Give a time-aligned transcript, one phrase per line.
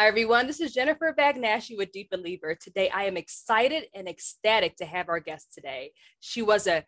[0.00, 0.46] Hi, everyone.
[0.46, 2.54] This is Jennifer Bagnashi with Deep Believer.
[2.54, 5.92] Today, I am excited and ecstatic to have our guest today.
[6.20, 6.86] She was a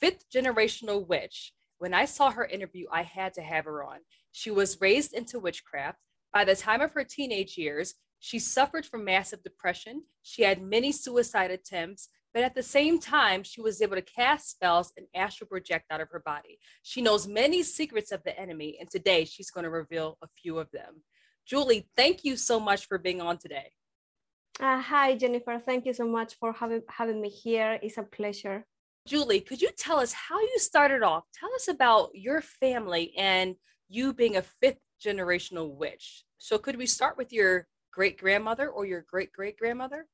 [0.00, 1.52] fifth generational witch.
[1.76, 3.98] When I saw her interview, I had to have her on.
[4.32, 5.98] She was raised into witchcraft.
[6.32, 10.04] By the time of her teenage years, she suffered from massive depression.
[10.22, 14.52] She had many suicide attempts, but at the same time, she was able to cast
[14.52, 16.58] spells and astral project out of her body.
[16.82, 20.58] She knows many secrets of the enemy, and today she's going to reveal a few
[20.58, 21.02] of them.
[21.46, 23.72] Julie, thank you so much for being on today.
[24.60, 25.58] Uh, hi, Jennifer.
[25.58, 27.78] Thank you so much for having, having me here.
[27.82, 28.64] It's a pleasure.
[29.06, 31.24] Julie, could you tell us how you started off?
[31.34, 33.56] Tell us about your family and
[33.88, 36.24] you being a fifth generational witch.
[36.38, 40.06] So, could we start with your great grandmother or your great great grandmother?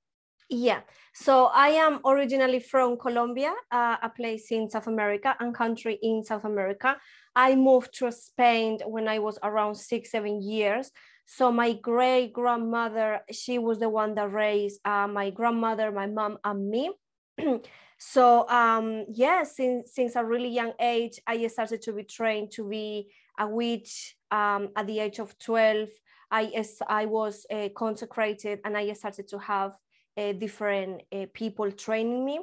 [0.52, 0.80] Yeah,
[1.14, 6.24] so I am originally from Colombia, uh, a place in South America and country in
[6.24, 6.96] South America.
[7.36, 10.90] I moved to Spain when I was around six, seven years.
[11.32, 16.38] So my great grandmother, she was the one that raised uh, my grandmother, my mom,
[16.42, 16.90] and me.
[17.98, 22.68] so um, yeah, since since a really young age, I started to be trained to
[22.68, 24.16] be a witch.
[24.32, 25.88] Um, at the age of twelve,
[26.32, 29.76] I I was uh, consecrated, and I started to have
[30.16, 32.40] uh, different uh, people training me.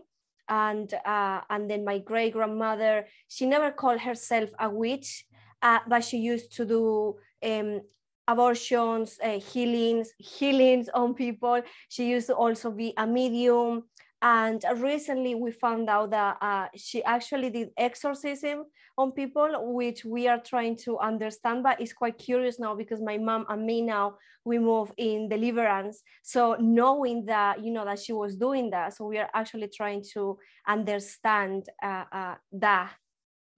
[0.48, 5.26] And uh, and then my great grandmother, she never called herself a witch,
[5.62, 7.82] uh, but she used to do um,
[8.28, 11.62] abortions, uh, healings, healings on people.
[11.90, 13.84] She used to also be a medium.
[14.22, 18.66] And recently we found out that uh, she actually did exorcism
[18.98, 23.18] on people, which we are trying to understand, but it's quite curious now because my
[23.18, 26.02] mom and me now, we move in deliverance.
[26.24, 30.04] So knowing that, you know, that she was doing that, so we are actually trying
[30.14, 32.94] to understand uh, uh, that,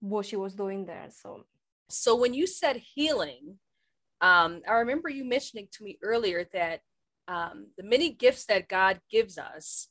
[0.00, 1.44] what she was doing there, so.
[1.88, 3.58] So when you said healing,
[4.20, 6.80] um, I remember you mentioning to me earlier that
[7.28, 9.88] um, the many gifts that God gives us,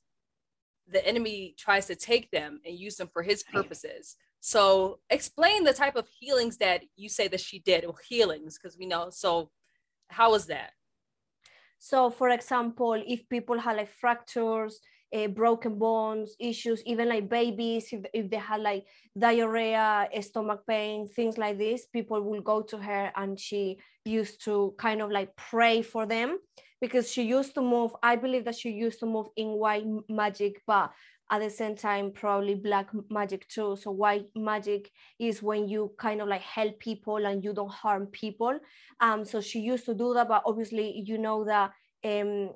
[0.92, 4.18] the enemy tries to take them and use them for his purposes.
[4.42, 8.78] So, explain the type of healings that you say that she did, or healings, because
[8.78, 9.10] we know.
[9.10, 9.50] So,
[10.10, 10.72] how was that?
[11.80, 14.80] So, for example, if people have like fractures,
[15.14, 18.86] uh, broken bones issues even like babies if, if they had like
[19.18, 24.74] diarrhea stomach pain things like this people will go to her and she used to
[24.78, 26.38] kind of like pray for them
[26.82, 30.62] because she used to move i believe that she used to move in white magic
[30.68, 30.92] but
[31.32, 33.76] at the same time probably black magic too.
[33.80, 34.90] So white magic
[35.20, 38.60] is when you kind of like help people and you don't harm people.
[39.00, 41.72] Um so she used to do that but obviously you know that
[42.04, 42.52] um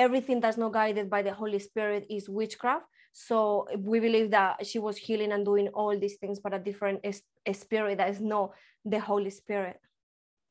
[0.00, 2.86] everything that's not guided by the Holy Spirit is witchcraft.
[3.12, 7.04] So we believe that she was healing and doing all these things, but a different
[7.52, 8.52] spirit that is not
[8.84, 9.78] the Holy Spirit.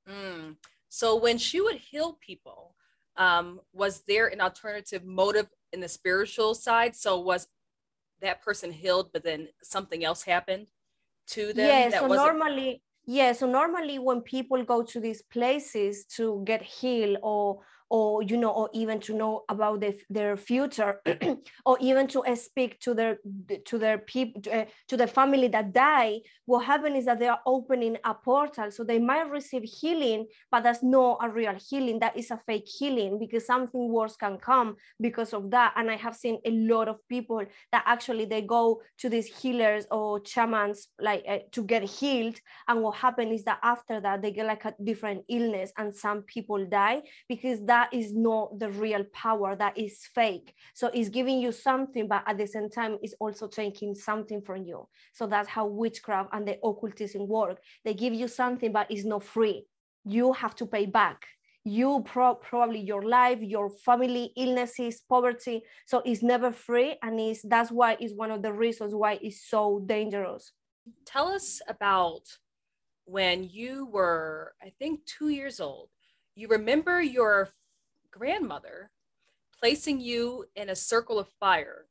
[0.08, 0.56] Mm.
[0.90, 2.76] So when she would heal people,
[3.16, 6.96] um, was there an alternative motive in the spiritual side?
[6.96, 7.48] So was
[8.22, 10.68] that person healed, but then something else happened
[11.28, 11.68] to them?
[11.68, 12.00] Yeah.
[12.00, 13.32] so normally, yeah.
[13.34, 18.52] So normally, when people go to these places to get healed or or you know
[18.52, 21.02] or even to know about the, their future
[21.66, 23.18] or even to speak to their
[23.66, 27.42] to their people uh, to the family that die what happens is that they are
[27.46, 28.72] opening a portal.
[28.72, 32.00] So they might receive healing but that's not a real healing.
[32.00, 35.74] That is a fake healing because something worse can come because of that.
[35.76, 39.86] And i have seen a lot of people that actually they go to these healers
[39.92, 42.40] or shamans like uh, to get healed.
[42.68, 46.24] And what happens is that after that they get like a different illness and some
[46.24, 50.54] people die because that that is not the real power that is fake.
[50.74, 54.60] So it's giving you something but at the same time it's also taking something from
[54.70, 54.80] you.
[55.14, 57.58] So that's how witchcraft and the occultism work.
[57.86, 59.66] They give you something but it's not free.
[60.04, 61.26] You have to pay back.
[61.64, 65.64] You pro- probably your life your family illnesses poverty.
[65.86, 69.42] So it's never free and it's that's why it's one of the reasons why it's
[69.50, 70.52] so dangerous.
[71.06, 72.24] Tell us about
[73.06, 75.90] when you were i think two years old.
[76.40, 77.50] You remember your
[78.12, 78.92] grandmother
[79.60, 81.86] placing you in a circle of fire.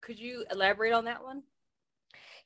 [0.00, 1.42] Could you elaborate on that one?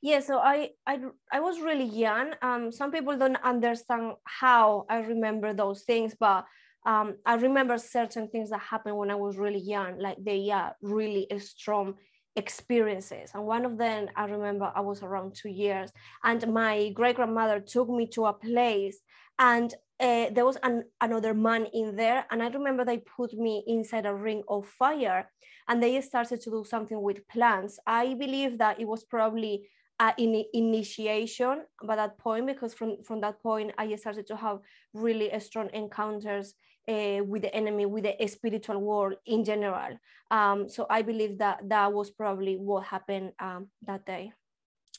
[0.00, 1.00] Yeah, so I I,
[1.32, 2.34] I was really young.
[2.40, 6.44] Um, some people don't understand how I remember those things, but
[6.86, 10.76] um, I remember certain things that happened when I was really young, like they are
[10.80, 11.94] really strong
[12.36, 13.32] experiences.
[13.34, 15.90] And one of them, I remember I was around two years,
[16.22, 19.00] and my great grandmother took me to a place,
[19.38, 23.64] and uh, there was an, another man in there and i remember they put me
[23.66, 25.30] inside a ring of fire
[25.68, 29.68] and they started to do something with plants i believe that it was probably
[30.00, 34.60] an in initiation by that point because from, from that point i started to have
[34.94, 36.54] really strong encounters
[36.88, 39.98] uh, with the enemy, with the spiritual world in general.
[40.30, 44.32] Um, so I believe that that was probably what happened um, that day.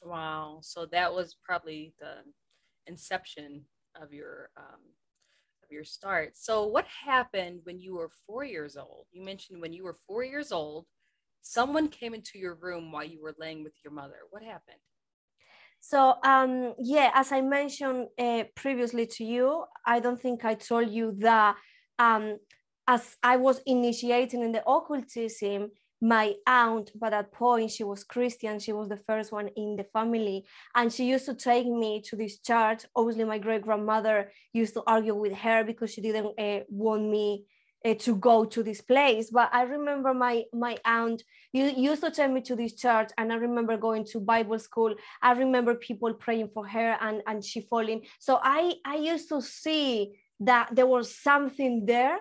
[0.03, 0.59] Wow.
[0.61, 2.17] So that was probably the
[2.87, 3.63] inception
[4.01, 4.81] of your um,
[5.63, 6.37] of your start.
[6.37, 9.05] So what happened when you were four years old?
[9.11, 10.85] You mentioned when you were four years old,
[11.41, 14.19] someone came into your room while you were laying with your mother.
[14.29, 14.79] What happened?
[15.81, 20.89] So um, yeah, as I mentioned uh, previously to you, I don't think I told
[20.89, 21.55] you that
[21.97, 22.37] um,
[22.87, 28.59] as I was initiating in the occultism, my aunt by that point she was christian.
[28.59, 30.45] She was the first one in the family.
[30.75, 32.85] And she used to take me to this church.
[32.95, 37.45] Obviously my great grandmother used to argue with her because she didn't uh, want me
[37.85, 39.29] uh, to go to this place.
[39.31, 43.35] But i remember my my aunt used to take me to this church and i
[43.35, 44.95] remember going to bible school.
[45.21, 48.05] I remember people praying for her and and she falling.
[48.19, 52.19] So i i used to see that there was something there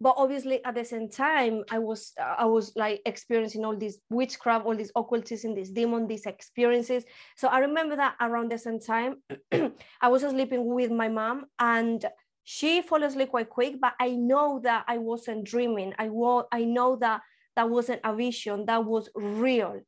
[0.00, 4.66] but obviously at the same time i was i was like experiencing all this witchcraft
[4.66, 7.04] all these occultism these demon these experiences.
[7.36, 9.22] So i remember that around the same time
[10.00, 12.04] i was sleeping with my mom and
[12.44, 15.94] she fell asleep quite quick but i know that i wasn't dreaming.
[15.98, 17.22] I was i know that
[17.56, 19.80] that wasn't a vision that was real.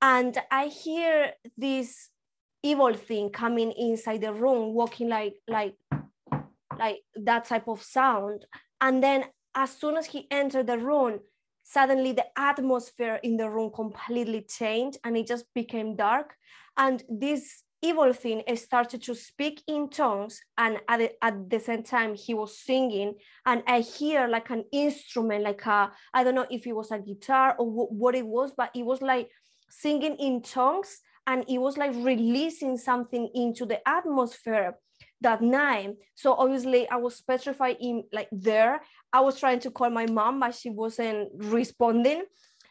[0.00, 2.08] And i hear this
[2.62, 5.76] evil thing coming inside the room walking like like
[6.78, 8.46] like that type of sound.
[8.80, 11.20] And then as soon as he entered the room
[11.64, 16.34] suddenly the atmosphere in the room completely changed and it just became dark.
[16.76, 21.82] And this evil thing started to speak in tongues and at the, at the same
[21.82, 23.12] time he was singing
[23.44, 26.98] and i hear like an instrument like a i don't know if it was a
[27.00, 29.28] guitar or w- what it was but it was like
[29.68, 34.76] singing in tongues and it was like releasing something into the atmosphere
[35.22, 35.94] that night.
[36.14, 38.82] So obviously i was petrified in like there.
[39.12, 42.24] I was trying to call my mom but she wasn't responding.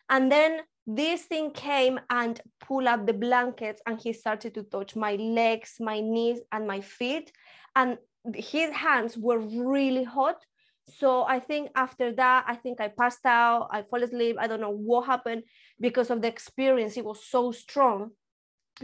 [0.10, 4.96] And then this thing came and pulled up the blankets and he started to touch
[4.96, 7.32] my legs my knees and my feet.
[7.76, 7.98] And
[8.36, 10.38] his hands were really hot.
[10.90, 13.70] So i think after that i think i passed out.
[13.72, 14.36] I fall asleep.
[14.40, 15.44] I don't know what happened
[15.80, 16.98] because of the experience.
[16.98, 18.12] It was so strong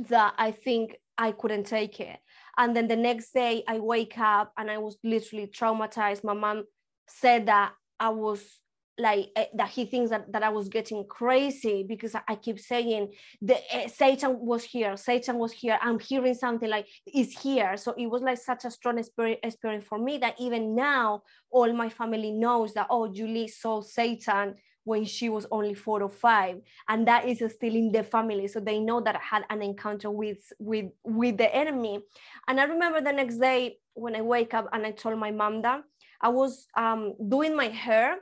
[0.10, 2.20] that i think i couldn't take it
[2.58, 6.64] and then the next day i wake up and i was literally traumatized my mom
[7.08, 8.60] said that i was
[8.98, 12.60] like uh, that he thinks that, that I was getting crazy because I, I keep
[12.60, 15.78] saying the uh, Satan was here, Satan was here.
[15.82, 17.78] I'm hearing something like is here.
[17.78, 21.22] So it was like such a strong experience for me that even now
[21.52, 24.56] all my family knows that oh Julie saw Satan
[24.88, 26.56] when she was only four or five
[26.90, 30.10] and that is still in the family so they know that i had an encounter
[30.10, 32.00] with with with the enemy
[32.48, 35.62] and i remember the next day when i wake up and i told my mom
[35.62, 35.82] that
[36.22, 38.18] i was um, doing my hair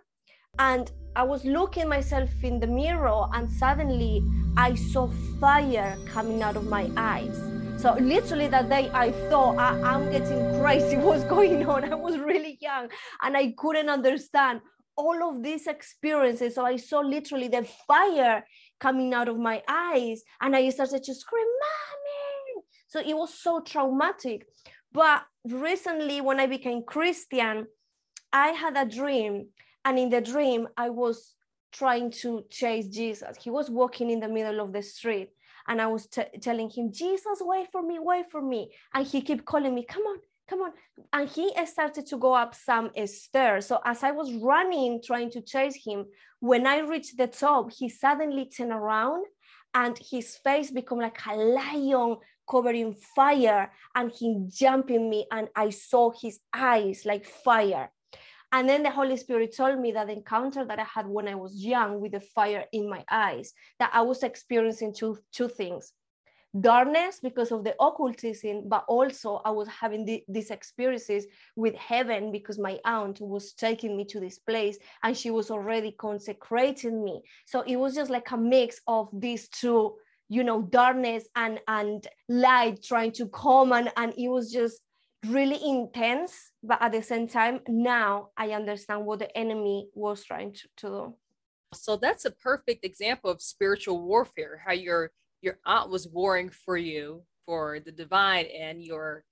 [0.59, 4.23] and I was looking myself in the mirror and suddenly
[4.57, 5.09] I saw
[5.39, 7.37] fire coming out of my eyes.
[7.77, 10.97] So literally that day I thought I, am getting crazy.
[11.07, 11.91] What's going on?
[11.91, 12.89] I was really young
[13.21, 14.61] and I couldn't understand
[14.97, 16.55] all of these experiences.
[16.55, 18.45] So I saw literally the fire
[18.79, 22.63] coming out of my eyes and I started to scream, Mommy!
[22.87, 24.47] So it was so traumatic.
[24.91, 27.67] But recently when I became Christian,
[28.31, 29.47] I had a dream
[29.83, 31.35] and in the dream, I was
[31.71, 33.37] trying to chase Jesus.
[33.41, 35.29] He was walking in the middle of the street
[35.67, 38.71] and I was t- telling him, Jesus, wait for me, wait for me.
[38.93, 40.71] And he kept calling me, come on, come on.
[41.13, 43.67] And he started to go up some stairs.
[43.67, 46.05] So as I was running, trying to chase him,
[46.39, 49.25] when I reached the top, he suddenly turned around
[49.73, 52.17] and his face became like a lion
[52.49, 57.89] covered in fire and he jumping me and I saw his eyes like fire.
[58.51, 61.61] And then the Holy Spirit told me that encounter that I had when I was
[61.61, 65.91] young with the fire in my eyes, that I was experiencing two, two things
[66.61, 72.31] darkness because of the occultism, but also I was having the, these experiences with heaven
[72.31, 77.21] because my aunt was taking me to this place and she was already consecrating me.
[77.45, 79.95] So it was just like a mix of these two,
[80.29, 84.81] you know, darkness and and light trying to come and and it was just
[85.27, 90.53] really intense, but at the same time, now I understand what the enemy was trying
[90.53, 91.15] to, to do.
[91.73, 96.77] So that's a perfect example of spiritual warfare, how your your aunt was warring for
[96.77, 99.23] you for the divine and your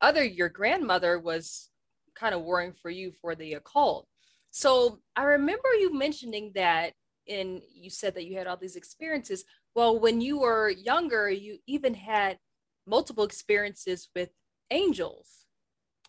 [0.00, 1.70] other your grandmother was
[2.14, 4.06] kind of warring for you for the occult.
[4.50, 6.92] So I remember you mentioning that
[7.28, 9.44] and you said that you had all these experiences.
[9.74, 12.38] Well, when you were younger, you even had
[12.86, 14.30] multiple experiences with
[14.70, 15.44] angels.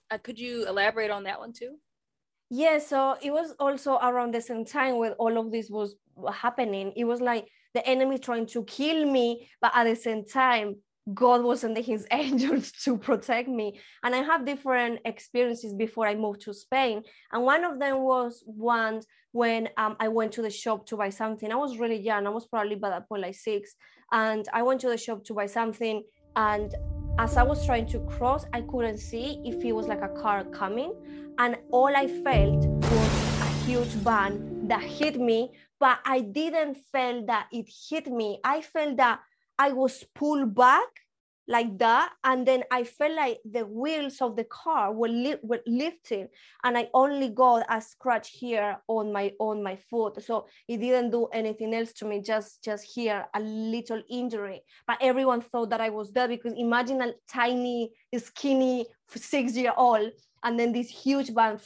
[0.10, 1.78] Uh, could you elaborate on that one too?
[2.50, 5.96] Yeah, so it was also around the same time when all of this was
[6.34, 6.94] happening.
[6.96, 10.78] It was like the enemy trying to kill me, but at the same time,
[11.14, 13.80] God was sending his angels to protect me.
[14.04, 17.04] And I have different experiences before I moved to Spain.
[17.32, 21.10] And one of them was once when um, I went to the shop to buy
[21.10, 21.52] something.
[21.52, 22.26] I was really young.
[22.28, 23.76] I was probably by that point like six.
[24.12, 26.04] And I went to the shop to buy something.
[26.36, 26.74] And
[27.20, 30.44] as I was trying to cross, I couldn't see if it was like a car
[30.46, 30.94] coming.
[31.40, 37.26] And all I felt was a huge van that hit me, but I didn't feel
[37.26, 38.40] that it hit me.
[38.44, 39.20] I felt that
[39.58, 40.88] I was pulled back
[41.48, 45.62] like that and then i felt like the wheels of the car were, li- were
[45.66, 46.28] lifting
[46.64, 51.10] and i only got a scratch here on my on my foot so it didn't
[51.10, 55.82] do anything else to me just just here a little injury but everyone thought that
[55.82, 60.12] i was dead because imagine a tiny skinny six year old
[60.44, 61.58] and then this huge van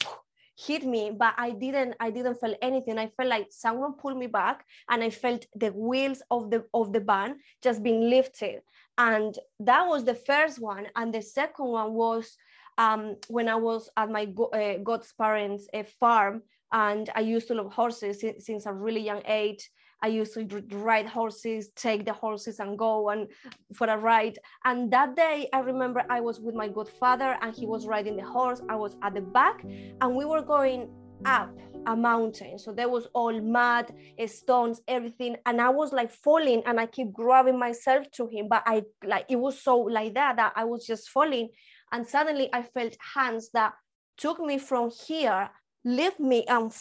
[0.56, 2.98] hit me but i didn't i didn't feel anything.
[2.98, 6.92] I felt like someone pulled me back and i felt the wheels of the of
[6.92, 8.60] the van just being lifted.
[8.98, 10.86] And that was the first one.
[10.94, 12.36] And the second one was
[12.78, 16.42] um, when i was at my go- uh, god's parents uh, farm
[16.72, 19.70] and i used to love horses since, since a really young age
[20.02, 23.28] I used to ride horses, take the horses and go and
[23.74, 24.38] for a ride.
[24.64, 28.24] And that day, I remember I was with my godfather and he was riding the
[28.24, 28.60] horse.
[28.68, 29.64] I was at the back
[30.00, 30.90] and we were going
[31.24, 31.56] up
[31.86, 32.58] a mountain.
[32.58, 33.92] So there was all mud,
[34.26, 35.36] stones, everything.
[35.46, 38.48] And I was like falling and I keep grabbing myself to him.
[38.48, 41.48] But I like it was so like that that I was just falling.
[41.92, 43.74] And suddenly I felt hands that
[44.16, 45.50] took me from here,
[45.84, 46.72] lift me and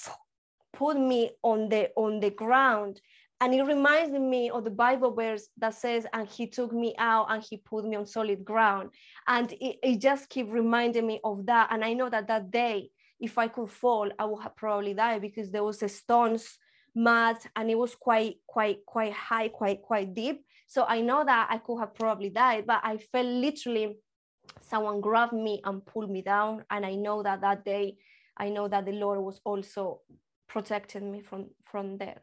[0.73, 3.01] put me on the on the ground.
[3.39, 7.25] And it reminds me of the bible verse that says and he took me out
[7.29, 8.91] and he put me on solid ground.
[9.27, 11.69] And it, it just keep reminding me of that.
[11.71, 15.21] And i know that that day if i could fall i would have probably died
[15.21, 16.57] because there was stones
[16.95, 20.43] mud and it was quite quite quite high quite quite deep.
[20.67, 23.97] So i know that i could have probably died but i felt literally
[24.61, 26.63] someone grabbed me and pulled me down.
[26.69, 27.97] And i know that that day
[28.37, 30.01] i know that the lord was also
[30.51, 32.21] protected me from from there.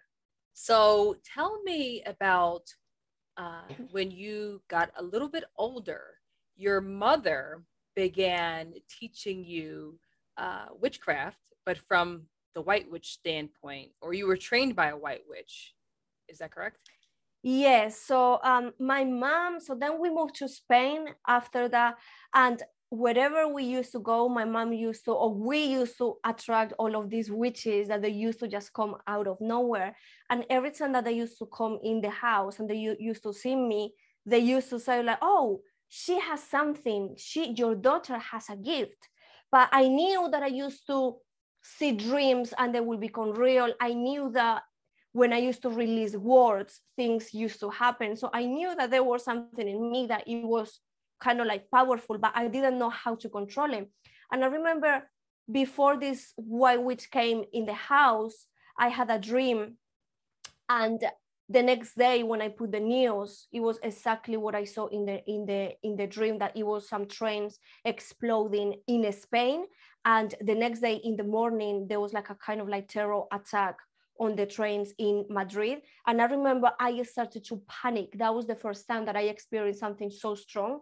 [0.53, 2.65] So tell me about
[3.37, 6.03] uh, when you got a little bit older.
[6.57, 7.63] Your mother
[7.95, 9.99] began teaching you
[10.37, 15.23] uh, witchcraft, but from the white witch standpoint, or you were trained by a white
[15.29, 15.75] witch.
[16.29, 16.79] Is that correct?
[17.43, 18.01] Yes.
[18.01, 19.61] So um, my mom.
[19.61, 21.95] So then we moved to Spain after that,
[22.35, 26.73] and wherever we used to go, my mom used to, or we used to attract
[26.79, 29.97] all of these witches that they used to just come out of nowhere.
[30.31, 33.33] And every time that they used to come in the house and they used to
[33.33, 37.15] see me, they used to say like, "Oh, she has something.
[37.19, 39.09] She, your daughter has a gift."
[39.51, 41.17] But I knew that I used to
[41.63, 43.73] see dreams and they will become real.
[43.81, 44.63] I knew that
[45.13, 48.17] when I used to release words, things used to happen.
[48.17, 50.81] So I knew that there was something in me that it was
[51.21, 53.87] kind of like powerful, but I didn't know how to control him.
[54.31, 55.09] And I remember
[55.51, 58.47] before this white witch came in the house,
[58.79, 59.77] I had a dream.
[60.69, 61.03] And
[61.49, 65.07] the next day when I put the news, it was exactly what I saw in
[65.07, 69.65] the in the in the dream that it was some trains exploding in Spain.
[70.05, 73.23] And the next day in the morning, there was like a kind of like terror
[73.33, 73.77] attack
[74.19, 75.83] on the trains in Madrid.
[76.07, 78.19] And I remember I started to panic.
[78.19, 80.81] That was the first time that I experienced something so strong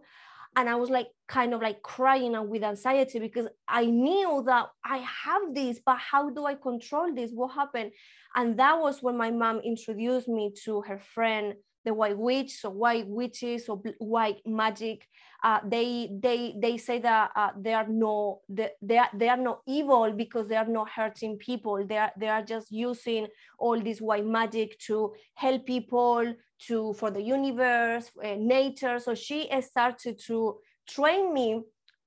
[0.57, 4.69] and I was like kind of like crying and with anxiety because I knew that
[4.83, 7.31] I have this, but how do I control this?
[7.33, 7.93] What happened?
[8.35, 12.69] And that was when my mom introduced me to her friend the white witch so
[12.69, 15.07] white witches or white magic
[15.47, 19.37] uh, they they they say that uh, they are no they, they, are, they are
[19.37, 21.87] not evil because they are not hurting people.
[21.87, 26.35] They are they are just using all this white magic to help people
[26.67, 28.99] to for the universe uh, nature.
[28.99, 31.63] So she started to train me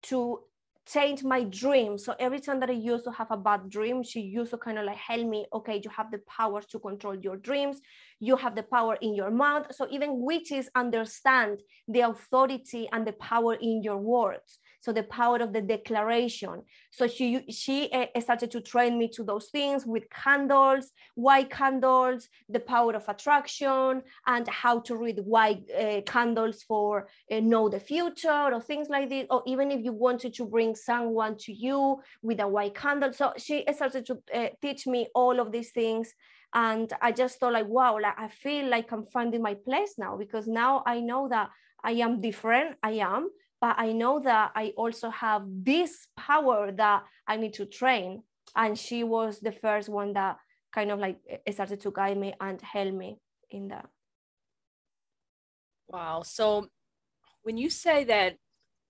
[0.10, 0.41] to
[0.91, 1.98] change my dream.
[1.98, 4.79] So every time that I used to have a bad dream, she used to kind
[4.79, 7.79] of like help me, okay, you have the power to control your dreams.
[8.19, 9.67] You have the power in your mouth.
[9.72, 15.38] So even witches understand the authority and the power in your words so the power
[15.38, 16.63] of the declaration.
[16.91, 22.29] So she she uh, started to train me to those things with candles white candles
[22.48, 27.79] the power of attraction and how to read white uh, candles for uh, know the
[27.79, 29.27] future or things like this.
[29.29, 33.13] Or even if you wanted to bring someone to you with a white candle.
[33.13, 36.13] So she started to teach me all of these things.
[36.51, 40.17] And i just thought like wow like i feel like i'm finding my place now
[40.17, 41.51] because now i know that
[41.83, 42.75] i am different.
[42.81, 43.29] I am
[43.62, 48.24] but I know that I also have this power that I need to train.
[48.56, 50.38] and she was the first one that
[50.74, 51.18] kind of like
[51.51, 53.20] started to guide me and help me
[53.51, 53.88] in that.
[55.88, 56.24] Wow.
[56.24, 56.70] So
[57.44, 58.38] when you say that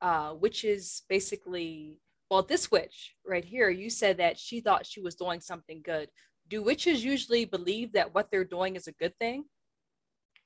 [0.02, 2.00] uh, witches basically
[2.30, 6.10] well this witch right here you said that she thought she was doing something good.
[6.48, 9.44] Do witches usually believe that what they're doing is a good thing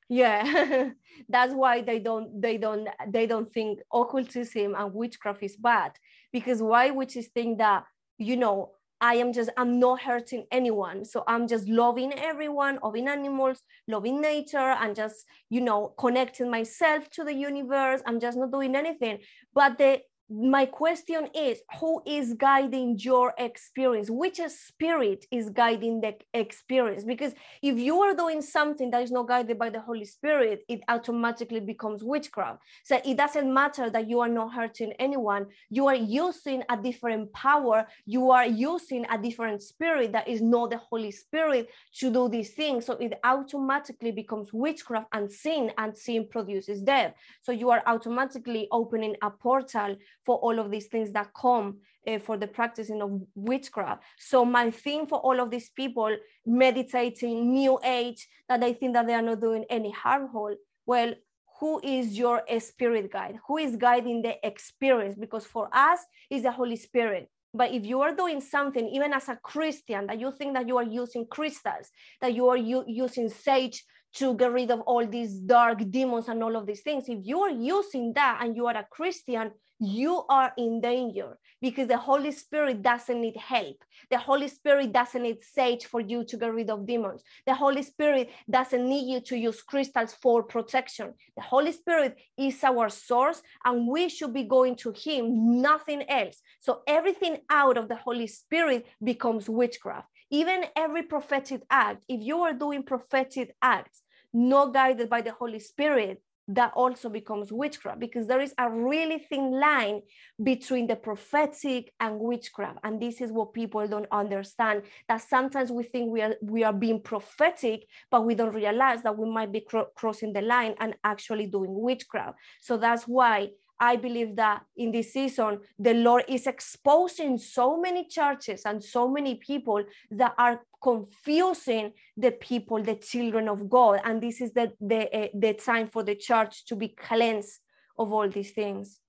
[0.10, 0.90] yeah
[1.30, 5.92] that's why they don't they don't they don't think occultism and witchcraft is bad
[6.32, 7.86] because why witches think that
[8.18, 8.72] you know
[9.04, 11.04] I am just, I'm not hurting anyone.
[11.04, 17.10] So I'm just loving everyone, loving animals, loving nature, and just, you know, connecting myself
[17.10, 18.02] to the universe.
[18.06, 19.20] I'm just not doing anything.
[19.54, 20.00] But the
[20.36, 24.10] my question is who is guiding your experience?
[24.10, 27.04] Which spirit is guiding the experience?
[27.04, 30.82] Because if you are doing something that is not guided by the holy spirit it
[30.88, 32.62] automatically becomes witchcraft.
[32.84, 35.48] So it doesn't matter that you are not hurting anyone.
[35.70, 37.86] You are using a different power.
[38.06, 42.52] You are using a different spirit that is not the holy spirit to do these
[42.52, 42.86] things.
[42.86, 47.14] So it automatically becomes witchcraft and sin and sin produces death.
[47.42, 49.96] So you are automatically opening a portal
[50.26, 51.78] for all of these things that come
[52.08, 54.04] uh, for the practicing of witchcraft.
[54.18, 56.16] So my thing for all of these people
[56.46, 60.56] meditating new age that they think that they are not doing any harmful.
[60.86, 61.14] Well,
[61.60, 63.38] who is your spirit guide?
[63.48, 65.16] Who is guiding the experience?
[65.18, 66.00] Because for us,
[66.30, 67.30] is the Holy Spirit.
[67.54, 70.78] But if you are doing something, even as a Christian, that you think that you
[70.78, 71.90] are using crystals,
[72.20, 73.84] that you are using sage
[74.16, 77.40] to get rid of all these dark demons and all of these things, if you
[77.42, 82.32] are using that and you are a Christian, you are in danger because the Holy
[82.32, 83.78] Spirit doesn't need help.
[84.10, 87.24] The Holy Spirit doesn't need sage for you to get rid of demons.
[87.46, 91.14] The Holy Spirit doesn't need you to use crystals for protection.
[91.36, 96.42] The Holy Spirit is our source and we should be going to Him, nothing else.
[96.60, 100.08] So everything out of the Holy Spirit becomes witchcraft.
[100.30, 104.02] Even every prophetic act, if you are doing prophetic acts,
[104.34, 109.20] not guided by the Holy Spirit, that also becomes witchcraft because there is a really
[109.30, 110.02] thin line
[110.42, 112.80] between the prophetic and witchcraft.
[112.84, 116.74] And this is what people don't understand that sometimes we think we are we are
[116.74, 120.96] being prophetic but we don't realize that we might be cro- crossing the line and
[121.04, 122.38] actually doing witchcraft.
[122.62, 128.08] So that's why I believe that in this season, the Lord is exposing so many
[128.08, 134.02] churches and so many people that are confusing the people, the children of God.
[134.04, 137.60] And this is the, the, uh, the time for the church to be cleansed
[137.98, 139.00] of all these things.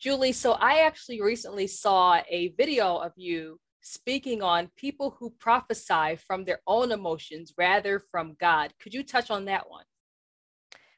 [0.00, 6.16] Julie, so I actually recently saw a video of you speaking on people who prophesy
[6.16, 8.72] from their own emotions rather from God.
[8.82, 9.84] Could you touch on that one?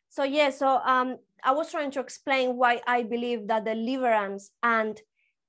[0.08, 4.98] So yeah, so um, I was trying to explain why I believe that deliverance and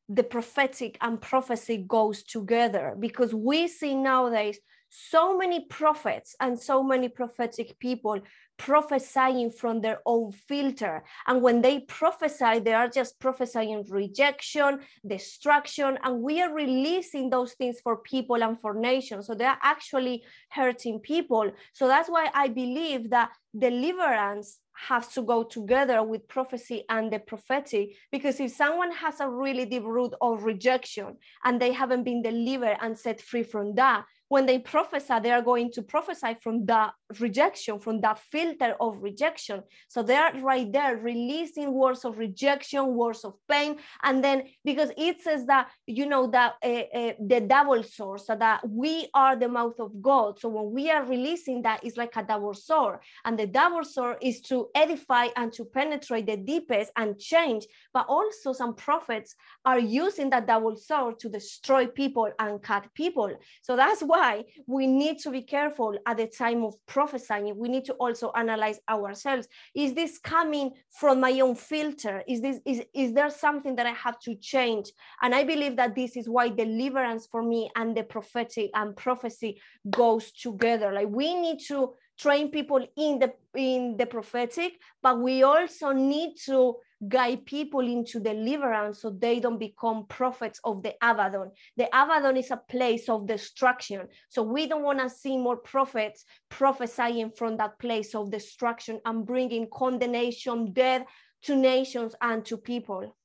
[0.09, 6.81] the prophetic and prophecy goes together because we see nowadays so many prophets and so
[6.81, 8.19] many prophetic people
[8.57, 11.03] prophesying from their own filter.
[11.27, 17.53] And when they prophesy, they are just prophesying rejection, destruction, and we are releasing those
[17.53, 19.27] things for people and for nations.
[19.27, 21.51] So they are actually hurting people.
[21.73, 27.19] So that's why I believe that deliverance has to go together with prophecy and the
[27.19, 32.21] prophetic because if someone has a really deep root of rejection and they haven't been
[32.21, 36.65] delivered and set free from that when they prophesy, they are going to prophesy from
[36.65, 39.63] that rejection, from that filter of rejection.
[39.87, 43.77] So they are right there releasing words of rejection, words of pain.
[44.03, 48.35] And then because it says that, you know, that uh, uh, the double sword, so
[48.35, 50.39] that we are the mouth of God.
[50.39, 52.99] So when we are releasing that, it's like a double sword.
[53.23, 57.65] And the double sword is to edify and to penetrate the deepest and change.
[57.93, 59.35] But also some prophets
[59.65, 63.31] are using that double sword to destroy people and cut people.
[63.61, 67.57] So that's what why we need to be careful at the time of prophesying.
[67.57, 69.47] We need to also analyze ourselves.
[69.75, 72.23] Is this coming from my own filter?
[72.27, 74.85] Is this is, is there something that I have to change?
[75.21, 79.51] And I believe that this is why deliverance for me and the prophetic and prophecy
[79.89, 80.91] goes together.
[80.91, 84.71] Like we need to train people in the in the prophetic,
[85.03, 86.75] but we also need to
[87.07, 91.51] guide people into deliverance so they don't become prophets of the Abaddon.
[91.75, 94.07] The Abaddon is a place of destruction.
[94.29, 99.25] So we don't want to see more prophets prophesying from that place of destruction and
[99.25, 101.05] bringing condemnation, death
[101.43, 103.15] to nations and to people.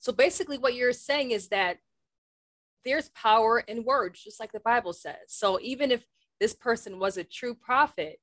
[0.00, 1.78] So basically, what you're saying is that
[2.84, 5.16] there's power in words, just like the Bible says.
[5.28, 6.04] So even if
[6.40, 8.18] this person was a true prophet,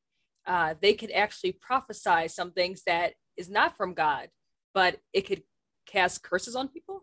[0.45, 4.29] uh, they could actually prophesy some things that is not from God
[4.75, 5.41] but it could
[5.87, 7.01] cast curses on people?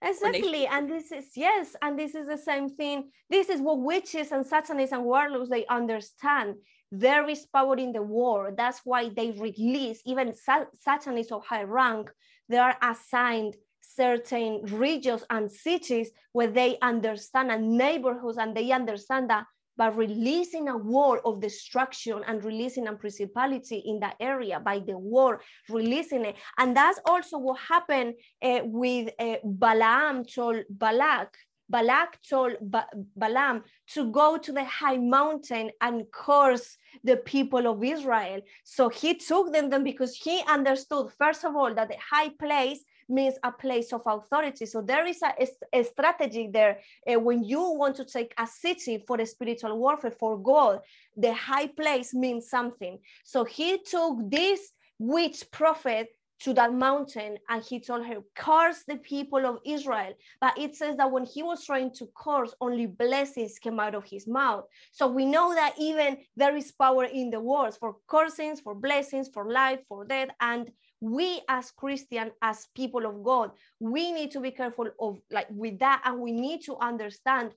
[0.00, 0.66] Exactly.
[0.66, 3.10] And this is, yes, and this is the same thing.
[3.28, 6.54] This is what witches and satanists and warlocks, they understand.
[6.90, 8.54] There is power in the war.
[8.56, 12.10] That's why they release, even satanists of high rank,
[12.48, 19.30] they are assigned certain regions and cities where they understand and neighborhoods and they understand
[19.30, 19.44] that
[19.76, 24.96] by releasing a war of destruction and releasing a principality in that area by the
[24.96, 26.36] war, releasing it.
[26.58, 31.36] And that's also what happened uh, with uh, Balaam told Balak.
[31.70, 33.62] Balak told ba- Balaam
[33.94, 38.40] to go to the high mountain and curse the people of Israel.
[38.64, 42.84] So he took them, them because he understood, first of all, that the high place
[43.12, 44.66] means a place of authority.
[44.66, 45.32] So there is a,
[45.72, 46.80] a strategy there.
[47.06, 50.80] Uh, when you want to take a city for spiritual warfare for God,
[51.16, 52.98] the high place means something.
[53.24, 56.08] So he took this witch prophet
[56.42, 60.12] to that mountain and he told her curse the people of israel.
[60.40, 64.04] But it says that when he was trying to curse only blessings came out of
[64.04, 64.64] his mouth.
[64.90, 69.28] So we know that even there is power in the words for cursings for blessings
[69.32, 70.28] for life for death.
[70.40, 73.50] And we as christian as people of god
[73.80, 76.02] we need to be careful of like with that.
[76.04, 77.50] And we need to understand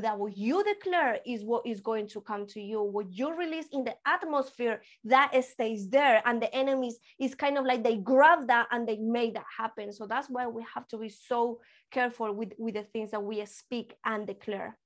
[0.00, 3.66] that what you declare is what is going to come to you what you release
[3.72, 8.46] in the atmosphere that stays there and the enemies is kind of like they grab
[8.46, 11.58] that and they make that happen so that's why we have to be so
[11.90, 14.78] careful with with the things that we speak and declare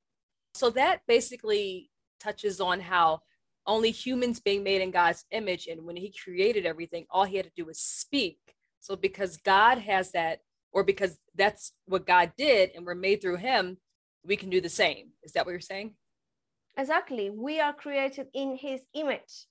[0.54, 3.20] so that basically touches on how
[3.66, 5.66] only humans being made in God's image.
[5.66, 8.38] And when he created everything, all he had to do was speak.
[8.80, 10.40] So because God has that,
[10.72, 13.78] or because that's what God did and we're made through him,
[14.26, 15.10] we can do the same.
[15.22, 15.94] Is that what you're saying?
[16.76, 17.30] Exactly.
[17.30, 19.46] We are created in his image.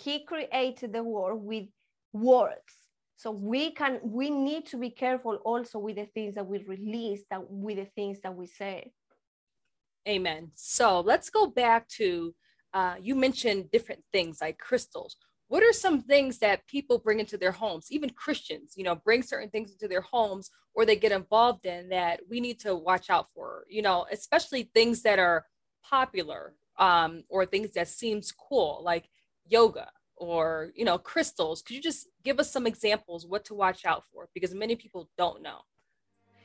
[0.00, 1.66] He created the world with
[2.12, 2.74] words.
[3.16, 7.22] So we can we need to be careful also with the things that we release,
[7.30, 8.92] that with the things that we say.
[10.08, 10.52] Amen.
[10.54, 12.34] So let's go back to
[12.72, 15.16] uh, you mentioned different things like crystals.
[15.50, 19.20] What are some things that people bring into their homes, even Christians, you know, bring
[19.20, 23.10] certain things into their homes or they get involved in that we need to watch
[23.10, 25.44] out for, you know, especially things that are
[25.82, 29.10] popular um, or things that seems cool, like
[29.44, 31.62] yoga or, you know, crystals.
[31.62, 34.28] Could you just give us some examples what to watch out for?
[34.32, 35.62] Because many people don't know.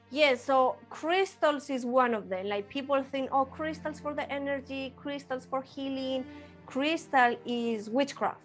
[0.10, 2.48] Yes, so crystals is one of them.
[2.48, 6.26] Like people think, oh, crystals for the energy, crystals for healing.
[6.66, 8.40] Crystal is witchcraft.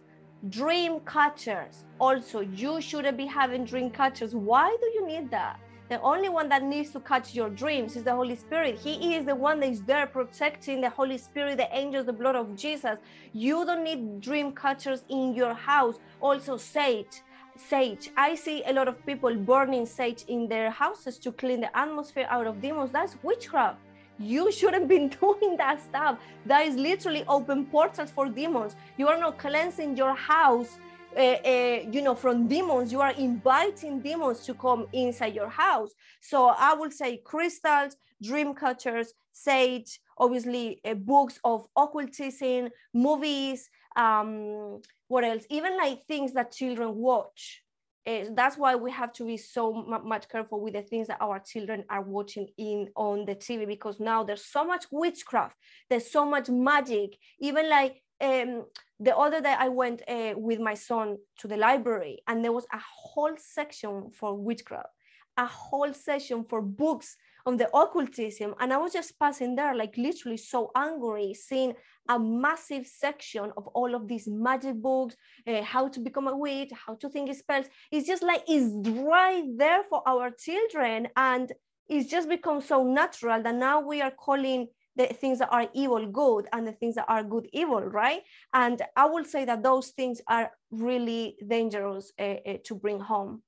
[0.48, 1.84] Dream catchers.
[1.98, 4.34] Also, you shouldn't be having dream catchers.
[4.34, 5.60] Why do you need that?
[5.90, 8.78] The only one that needs to catch your dreams is the Holy Spirit.
[8.78, 12.36] He is the one that is there protecting the Holy Spirit, the angels, the blood
[12.36, 12.96] of Jesus.
[13.32, 15.96] You don't need dream catchers in your house.
[16.20, 17.22] Also, sage
[17.56, 18.10] sage.
[18.16, 22.26] I see a lot of people burning sage in their houses to clean the atmosphere
[22.30, 22.90] out of demons.
[22.90, 23.78] That's witchcraft.
[24.20, 26.18] You shouldn't be doing that stuff.
[26.44, 28.76] That is literally open portals for demons.
[28.98, 30.78] You are not cleansing your house,
[31.16, 32.92] uh, uh, you know, from demons.
[32.92, 35.90] You are inviting demons to come inside your house.
[36.20, 44.82] So I would say crystals, dream catchers, sage, obviously uh, books of occultism, movies, um,
[45.08, 47.62] what else even like things that children watch
[48.06, 51.38] uh, that's why we have to be so much careful with the things that our
[51.38, 55.54] children are watching in on the tv because now there's so much witchcraft
[55.88, 57.16] there's so much magic.
[57.40, 58.64] Even like um,
[58.98, 62.66] the other day i went uh, with my son to the library and there was
[62.72, 64.88] a whole section for witchcraft
[65.36, 69.96] a whole section for books on the occultism and i was just passing there like
[69.96, 71.74] literally so angry seeing
[72.08, 75.14] a massive section of all of these magic books
[75.46, 77.66] uh, how to become a witch how to think spells.
[77.92, 81.52] It's just like it's right there for our children and
[81.88, 86.06] it's just become so natural that now we are calling the things that are evil
[86.06, 88.22] good and the things that are good evil right?
[88.52, 93.42] And i will say that those things are really dangerous uh, uh, to bring home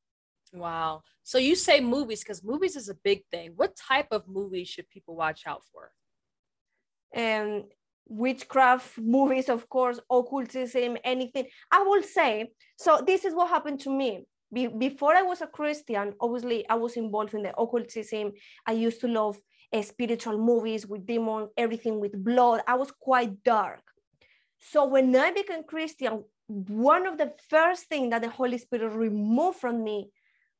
[0.52, 1.02] Wow.
[1.22, 3.52] So you say movies because movies is a big thing.
[3.56, 5.90] What type of movies should people watch out for?
[7.16, 7.64] Um,
[8.06, 11.46] witchcraft movies, of course, occultism, anything.
[11.70, 14.26] I will say, so this is what happened to me.
[14.52, 18.32] Be- before I was a Christian, obviously I was involved in the occultism.
[18.66, 19.38] I used to love
[19.72, 22.60] uh, spiritual movies with demons, everything with blood.
[22.66, 23.80] I was quite dark.
[24.58, 29.58] So when I became Christian, one of the first things that the Holy Spirit removed
[29.58, 30.10] from me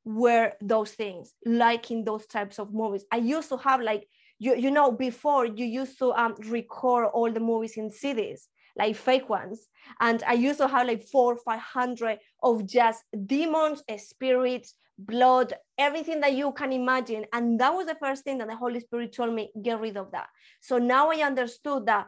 [0.05, 3.05] were those things, liking those types of movies.
[3.11, 4.07] I used to have like
[4.39, 8.41] you you know before you used to um, record all the movies in CDs
[8.75, 9.67] like fake ones
[9.99, 15.53] and i used to have like four or five hundred of just demons spirits blood,
[15.77, 17.25] everything that you can imagine.
[17.33, 20.11] And that was the first thing that the Holy Spirit told me, get rid of
[20.11, 20.27] that.
[20.61, 22.07] So now I understood that,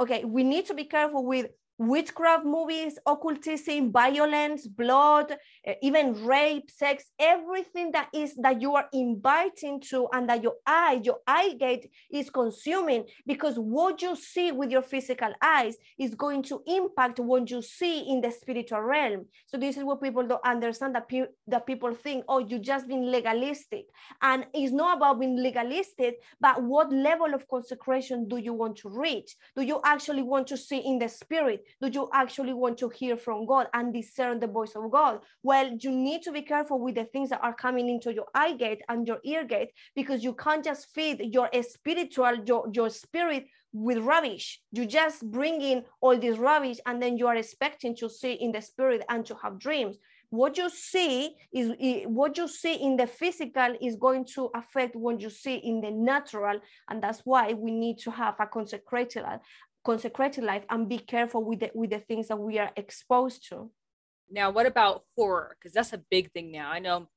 [0.00, 1.46] okay, we need to be careful with
[1.78, 8.88] witchcraft movies, occultism, violence, blood, eh, even rape, sex, everything that is that you are
[8.92, 14.52] inviting to and that your eye, your eye gate is consuming because what you see
[14.52, 19.26] with your physical eyes is going to impact what you see in the spiritual realm.
[19.46, 22.86] So this is what people don't understand that, pe- that people think, oh, you just
[22.86, 23.86] been legalistic.
[24.22, 28.88] And it's not about being legalistic, but what level of consecration do you want to
[28.88, 29.34] reach?
[29.56, 31.63] Do you actually want to see in the spirit?
[31.80, 35.20] Do you actually want to hear from God and discern the voice of God?
[35.42, 38.54] Well, you need to be careful with the things that are coming into your eye
[38.54, 43.46] gate and your ear gate because you can't just feed your spiritual, your, your spirit
[43.72, 44.60] with rubbish.
[44.72, 48.52] You just bring in all this rubbish and then you are expecting to see in
[48.52, 49.96] the spirit and to have dreams
[50.34, 51.72] what you see is
[52.06, 55.90] what you see in the physical is going to affect what you see in the
[55.90, 59.24] natural and that's why we need to have a consecrated
[59.84, 63.70] consecrated life and be careful with the, with the things that we are exposed to.
[64.30, 65.56] Now, what about horror?
[65.58, 66.70] Because that's a big thing now.
[66.70, 67.08] I know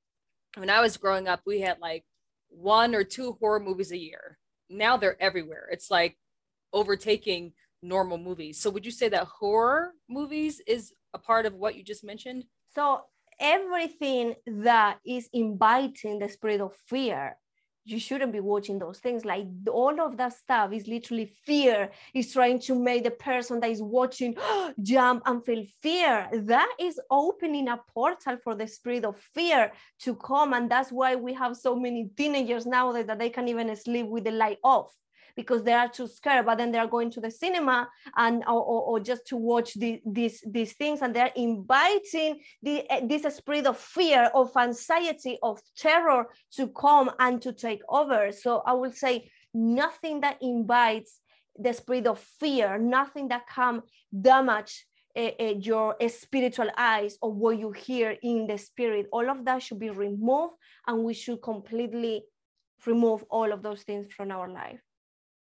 [0.58, 2.04] when I was growing up, we had like
[2.50, 4.38] one or two horror movies a year.
[4.70, 5.70] Now they're everywhere.
[5.72, 6.18] It's like
[6.74, 8.60] overtaking normal movies.
[8.62, 12.46] So, would you say that horror movies is a part of what you just mentioned?
[12.74, 13.02] So,
[13.40, 17.38] everything that is inviting the spirit of fear
[17.88, 19.24] you shouldn't be watching those things.
[19.24, 21.90] Like all of that stuff is literally fear.
[22.14, 24.36] Is trying to make the person that is watching
[24.82, 26.30] jump and feel fear.
[26.34, 30.54] That is opening a portal for the spirit of fear to come.
[30.54, 34.26] And that's why we have so many teenagers nowadays that they can even sleep with
[34.26, 34.94] the light off
[35.38, 38.62] because they are too scared but then they are going to the cinema and or,
[38.62, 43.66] or, or just to watch the, these these things and they're inviting the, this spirit
[43.66, 48.32] of fear of anxiety of terror to come and to take over.
[48.32, 51.20] So i will say nothing that invites
[51.58, 53.82] the spirit of fear nothing that can
[54.22, 59.08] damage uh, your uh, spiritual eyes or what you hear in the spirit.
[59.12, 60.54] All of that should be removed
[60.86, 62.24] and we should completely
[62.86, 64.80] remove all of those things from our life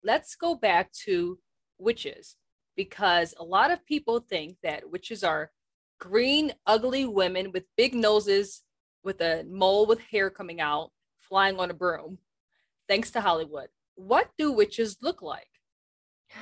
[0.04, 1.38] let's go back to
[1.78, 2.36] witches
[2.76, 5.50] because a lot of people think that witches are
[5.98, 8.62] green, ugly women with big noses,
[9.02, 12.18] with a mole with hair coming out, flying on a broom.
[12.88, 13.68] Thanks to Hollywood.
[13.94, 15.48] What do witches look like?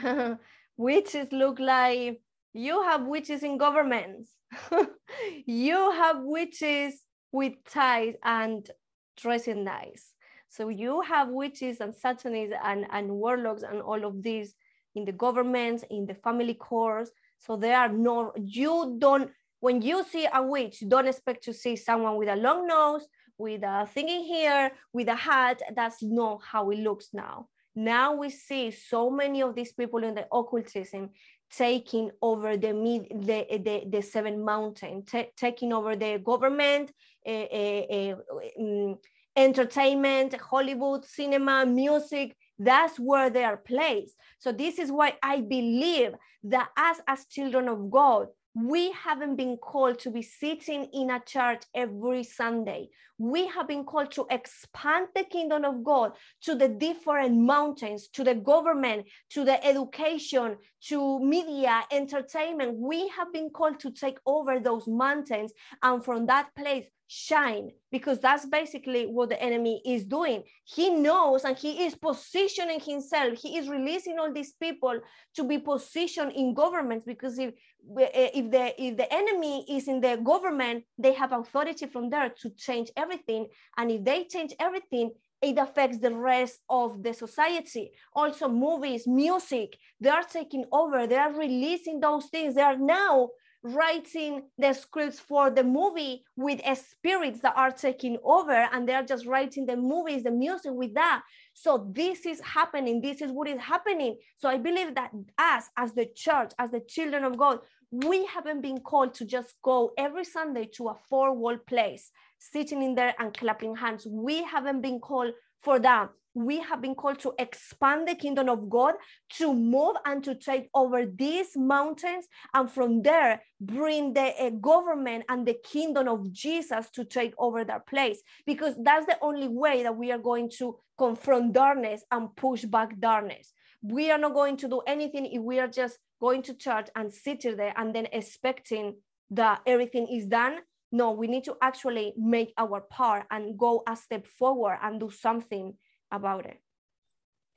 [0.76, 2.20] witches look like
[2.52, 4.32] you have witches in governments.
[5.46, 8.68] you have witches with ties and
[9.16, 10.11] dressing nice.
[10.52, 14.54] So you have witches and satanists and, and warlocks and all of these
[14.94, 17.10] in the governments, in the family courts.
[17.38, 21.74] So there are no, you don't, when you see a witch, don't expect to see
[21.76, 23.06] someone with a long nose,
[23.38, 25.62] with a thing in here, with a hat.
[25.74, 27.48] That's not how it looks now.
[27.74, 31.10] Now we see so many of these people in the occultism
[31.50, 35.02] taking over the mid, the, the, the seven mountain,
[35.34, 36.92] taking over the government,
[37.26, 38.16] uh, uh,
[38.60, 38.94] uh,
[39.36, 44.14] entertainment, Hollywood, cinema, music, that's where they are placed.
[44.38, 46.12] So this is why I believe
[46.44, 51.20] that as as children of God, we haven't been called to be sitting in a
[51.20, 52.90] church every Sunday.
[53.16, 58.24] We have been called to expand the kingdom of God to the different mountains, to
[58.24, 60.56] the government, to the education,
[60.88, 62.76] to media, entertainment.
[62.76, 68.20] We have been called to take over those mountains and from that place shine because
[68.20, 70.42] that's basically what the enemy is doing.
[70.64, 73.38] He knows and he is positioning himself.
[73.38, 74.98] He is releasing all these people
[75.36, 77.52] to be positioned in governments because if
[77.98, 82.50] if the if the enemy is in the government, they have authority from there to
[82.50, 83.48] change everything.
[83.76, 85.10] And if they change everything,
[85.42, 87.90] it affects the rest of the society.
[88.14, 92.54] Also, movies, music, they are taking over, they are releasing those things.
[92.54, 93.30] They are now
[93.62, 99.26] writing the scripts for the movie with spirits that are taking over and they're just
[99.26, 101.22] writing the movies the music with that.
[101.54, 103.00] So this is happening.
[103.00, 104.16] This is what is happening.
[104.38, 108.62] So i believe that us as the church as the children of god we haven't
[108.62, 112.10] been called to just go every sunday to a four wall place
[112.42, 114.06] sitting in there and clapping hands.
[114.06, 118.68] We haven't been called for that we have been called to expand the kingdom of
[118.68, 118.94] God,
[119.38, 125.24] to move and to take over these mountains, and from there bring the uh, government
[125.28, 128.22] and the kingdom of Jesus to take over that place.
[128.46, 132.98] Because that's the only way that we are going to confront darkness and push back
[132.98, 133.52] darkness.
[133.82, 137.12] We are not going to do anything if we are just going to church and
[137.12, 138.94] sitting there and then expecting
[139.30, 140.58] that everything is done
[140.92, 145.10] no we need to actually make our part and go a step forward and do
[145.10, 145.72] something
[146.12, 146.60] about it.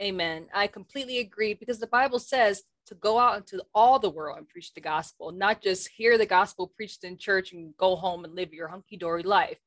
[0.02, 0.48] Amen.
[0.54, 4.48] I completely agree because the bible says to go out into all the world and
[4.48, 8.36] preach the gospel not just hear the gospel preached in church and go home and
[8.36, 9.60] live your hunky-dory life.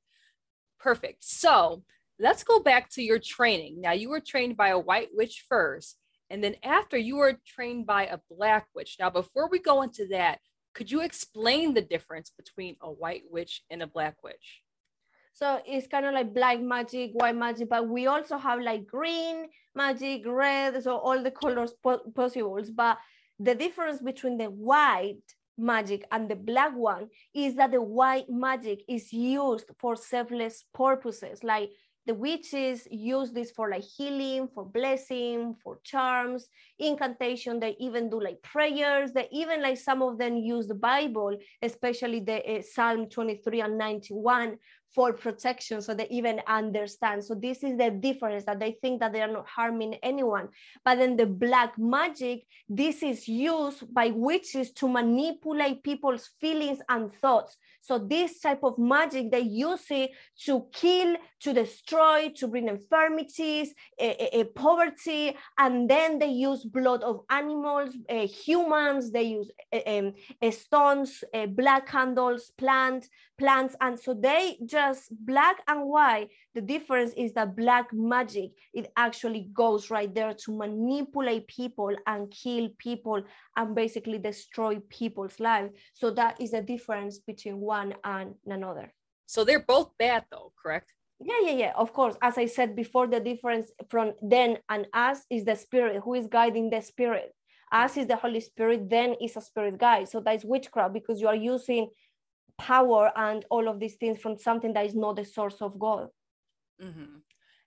[0.79, 1.24] Perfect.
[1.24, 1.83] So
[2.18, 3.81] let's go back to your training.
[3.81, 5.98] Now you were trained by a white witch first
[6.31, 8.96] and then after you were trained by a black witch.
[9.01, 10.40] Now before we go into that
[10.74, 14.62] could you explain the difference between a white witch and a black witch?
[15.38, 19.46] So it's kind of like black magic, white magic, but we also have like green
[19.72, 22.61] magic, red, so all the colors po- possible.
[22.74, 22.98] But
[23.38, 25.22] the difference between the white
[25.57, 31.44] magic and the black one is that the white magic is used for selfless purposes,
[31.44, 31.70] like
[32.09, 36.48] the witches use this for like healing, for blessing, for charms,
[36.79, 37.61] incantation.
[37.61, 39.12] They even do like prayers.
[39.12, 43.77] They even like some of them use the Bible, especially the uh, Psalm 23 and
[43.77, 44.57] 91
[44.94, 47.24] for protection so they even understand.
[47.24, 50.48] So this is the difference that they think that they are not harming anyone.
[50.85, 57.12] But then the black magic this is used by witches to manipulate people's feelings and
[57.14, 57.57] thoughts.
[57.81, 60.11] So this type of magic they use it
[60.44, 65.37] to kill to destroy to bring infirmities a, a, a poverty.
[65.59, 71.24] And then they use blood of animals uh, humans they use uh, um, uh, stones
[71.48, 73.77] black candles plant plants.
[73.81, 78.87] And so they just just black and white the difference is that black magic it
[78.97, 83.21] actually goes right there to manipulate people and kill people
[83.57, 88.93] and basically destroy people's lives so that is the difference between one and another.
[89.27, 90.93] So they're both bad though correct?
[91.21, 92.17] Yeah yeah yeah of course.
[92.23, 96.01] As i said before the difference from then and us is the spirit.
[96.05, 97.35] Who is guiding the spirit?
[97.71, 100.09] Us is the holy spirit then is a spirit guide.
[100.09, 101.91] So that is witchcraft because you are using
[102.59, 106.09] power and all of these things from something that is not the source of God.
[106.83, 107.18] Mm-hmm.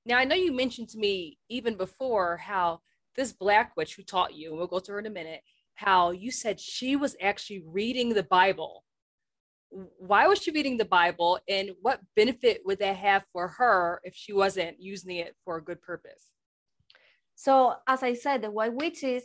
[0.06, 2.82] Now, I know you mentioned to me even before how
[3.16, 5.42] this black witch who taught you, and we'll go to her in a minute,
[5.76, 8.84] how you said she was actually reading the Bible.
[9.70, 14.16] Why was she reading the Bible, and what benefit would that have for her if
[14.16, 16.32] she wasn't using it for a good purpose?
[17.36, 19.24] So, as I said, the white witches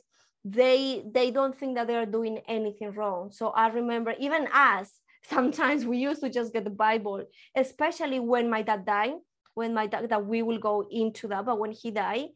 [0.49, 3.33] they they don't think that they are doing anything wrong.
[3.33, 7.25] So I remember even us sometimes we used to just get the Bible,
[7.57, 9.15] especially when my dad died,
[9.55, 12.29] when my dad, that we will go into that, but when he died,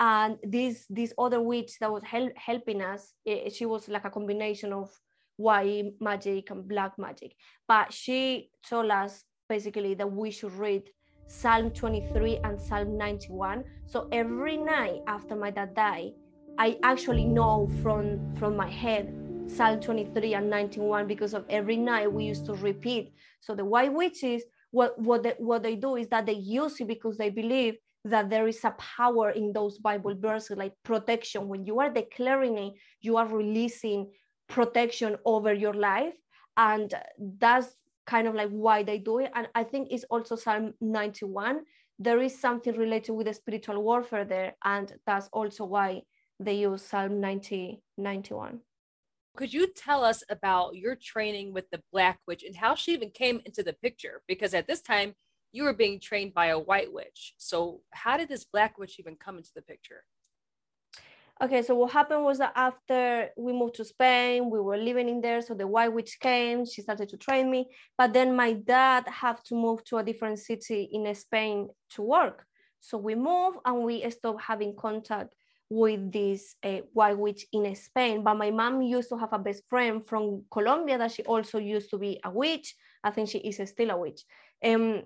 [0.00, 4.04] and this this other witch that was help, helping us, it, eh, she was like
[4.04, 4.88] a combination of
[5.36, 7.34] white magic and black magic,
[7.66, 10.82] but she told us basically that we should read
[11.26, 13.64] Psalm 23 and Psalm 91.
[13.86, 16.12] So every night after my dad died,
[16.58, 22.12] I actually know from from my head Psalm 23 and 91 because of every night
[22.12, 23.12] we used to repeat.
[23.40, 26.86] So the white witches, what what they, what they do is that they use it
[26.86, 31.48] because they believe that there is a power in those Bible verses, like protection.
[31.48, 34.10] When you are declaring it, you are releasing
[34.48, 36.14] protection over your life,
[36.56, 36.94] and
[37.38, 37.74] that's
[38.06, 39.30] kind of like why they do it.
[39.34, 41.60] And I think it's also Psalm 91.
[41.98, 46.02] There is something related with the spiritual warfare there, and that's also why
[46.38, 48.60] they use Psalm 90, 91
[49.38, 53.08] could you tell us about your training with the Black Witch and how she even
[53.08, 54.20] came into the picture?
[54.26, 55.14] Because at this time,
[55.52, 57.34] you were being trained by a white witch.
[57.38, 60.02] So, how did this Black Witch even come into the picture?
[61.40, 65.20] Okay, so what happened was that after we moved to Spain, we were living in
[65.20, 65.40] there.
[65.40, 67.68] So the white witch came, she started to train me.
[67.96, 72.44] But then my dad had to move to a different city in Spain to work.
[72.80, 75.32] So we moved and we stopped having contact
[75.70, 78.22] with this uh, white witch in Spain.
[78.22, 81.90] But my mom used to have a best friend from Colombia that she also used
[81.90, 82.74] to be a witch.
[83.04, 84.22] I think she is still a witch.
[84.64, 85.02] Um,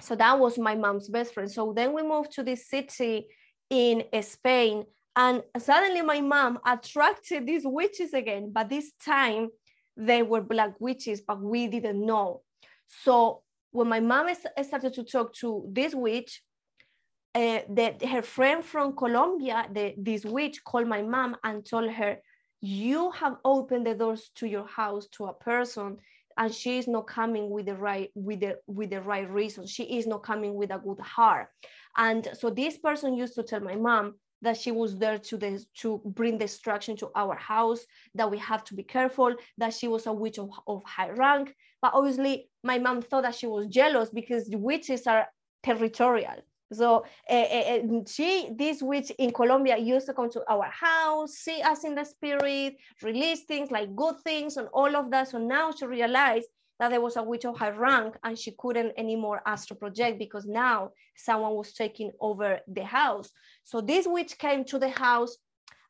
[0.00, 1.50] so that was my mom's best friend.
[1.50, 3.28] So then we moved to this city
[3.70, 4.84] in Spain,
[5.16, 8.50] and suddenly my mom attracted these witches again.
[8.52, 9.48] But this time
[9.96, 12.42] they were black witches, but we didn't know.
[13.04, 14.28] So when my mom
[14.62, 16.42] started to talk to this witch,
[17.34, 22.18] uh, that her friend from Colombia, the, this witch, called my mom and told her,
[22.60, 25.98] "You have opened the doors to your house to a person,
[26.36, 29.66] and she is not coming with the right with the with the right reason.
[29.66, 31.48] She is not coming with a good heart."
[31.96, 35.64] And so this person used to tell my mom that she was there to the,
[35.78, 37.80] to bring destruction to our house,
[38.14, 41.54] that we have to be careful, that she was a witch of, of high rank.
[41.80, 45.26] But obviously, my mom thought that she was jealous because witches are
[45.62, 46.42] territorial
[46.74, 51.84] so uh, she, this witch in Colombia, used to come to our house, see us
[51.84, 55.28] in the spirit, release things like good things and all of that.
[55.28, 56.48] So now she realized
[56.80, 60.44] that there was a witch of high rank and she couldn't anymore astral project because
[60.46, 63.30] now someone was taking over the house.
[63.62, 65.36] So this witch came to the house,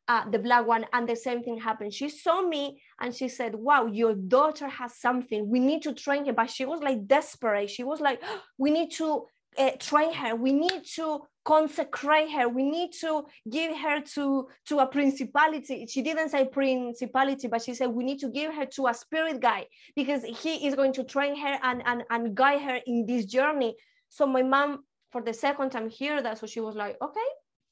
[0.07, 1.93] uh, the black one, and the same thing happened.
[1.93, 5.49] She saw me and she said, Wow, your daughter has something.
[5.49, 6.33] We need to train her.
[6.33, 7.71] But she was like desperate.
[7.71, 8.21] She was like,
[8.57, 9.25] We need to
[9.57, 10.35] uh, train her.
[10.35, 12.49] We need to consecrate her.
[12.49, 15.85] We need to give her to, to a principality.
[15.87, 19.39] She didn't say principality, but she said we need to give her to a spirit
[19.39, 23.25] guide because he is going to train her and, and, and guide her in this
[23.25, 23.75] journey.
[24.09, 26.39] So my mom, for the second time, hear that.
[26.39, 27.29] So she was like, okay,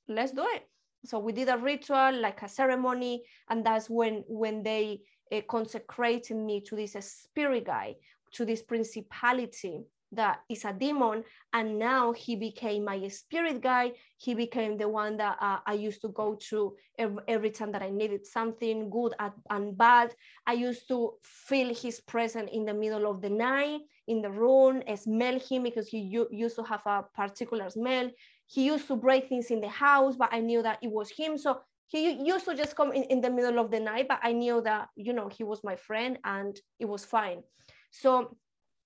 [0.07, 0.63] let's do it.
[1.05, 5.01] So we did a ritual, like a ceremony, and that's when when they
[5.33, 7.95] uh, consecrated me to this spirit guide,
[8.33, 9.83] to this principality
[10.15, 13.93] that is a demon and now he became my spirit guide.
[14.17, 17.81] He became the one that uh, i used to go to every, every, time that
[17.81, 19.13] i needed something good
[19.49, 20.15] and bad.
[20.47, 24.83] I used to feel his presence in the middle of the night in the room
[24.95, 25.99] smell him because he
[26.31, 28.09] used to have a particular smell.
[28.47, 31.37] He used to break things in the house but i knew that it was him.
[31.37, 34.31] So he used to just come in, in the middle of the night but i
[34.31, 37.43] knew that you know he was my friend and it was fine.
[37.91, 38.35] So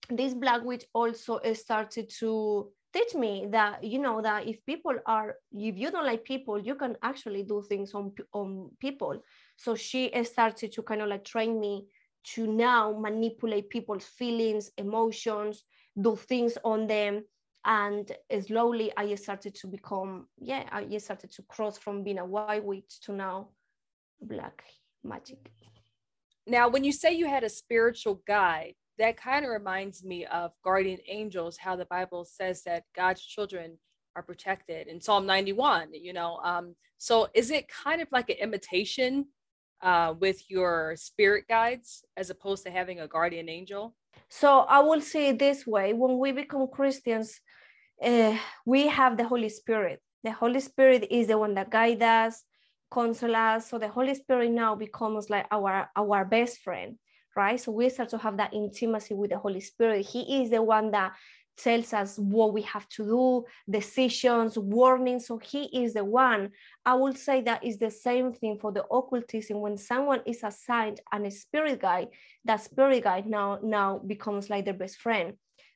[0.09, 5.35] this black witch also started to teach me that you know that if people are
[5.51, 9.21] if you don't like people you can actually do things on on people.
[9.57, 11.85] So she started to kind of like train me
[12.35, 15.63] to now manipulate people's feelings emotions
[15.99, 17.23] do things on them.
[17.65, 18.09] And
[18.47, 23.01] slowly i started to become yeah i started to cross from being a white witch
[23.01, 23.49] to now
[24.21, 24.63] black
[25.03, 25.51] magic.
[26.45, 30.51] Now when you say you had a spiritual guide that kind of reminds me of
[30.63, 33.77] guardian angels, how the Bible says that God's children
[34.15, 36.39] are protected in Psalm 91, you know.
[36.43, 39.27] Um, so is it kind of like an imitation
[39.81, 43.95] uh, with your spirit guides as opposed to having a guardian angel?
[44.29, 47.39] So I will say it this way when we become Christians,
[48.03, 50.01] uh, we have the Holy Spirit.
[50.23, 52.43] The Holy Spirit is the one that guides us,
[52.89, 53.69] console us.
[53.69, 56.97] So the Holy Spirit now becomes like our our best friend
[57.37, 57.59] right?
[57.59, 60.05] So we start to have that intimacy with the Holy Spirit.
[60.05, 61.13] He is the one that
[61.55, 65.27] tells us what we have to do, decisions, warnings.
[65.27, 66.51] So he is the one.
[66.85, 69.61] I will say that is the same thing for the occultism.
[69.61, 72.09] When someone is assigned a spirit guide,
[72.45, 75.33] that spirit guide now now becomes like their best friend.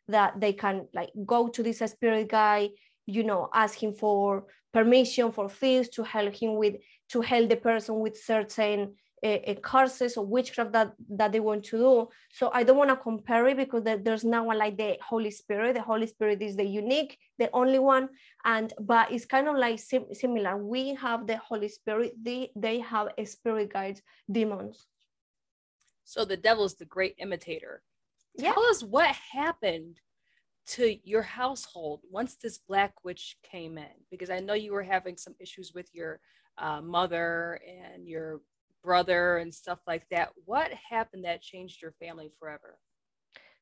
[0.08, 2.72] That they can like go to this spirit guide,
[3.06, 6.76] you know, ask him for permission for things to help him with
[7.10, 11.78] to help the person with certain a, curses or witchcraft that that they want to
[11.78, 12.10] do.
[12.32, 15.76] So i don't want to compare it because there's no one like the holy spirit.
[15.76, 18.10] The holy spirit is the unique the only one.
[18.46, 20.58] And but it's kind of like sim- similar.
[20.58, 22.14] We have the holy spirit.
[22.22, 24.02] They they have a spirit guides
[24.32, 24.88] demons.
[26.04, 27.84] So the devil is the great imitator.
[28.38, 28.54] Yeah.
[28.54, 30.00] tell us what happened
[30.66, 33.94] to your household once this black witch came in?
[34.10, 36.20] Because i know you were having some issues with your
[36.58, 38.42] uh, mother and your
[38.84, 40.30] brother and stuff like that.
[40.46, 42.78] What happened that changed your family forever?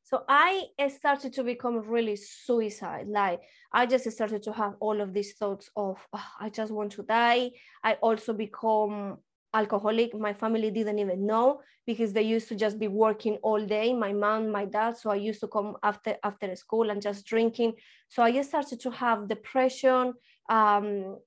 [0.09, 3.07] So I started to become really suicide.
[3.07, 3.41] Like
[3.72, 7.03] I just started to have all of these thoughts of oh, I just want to
[7.03, 7.51] die.
[7.84, 9.17] I also become
[9.53, 10.15] alcoholic.
[10.15, 13.93] My family didn't even know because they used to just be working all day.
[13.93, 14.97] My mom, my dad.
[14.97, 17.74] So I used to come after after school and just drinking.
[18.07, 20.13] So I just started to have depression,
[20.49, 21.20] um,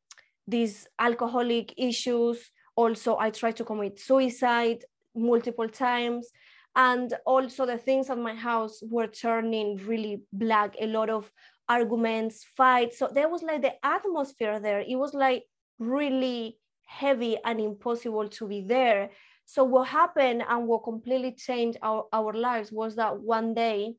[0.48, 2.50] these alcoholic issues
[2.82, 4.80] also i tried to commit suicide
[5.14, 6.30] multiple times.
[6.74, 11.30] And also the things at my house were turning really black a lot of
[11.68, 12.98] arguments fights.
[12.98, 14.80] So there was like the atmosphere there.
[14.80, 15.44] It was like
[15.78, 16.56] really
[16.86, 19.10] heavy and impossible to be there.
[19.44, 23.94] So what happened and what completely changed our, our lives was that one day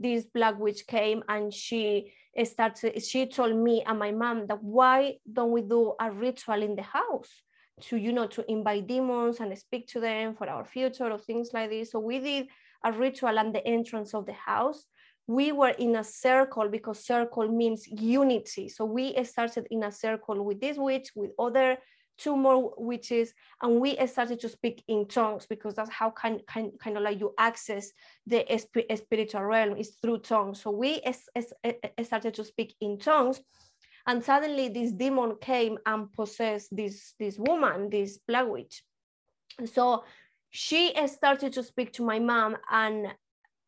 [0.00, 2.12] this black witch came and she
[2.44, 6.76] started she told me and my mom that why don't we do a ritual in
[6.76, 7.42] the house
[7.80, 11.50] to you know to invite demons and speak to them for our future or things
[11.52, 11.92] like this.
[11.92, 12.48] So we did
[12.84, 14.84] a ritual at the entrance of the house.
[15.26, 18.68] We were in a circle because circle means unity.
[18.68, 21.78] So we started in a circle with this witch with other
[22.18, 26.72] two more witches and we started to speak in tongues because that's how kind, kind,
[26.80, 27.92] kind of like you access
[28.26, 28.44] the
[28.96, 30.60] spiritual realm is through tongues.
[30.60, 31.00] So we
[32.02, 33.40] started to speak in tongues
[34.08, 38.82] and suddenly this demon came and possessed this this woman this black witch
[39.64, 40.02] so
[40.50, 43.08] she started to speak to my mom and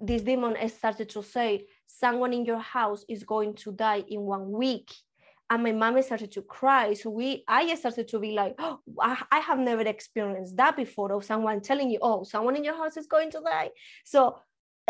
[0.01, 4.51] this demon started to say someone in your house is going to die in one
[4.51, 4.91] week.
[5.51, 6.95] And my mom started to cry.
[6.95, 11.25] So we i started to be like oh, I, have never experienced that before of
[11.25, 13.71] someone telling you oh someone in your house is going to die.
[14.05, 14.39] So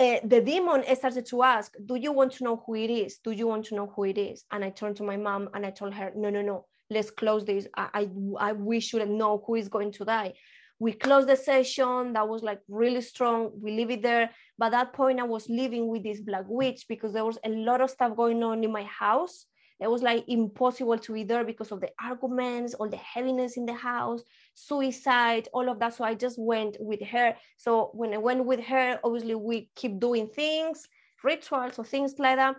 [0.01, 3.19] uh, the demon started to ask, Do you want to know who it is?
[3.23, 4.45] Do you want to know who it is?
[4.51, 7.45] And I turned to my mom and I told her, No, no, no, let's close
[7.45, 7.67] this.
[7.77, 8.09] I, I,
[8.49, 10.33] I we shouldn't know who is going to die.
[10.79, 12.15] We closed the session.
[12.15, 13.51] That was like really strong.
[13.61, 14.31] We leave it there.
[14.57, 17.83] By that point, I was living with this black witch because there was a lot
[17.83, 19.45] of stuff going on in my house
[19.81, 23.65] it was like impossible to be there because of the arguments all the heaviness in
[23.65, 24.23] the house
[24.55, 25.95] suicide all of that.
[25.95, 27.35] So i just went with her.
[27.57, 30.87] So when i went with her obviously we keep doing things
[31.23, 32.57] rituals or things like that.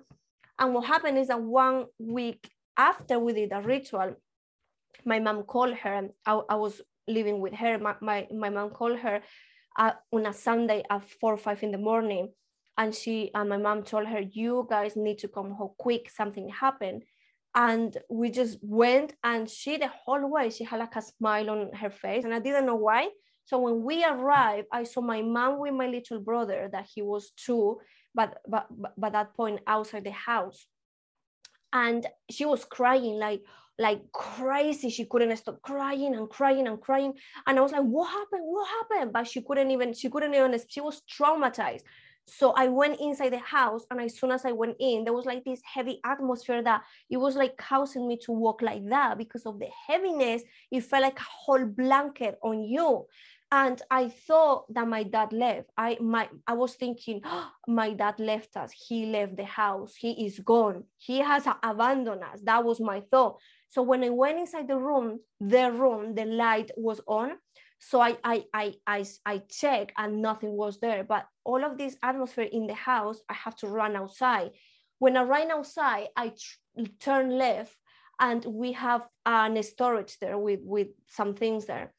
[0.60, 4.16] And what happened is that one week after we did a ritual
[5.06, 6.10] my mom called her.
[6.26, 7.78] I, I was living with her.
[7.80, 9.22] My, my, my mom called her
[9.78, 12.30] uh, on a sunday at four or five in the morning.
[12.78, 16.10] And she and my mom told her you guys need to come home quick.
[16.10, 17.04] Something happened
[17.54, 21.74] and we just went and she the whole way she had like a smile on
[21.74, 23.10] her face and i didn't know why.
[23.46, 27.32] So when we arrived i saw my mom with my little brother that he was
[27.36, 27.80] two
[28.14, 30.68] but but by that point outside the house.
[31.74, 33.42] And she was crying like
[33.80, 34.90] like crazy.
[34.90, 37.14] She couldn't stop crying and crying and crying.
[37.48, 38.44] And i was like what happened?
[38.44, 39.14] What happened?
[39.14, 41.84] But she couldn't even she couldn't even she was traumatized
[42.28, 45.26] so I went inside the house, and as soon as I went in, there was
[45.26, 49.46] like this heavy atmosphere that it was like causing me to walk like that because
[49.46, 50.44] of the heaviness.
[50.72, 53.06] It felt like a whole blanket on you.
[53.54, 55.72] And I thought that my dad left.
[55.78, 58.72] I my I was thinking, oh, my dad left us.
[58.72, 59.96] He left the house.
[59.96, 60.86] He is gone.
[60.98, 62.40] He has abandoned us.
[62.44, 63.40] That was my thought.
[63.68, 67.32] So when I went inside the room, the room, the light was on.
[67.84, 71.04] So I, I, I, I, I check and nothing was there.
[71.04, 74.52] But all of this atmosphere in the house, I have to run outside.
[75.00, 76.34] When I ran outside, I
[77.00, 77.76] turn left
[78.20, 81.92] and we have an storage there with, with some things there.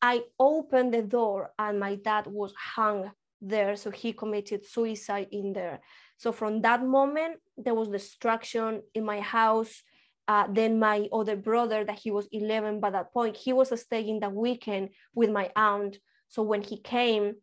[0.00, 3.10] I opened the door and my dad was hung
[3.40, 3.74] there.
[3.74, 5.80] So he committed suicide in there.
[6.16, 9.82] So from that moment, there was destruction in my house
[10.28, 14.20] uh, then my other brother that he was 11 by that point he was staying
[14.20, 15.98] that weekend with my aunt.
[16.28, 17.36] So when he came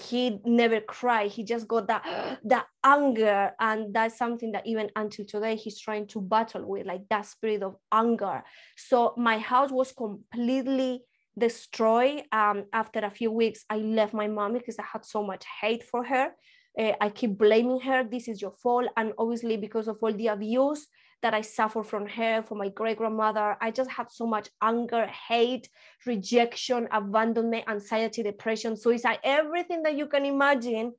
[0.00, 1.30] he never cried.
[1.30, 3.52] He just got that that anger.
[3.58, 7.62] And that's something that even until today he's trying to battle with like that spirit
[7.62, 8.42] of anger.
[8.76, 11.02] So my house was completely
[11.36, 12.22] destroyed.
[12.32, 15.84] Um, after a few weeks i left my mom because i had so much hate
[15.84, 16.30] for her
[16.78, 20.28] uh, i keep blaming her this is your fault and obviously because of all the
[20.28, 20.86] abuse
[21.22, 23.56] that I suffered from her, from my great grandmother.
[23.60, 25.68] I just had so much anger, hate,
[26.06, 30.92] rejection, abandonment, anxiety, depression, suicide, everything that you can imagine.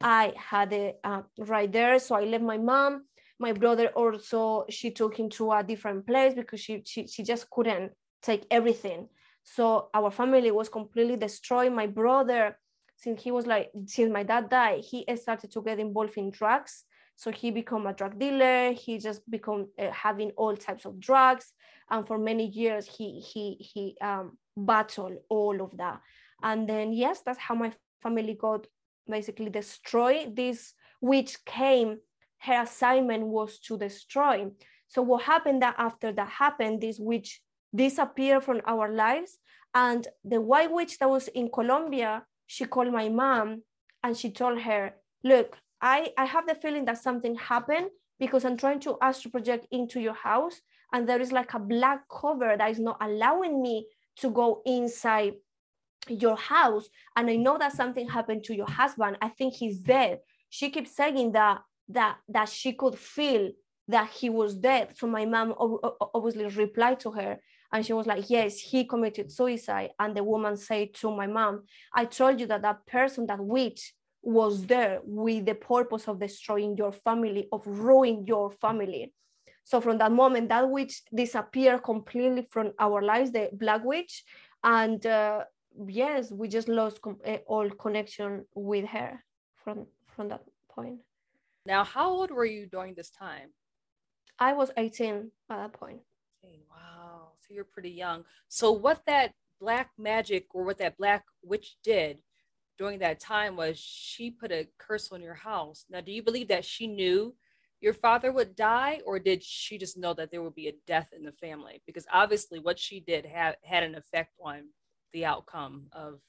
[0.00, 1.98] I had it uh, right there.
[1.98, 3.06] So I left my mom.
[3.38, 7.50] My brother also, she took him to a different place because she, she, she just
[7.50, 9.08] couldn't take everything.
[9.44, 11.72] So our family was completely destroyed.
[11.72, 12.58] My brother,
[12.96, 16.84] since he was like, since my dad died, he started to get involved in drugs
[17.16, 18.72] so he became a drug dealer.
[18.72, 21.52] He just become uh, having all types of drugs,
[21.90, 26.00] and for many years he he he um, battled all of that.
[26.42, 27.72] And then yes, that's how my
[28.02, 28.66] family got
[29.08, 30.36] basically destroyed.
[30.36, 31.98] This witch came,
[32.38, 34.50] her assignment was to destroy.
[34.88, 37.40] So what happened that after that happened, this witch
[37.74, 39.38] disappeared from our lives,
[39.74, 43.62] and the white witch that was in Colombia, she called my mom
[44.02, 44.94] and she told her,
[45.24, 47.88] look, I, I have the feeling that something happened
[48.18, 50.60] because I'm trying to astral project into your house
[50.92, 53.86] and there is like a black cover that is not allowing me
[54.18, 55.34] to go inside
[56.08, 56.88] your house.
[57.16, 59.18] And I know that something happened to your husband.
[59.20, 60.20] I think he's dead.
[60.48, 63.50] She keeps saying that that that she could feel
[63.88, 64.96] that he was dead.
[64.96, 65.54] So my mom
[66.14, 67.38] obviously replied to her
[67.72, 69.90] and she was like, yes, he committed suicide.
[69.98, 71.64] And the woman said to my mom,
[71.94, 76.76] I told you that that person, that witch, was there with the purpose of destroying
[76.76, 79.12] your family, of ruining your family.
[79.62, 84.24] So from that moment, that witch disappeared completely from our lives, the black witch,
[84.64, 85.44] and uh,
[85.86, 89.22] yes, we just lost eh, all connection with her
[89.62, 90.98] from from that point.
[91.64, 93.50] Now, how old were you during this time?
[94.38, 96.00] I was 18 at that point.
[97.46, 98.24] So you're pretty young.
[98.48, 102.18] So what that black magic or what that black witch did
[102.78, 105.86] during that time was she put a curse on your house.
[105.88, 107.34] Now, do you believe that she knew
[107.80, 111.10] your father would die, or did she just know that there would be a death
[111.14, 111.82] in the family?
[111.86, 114.68] Because obviously, what she did had had an effect on
[115.12, 116.20] the outcome of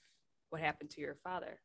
[0.49, 1.59] what happened to your father.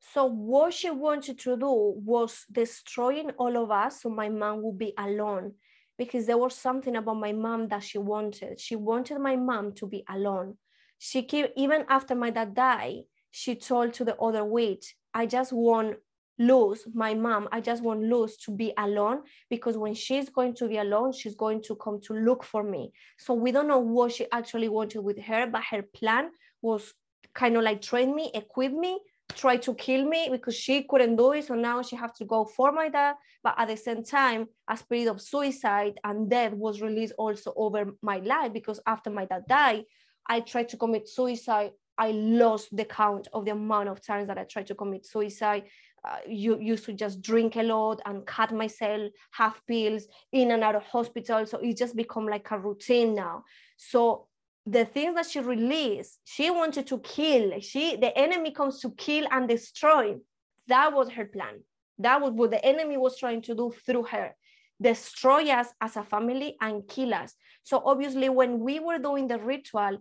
[0.00, 4.78] So, what she wanted to do was destroying all of us so my mom would
[4.78, 5.54] be alone
[5.98, 8.60] because there was something about my mom that she wanted.
[8.60, 10.56] She wanted my mom to be alone.
[10.98, 15.52] She kept, even after my dad died, she told to the other witch, I just
[15.52, 15.96] want
[16.38, 20.68] Luz, my mom, I just want Luz to be alone because when she's going to
[20.68, 22.92] be alone, she's going to come to look for me.
[23.18, 26.30] So we don't know what she actually wanted with her, but her plan
[26.62, 26.94] was
[27.34, 29.00] kind of like train me, equip me,
[29.34, 31.46] try to kill me because she couldn't do it.
[31.46, 33.14] So now she has to go for my dad.
[33.42, 37.92] But at the same time, a spirit of suicide and death was released also over
[38.02, 39.84] my life because after my dad died,
[40.26, 41.72] I tried to commit suicide.
[41.96, 45.64] I lost the count of the amount of times that I tried to commit suicide
[46.04, 50.62] uh, you used to just drink a lot and cut myself, have pills in and
[50.62, 51.44] out of hospital.
[51.46, 53.44] So it just become like a routine now.
[53.76, 54.27] So
[54.70, 57.58] the things that she released, she wanted to kill.
[57.60, 60.16] She the enemy comes to kill and destroy.
[60.66, 61.62] That was her plan.
[61.98, 64.34] That was what the enemy was trying to do through her.
[64.80, 67.34] Destroy us as a family and kill us.
[67.64, 69.98] So obviously, when we were doing the ritual,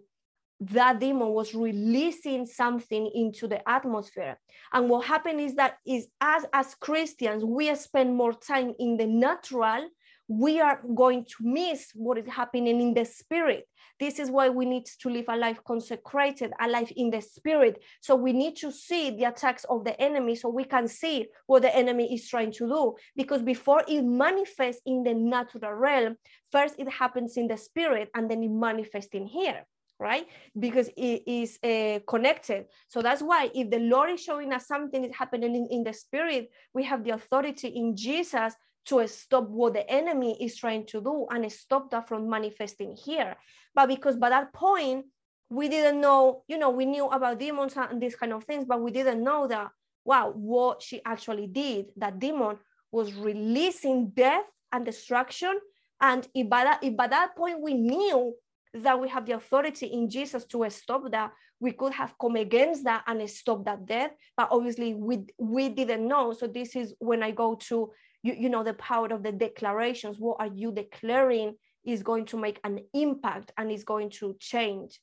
[0.60, 4.40] that demon was releasing something into the atmosphere
[4.74, 9.06] and what happened is that is as as christians we spend more time in the
[9.06, 9.88] natural
[10.28, 13.68] we are going to miss what is happening in the spirit
[14.00, 17.82] this is why we need to live a life consecrated a life in the spirit
[18.02, 21.62] so we need to see the attacks of the enemy so we can see what
[21.62, 26.16] the enemy is trying to do because before it manifests in the natural realm
[26.52, 29.66] first it happens in the spirit and then it manifests in here
[30.00, 30.28] right?
[30.58, 32.66] Because it is uh, connected.
[32.88, 35.94] So that's why if the Lord is showing us something is happening in, in the
[35.94, 38.54] spirit, we have the authority in Jesus
[38.88, 43.36] to stop what the enemy is trying to do and stop that from manifesting here.
[43.76, 45.06] But because by that point,
[45.50, 48.82] we didn't know, you know, we knew about demons and these kind of things, but
[48.82, 49.70] we didn't know that,
[50.04, 52.58] wow, what she actually did, that demon
[52.92, 55.60] was releasing death and destruction.
[56.02, 58.34] And if by that, if by that point we knew
[58.74, 61.32] that we have the authority in Jesus to stop that.
[61.60, 66.08] We could have come against that and stop that death, but obviously we we didn't
[66.08, 66.34] know.
[66.34, 67.92] So this is when I go to
[68.28, 70.20] you, you know the power of the declarations.
[70.20, 71.56] What are you declaring
[71.86, 75.00] is going to make an impact and is going to change.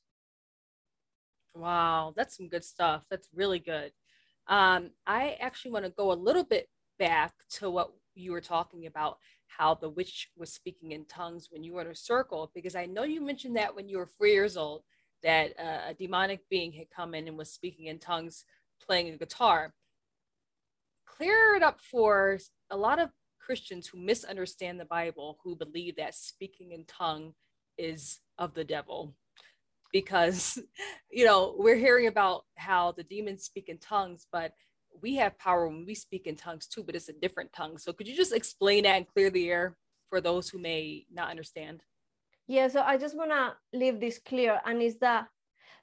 [1.55, 3.01] Wow, that's some good stuff.
[3.09, 3.91] That's really good.
[4.47, 6.67] Um, I actually want to go a little bit
[6.99, 9.17] back to what you were talking about
[9.47, 12.85] how the witch was speaking in tongues when you were in a circle, because I
[12.85, 14.83] know you mentioned that when you were four years old,
[15.23, 18.45] that uh, a demonic being had come in and was speaking in tongues,
[18.85, 19.73] playing a guitar.
[21.17, 22.39] Clear it up for
[22.69, 23.09] a lot of
[23.39, 27.33] Christians who misunderstand the Bible, who believe that speaking in tongue
[27.77, 29.15] is of the devil.
[29.93, 30.59] Because,
[31.11, 34.51] you know, we're hearing about how the demons speak in tongues, but
[35.01, 37.77] we have power when we speak in tongues too, but it's a different tongue.
[37.77, 39.77] So could you just explain that and clear the air
[40.09, 41.81] for those who may not understand?
[42.47, 45.27] Yeah, so I just want to leave this clear, and is that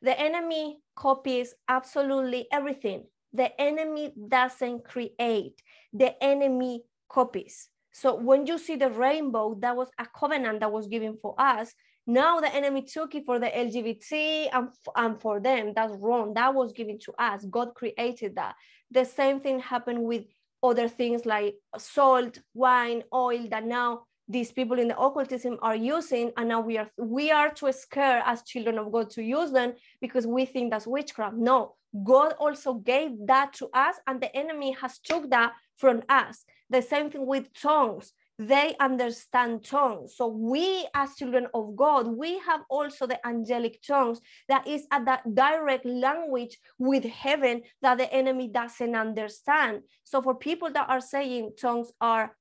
[0.01, 3.07] the enemy copies absolutely everything.
[3.33, 5.62] The enemy doesn't create,
[5.93, 7.68] the enemy copies.
[7.93, 11.72] So when you see the rainbow, that was a covenant that was given for us.
[12.07, 15.72] Now the enemy took it for the LGBT and, and for them.
[15.76, 16.35] That's wrong.
[16.35, 17.45] That was given to us.
[17.45, 18.55] God created that.
[18.91, 20.24] The same thing happened with
[20.62, 26.33] other things like salt, wine, oil that now these people in the occultism are using
[26.37, 29.72] and now we are we are too scared as children of god to use them
[30.01, 31.74] because we think that's witchcraft no
[32.05, 36.80] god also gave that to us and the enemy has took that from us the
[36.82, 40.16] same thing with tongues they understand tongues.
[40.16, 45.05] So we as children of God, we have also the angelic tongues that is at
[45.05, 49.82] that direct language with heaven that the enemy doesn't understand.
[50.05, 52.36] So for people that are saying tongues are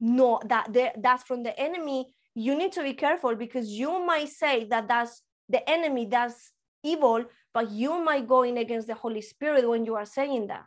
[0.00, 4.66] not that that's from the enemy, you need to be careful because you might say
[4.66, 7.24] that that's the enemy, that's evil,
[7.54, 10.64] but you might go in against the Holy Spirit when you are saying that.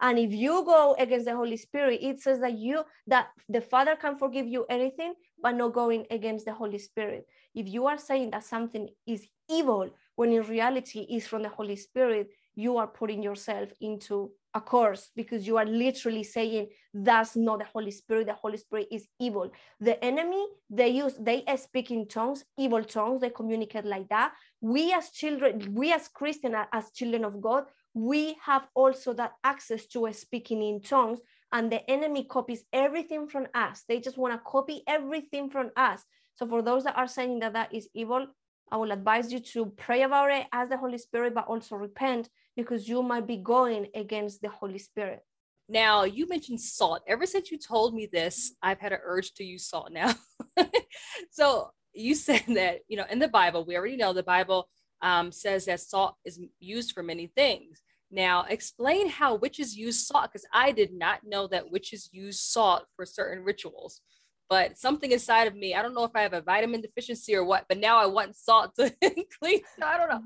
[0.00, 3.94] And if you go against the Holy Spirit, it says that you that the Father
[3.94, 7.26] can forgive you anything, but not going against the Holy Spirit.
[7.54, 11.76] If you are saying that something is evil when in reality is from the Holy
[11.76, 17.58] Spirit, you are putting yourself into a course because you are literally saying that's not
[17.60, 18.26] the Holy Spirit.
[18.26, 19.50] The Holy Spirit is evil.
[19.80, 24.32] The enemy, they use, they speak in tongues, evil tongues, they communicate like that.
[24.60, 29.86] We as children, we as Christian, as children of God, we have also that access
[29.86, 31.20] to speaking in tongues
[31.52, 36.02] and the enemy copies everything from us they just want to copy everything from us
[36.34, 38.26] so for those that are saying that that is evil
[38.70, 42.28] i will advise you to pray about it ask the holy spirit but also repent
[42.56, 45.20] because you might be going against the holy spirit
[45.68, 49.44] now you mentioned salt ever since you told me this i've had an urge to
[49.44, 50.12] use salt now
[51.30, 54.68] so you said that you know in the bible we already know the bible
[55.02, 57.82] um, says that salt is used for many things.
[58.10, 62.84] Now, explain how witches use salt because I did not know that witches use salt
[62.94, 64.00] for certain rituals.
[64.48, 67.42] But something inside of me, I don't know if I have a vitamin deficiency or
[67.42, 68.90] what, but now I want salt to
[69.40, 69.60] clean.
[69.82, 70.22] I don't know.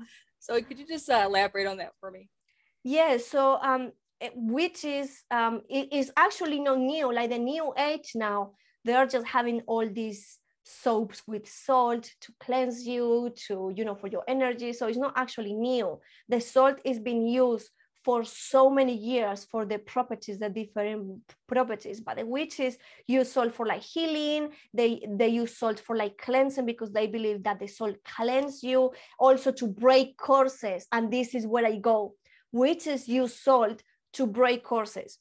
[0.47, 2.29] So, could you just uh, elaborate on that for me?
[2.85, 3.17] Yeah.
[3.17, 3.91] So, um,
[4.21, 7.13] is um, it is actually not new.
[7.13, 8.53] Like the new age now,
[8.85, 13.95] they are just having all these soaps with salt to cleanse you to you know
[13.95, 17.69] for your energy so it's not actually new the salt is being used
[18.07, 21.99] for so many years for the properties, the different properties.
[21.99, 24.51] But the witches use salt for like healing.
[24.73, 28.91] They they use salt for like cleansing because they believe that the salt cleanse you.
[29.19, 32.15] Also to break curses, and this is where I go.
[32.53, 33.83] Witches use salt
[34.13, 35.19] to break curses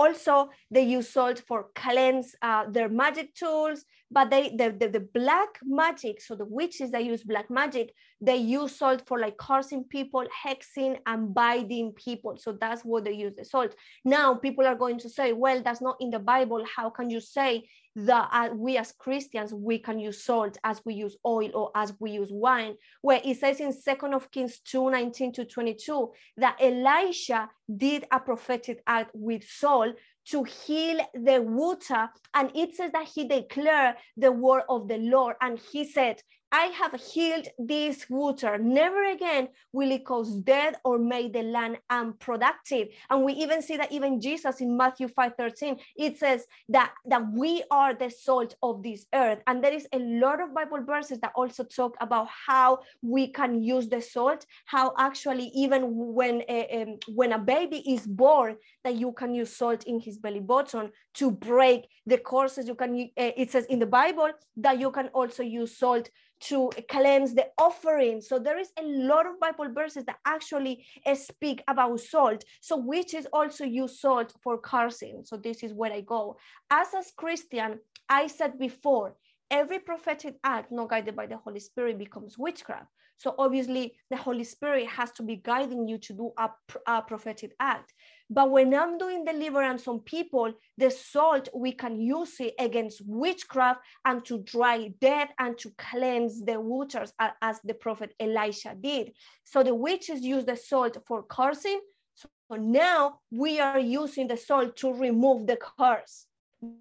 [0.00, 0.34] also
[0.70, 5.52] they use salt for cleanse uh, their magic tools but they the, the, the, black
[5.64, 7.86] magic so the witches that use black magic
[8.20, 12.36] they use salt for like cursing people hexing and binding people.
[12.36, 13.74] So that's what they use the salt.
[14.04, 16.64] Now people are going to say well that's not in the bible.
[16.76, 17.68] How can you say
[18.06, 21.92] that uh, we as Christians we can use salt as we use oil or as
[21.98, 22.74] we use wine.
[23.02, 28.20] Where it says in Second of Kings 2, 19 to 22, that Elisha did a
[28.20, 29.96] prophetic act with salt
[30.30, 32.08] to heal the water.
[32.34, 35.36] And it says that he declared the word of the Lord.
[35.40, 38.56] And he said, I have healed this water.
[38.56, 42.88] Never again will it cause death or make the land unproductive.
[43.10, 47.22] And we even see that even Jesus in Matthew 5 13, it says that, that
[47.32, 49.40] we are the salt of this earth.
[49.46, 53.62] And there is a lot of Bible verses that also talk about how we can
[53.62, 55.82] use the salt, how actually, even
[56.14, 60.16] when a, um, when a baby is born, that you can use salt in his
[60.16, 62.66] belly button to break the curses.
[62.66, 66.08] You can, uh, it says in the Bible that you can also use salt
[66.40, 68.20] to cleanse the offering.
[68.20, 70.84] So there is a lot of Bible verses that actually
[71.14, 72.44] speak about salt.
[72.60, 75.22] So witches also use salt for cursing.
[75.24, 76.36] So this is where I go.
[76.70, 79.14] As a Christian, I said before,
[79.50, 82.88] every prophetic act not guided by the Holy Spirit becomes witchcraft.
[83.18, 86.50] So obviously the Holy Spirit has to be guiding you to do a,
[86.86, 87.92] a prophetic act.
[88.30, 93.80] But when I'm doing deliverance on people, the salt, we can use it against witchcraft
[94.04, 99.12] and to dry death and to cleanse the waters as the prophet Elisha did.
[99.44, 101.80] So the witches use the salt for cursing.
[102.14, 106.26] So now we are using the salt to remove the curse.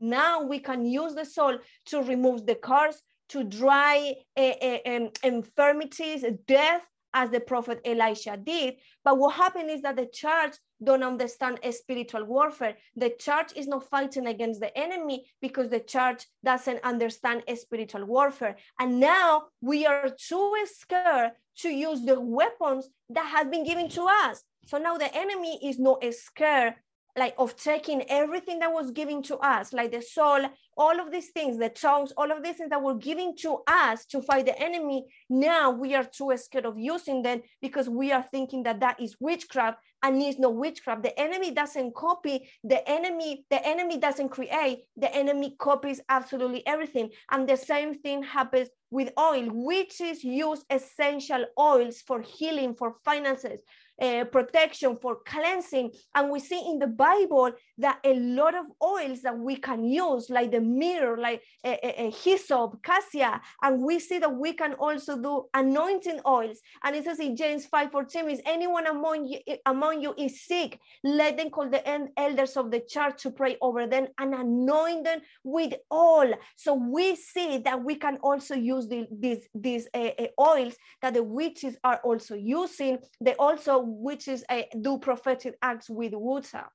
[0.01, 6.25] Now we can use the salt to remove the curse, to dry uh, uh, infirmities,
[6.45, 6.81] death,
[7.13, 8.75] as the prophet Elisha did.
[9.03, 12.77] But what happened is that the church don't understand spiritual warfare.
[12.95, 18.57] The church is not fighting against the enemy because the church doesn't understand spiritual warfare.
[18.79, 24.07] And now we are too scared to use the weapons that have been given to
[24.25, 24.43] us.
[24.67, 26.75] So now the enemy is not scared
[27.17, 30.47] like of taking everything that was given to us, like the soul,
[30.77, 34.05] all of these things, the tongues, all of these things that were given to us
[34.05, 35.05] to fight the enemy.
[35.29, 39.15] Now we are too scared of using them because we are thinking that that is
[39.19, 41.03] witchcraft and is no witchcraft.
[41.03, 42.49] The enemy doesn't copy.
[42.63, 44.83] The enemy, the enemy doesn't create.
[44.95, 47.09] The enemy copies absolutely everything.
[47.31, 53.59] And the same thing happens with oil, witches use essential oils for healing, for finances,
[54.01, 55.91] uh, protection, for cleansing.
[56.15, 60.29] And we see in the Bible that a lot of oils that we can use,
[60.29, 65.21] like the myrrh, like a, a, hyssop, cassia, and we see that we can also
[65.21, 66.59] do anointing oils.
[66.83, 70.79] And it says in James 5 14, is anyone among you, among you is sick,
[71.03, 75.21] let them call the elders of the church to pray over them and anoint them
[75.43, 76.33] with oil.
[76.55, 81.13] So we see that we can also use the, these, these uh, uh, oils that
[81.13, 82.99] the witches are also using.
[83.21, 86.65] They also witches uh, do prophetic acts with water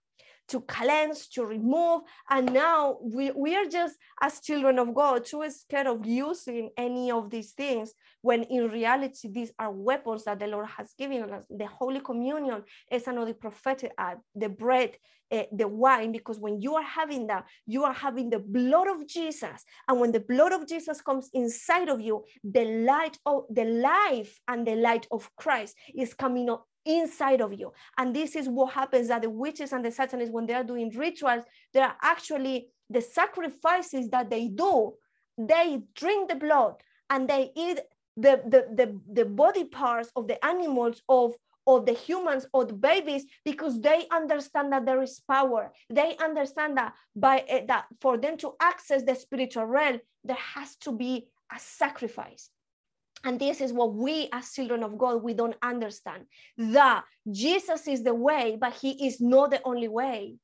[0.48, 2.02] to cleanse, to remove.
[2.28, 7.10] And now we, we are just, as children of God, too scared of using any
[7.10, 11.44] of these things when in reality, these are weapons that the Lord has given us.
[11.50, 14.96] The Holy Communion is another prophetic act, the bread,
[15.32, 19.08] uh, the wine, because when you are having that, you are having the blood of
[19.08, 19.64] Jesus.
[19.88, 24.38] And when the blood of Jesus comes inside of you, the light of the life
[24.46, 27.72] and the light of Christ is coming up inside of you.
[27.98, 30.90] And this is what happens that the witches and the satanists, when they are doing
[30.96, 34.92] rituals, they are actually the sacrifices that they do,
[35.38, 36.74] they drink the blood
[37.10, 37.80] and they eat
[38.16, 41.34] the, the, the, the body parts of the animals of
[41.66, 46.76] of the humans or the babies because they understand that there is power they understand
[46.76, 51.26] that by uh, that for them to access the spiritual realm there has to be
[51.54, 52.50] a sacrifice
[53.24, 56.24] and this is what we as children of god we don't understand.
[56.58, 60.36] That jesus is the way but he is not the only way.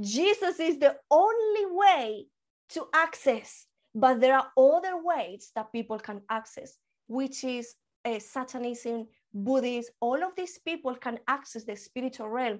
[0.00, 2.26] Jesus is the only way
[2.70, 6.76] to access but there are other ways that people can access
[7.08, 12.58] which is uh, satanism buddhism all of these people can access the spiritual realm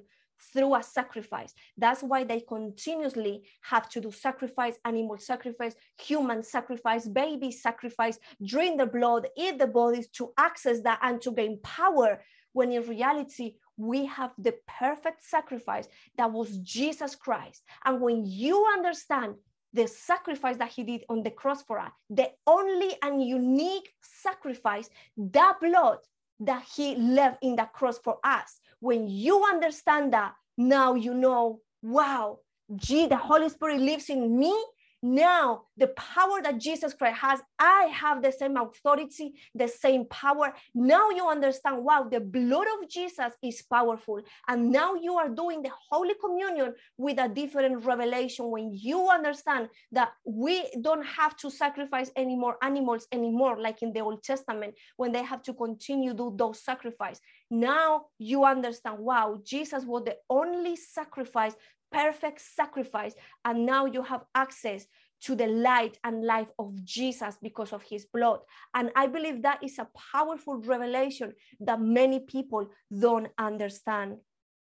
[0.52, 1.54] through a sacrifice.
[1.76, 8.78] That's why they continuously have to do sacrifice, animal sacrifice, human sacrifice, baby sacrifice, drink
[8.78, 12.22] the blood, eat the bodies to access that and to gain power.
[12.52, 17.62] When in reality, we have the perfect sacrifice that was Jesus Christ.
[17.84, 19.34] And when you understand
[19.72, 24.88] the sacrifice that he did on the cross for us, the only and unique sacrifice,
[25.18, 25.98] that blood
[26.40, 31.60] that he left in the cross for us, when you understand that, now you know,
[31.82, 32.38] wow,
[32.74, 34.54] gee, the Holy Spirit lives in me
[35.02, 40.54] now, the power that Jesus Christ has, I have the same authority, the same power.
[40.74, 44.22] Now you understand, wow, the blood of Jesus is powerful.
[44.48, 49.68] And now you are doing the Holy Communion with a different revelation when you understand
[49.92, 54.74] that we don't have to sacrifice any more animals anymore, like in the Old Testament,
[54.96, 57.20] when they have to continue do those sacrifices.
[57.50, 61.54] Now you understand, wow, Jesus was the only sacrifice
[61.90, 63.14] perfect sacrifice.
[63.44, 64.86] And now you have access
[65.22, 68.40] to the light and life of Jesus because of his blood.
[68.74, 74.18] And I believe that is a powerful revelation that many people don't understand.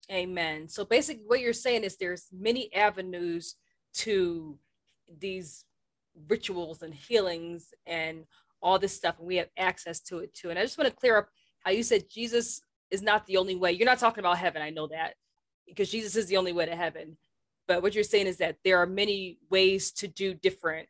[0.10, 0.70] Amen.
[0.70, 3.56] So basically what you're saying is there's many avenues
[3.96, 4.58] to
[5.20, 5.66] these
[6.30, 8.24] rituals and healings and
[8.62, 10.50] all this stuff and we have access to it too.
[10.50, 11.28] And I just want to clear up
[11.60, 12.62] how you said Jesus
[12.92, 13.72] is not the only way.
[13.72, 15.14] You're not talking about heaven, I know that
[15.68, 17.18] because Jesus is the only way to heaven.
[17.68, 20.88] But what you're saying is that there are many ways to do different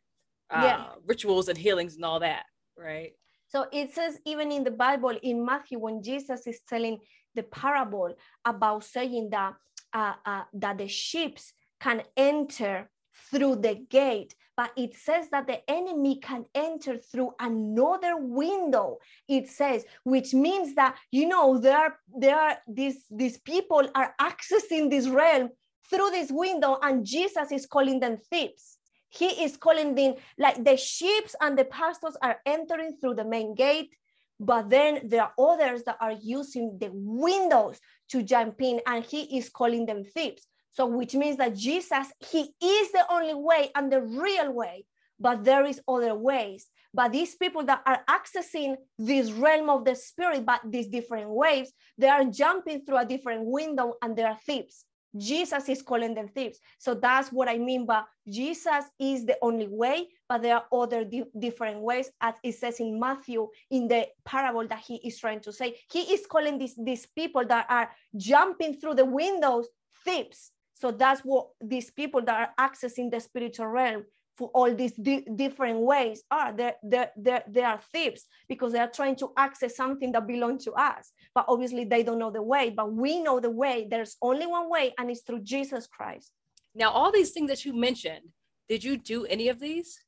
[0.50, 0.84] uh, yeah.
[1.06, 2.44] rituals and healings and all that,
[2.76, 3.12] right?
[3.48, 6.98] So it says even in the Bible in Matthew when Jesus is telling
[7.34, 9.54] the parable about saying that
[9.92, 12.90] uh, uh, that the ships can enter
[13.30, 18.98] through the gate but it says that the enemy can enter through another window
[19.28, 24.14] it says which means that you know there are there are these these people are
[24.20, 25.48] accessing this realm
[25.88, 28.76] through this window and jesus is calling them thieves.
[29.10, 33.54] He is calling them like the sheep and the pastors are entering through the main
[33.54, 33.94] gate
[34.38, 37.80] but then there are others that are using the windows
[38.10, 42.40] to jump in and he is calling them thieves so, which means that Jesus, he
[42.40, 44.84] is the only way and the real way,
[45.18, 46.66] but there is other ways.
[46.94, 51.72] But these people that are accessing this realm of the spirit, but these different ways,
[51.96, 54.84] they are jumping through a different window and they are thieves.
[55.16, 56.60] Jesus is calling them thieves.
[56.78, 61.04] So that's what I mean by Jesus is the only way, but there are other
[61.04, 65.40] di- different ways, as it says in Matthew in the parable that he is trying
[65.40, 65.76] to say.
[65.90, 69.68] He is calling these, these people that are jumping through the windows
[70.04, 70.52] thieves.
[70.78, 74.04] So that's what these people that are accessing the spiritual realm
[74.36, 76.52] for all these di- different ways are.
[76.52, 80.64] They're, they're, they're, they are thieves because they are trying to access something that belongs
[80.66, 81.10] to us.
[81.34, 82.70] But obviously, they don't know the way.
[82.70, 83.88] But we know the way.
[83.90, 86.30] There's only one way, and it's through Jesus Christ.
[86.76, 88.28] Now, all these things that you mentioned,
[88.68, 89.98] did you do any of these?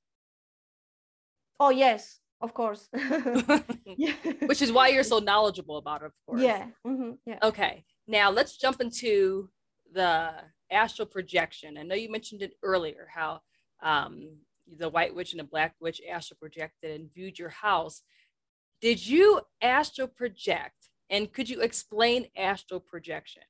[1.58, 2.88] Oh, yes, of course.
[4.46, 6.42] Which is why you're so knowledgeable about it, of course.
[6.42, 6.66] Yeah.
[6.86, 7.10] Mm-hmm.
[7.26, 7.38] yeah.
[7.42, 7.84] Okay.
[8.06, 9.48] Now, let's jump into
[9.92, 10.30] the
[10.70, 11.78] astral projection.
[11.78, 13.40] I know you mentioned it earlier how
[13.82, 14.30] um,
[14.78, 18.02] the white witch and the black witch astral projected and viewed your house.
[18.80, 20.88] Did you astral project?
[21.10, 23.42] And could you explain astral projection?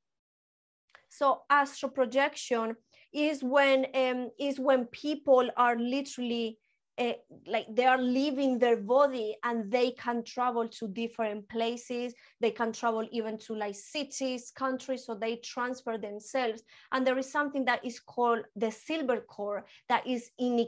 [1.08, 2.76] So astral projection
[3.12, 6.58] is when um, is when people are literally
[6.98, 7.12] uh,
[7.46, 12.14] like they are leaving their body and they can travel to different places.
[12.40, 16.62] They can travel even to like cities countries so they transfer themselves.
[16.92, 20.66] And there is something that is called the silver cord that is in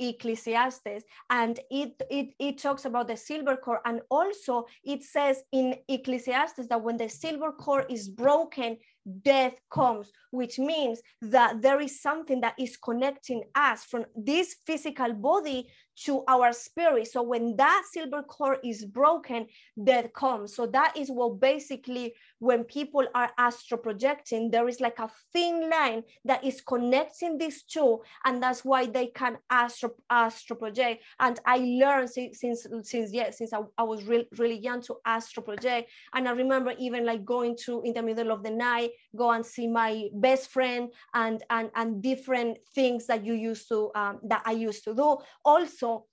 [0.00, 1.04] ecclesiastes.
[1.30, 3.80] And it, it it talks about the silver cord.
[3.84, 8.78] And also it says in ecclesiastes that when the silver cord is broken
[9.22, 15.12] death comes, which means that there is something that is connecting us from this physical
[15.12, 15.68] body
[16.04, 17.08] to our spirit.
[17.08, 19.46] So when that silver cord is broken,
[19.82, 20.54] death comes.
[20.54, 25.68] So that is what basically when people are astro projecting, there is like a thin
[25.70, 31.02] line that is connecting these two, and that's why they can astro astro project.
[31.18, 34.96] And I learned since since, since yeah, since I, I was really really young to
[35.04, 35.90] astro project.
[36.14, 39.44] And I remember even like going to in the middle of the night, go and
[39.44, 44.42] see my best friend and and and different things that you used to um, that
[44.46, 45.18] I used to do.
[45.44, 46.06] Also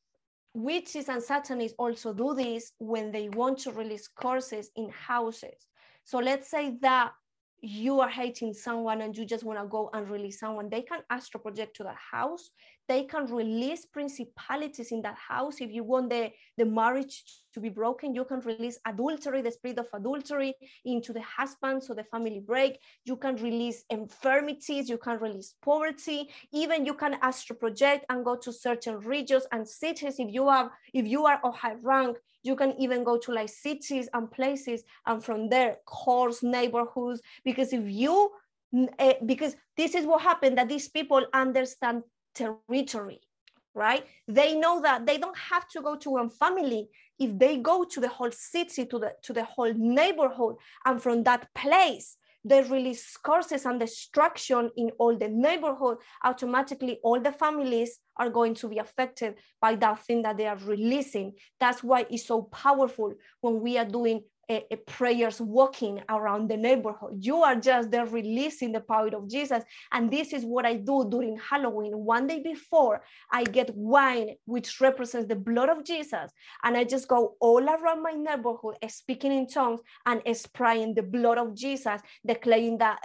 [0.56, 5.68] witches and satanists also do this when they want to release curses in houses.
[6.06, 7.12] So let's say that
[7.62, 11.02] you are hating someone and you just want to go and release someone, they can
[11.10, 12.52] astral project to that house.
[12.88, 15.60] They can release principalities in that house.
[15.60, 17.24] If you want the, the marriage
[17.54, 21.94] to be broken, you can release adultery, the spirit of adultery into the husband, so
[21.94, 22.80] the family break.
[23.06, 26.30] You can release infirmities, you can release poverty.
[26.54, 30.20] Even you can astral project and go to certain regions and cities.
[30.20, 33.50] If you have, if you are of high rank, you can even go to like
[33.50, 38.30] cities and places and from there cause neighborhoods because if you
[39.00, 42.04] uh, because this is what happened that these people understand
[42.36, 43.22] territory
[43.74, 46.88] right they know that they don't have to go to one family
[47.20, 50.56] if they go to the whole city to the to the whole neighborhood
[50.86, 57.20] and from that place they release curses and destruction in all the neighborhood, automatically all
[57.20, 61.34] the families are going to be affected by that thing that they are releasing.
[61.60, 67.18] That's why it's so powerful when we are doing a, prayers walking around the neighborhood.
[67.20, 69.64] You are just there releasing the power of Jesus.
[69.92, 71.94] And this is what I do during Halloween.
[71.94, 76.32] One day before, I get wine, which represents the blood of Jesus.
[76.64, 81.38] And I just go all around my neighborhood, speaking in tongues and spraying the blood
[81.38, 83.00] of Jesus, declaring that,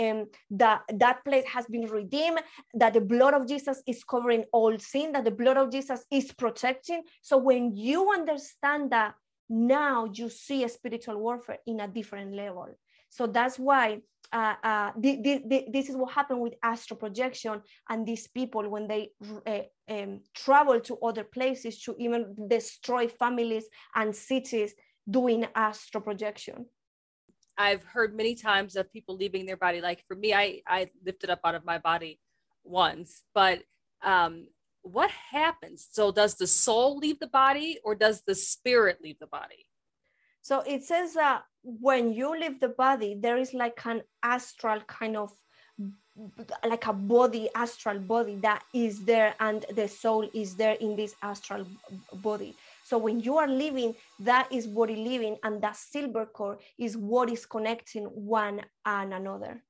[0.00, 2.40] um, that that place has been redeemed,
[2.74, 6.32] that the blood of Jesus is covering all sin, that the blood of Jesus is
[6.32, 7.02] protecting.
[7.20, 9.14] So when you understand that,
[9.48, 12.68] now you see a spiritual warfare in a different level.
[13.08, 14.00] So that's why
[14.32, 19.10] uh, uh, this is what happened with astral projection and these people when they
[19.46, 24.74] uh, um, travel to other places to even destroy families and cities
[25.10, 26.64] doing astral projection.
[27.58, 29.82] I've heard many times of people leaving their body.
[29.82, 32.18] Like for me, I I lifted up out of my body
[32.64, 33.62] once, but
[34.02, 34.46] um,
[34.82, 35.88] what happens?
[35.90, 39.66] So does the soul leave the body or does the spirit leave the body?
[40.42, 45.16] So it says that when you leave the body, there is like an astral kind
[45.16, 45.32] of
[46.68, 51.14] like a body, astral body that is there, and the soul is there in this
[51.22, 51.66] astral
[52.16, 52.54] body.
[52.84, 57.30] So when you are living, that is body living, and that silver cord is what
[57.30, 59.62] is connecting one and another.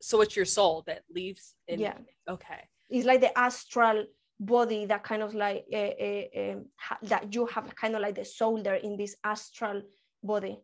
[0.00, 1.54] So it's your soul that leaves.
[1.68, 1.98] In, yeah.
[2.26, 4.04] Okay it's like the astral
[4.38, 8.24] body that kind of like uh, uh, ha- that you have kind of like the
[8.24, 9.82] soul there in this astral
[10.22, 10.58] body.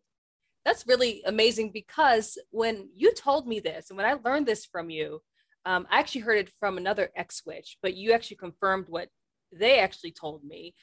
[0.65, 4.91] That's really amazing because when you told me this and when i learned this from
[4.91, 5.23] you
[5.65, 9.09] um, i actually heard it from another ex-witch but you actually confirmed what
[9.51, 10.75] they actually told me.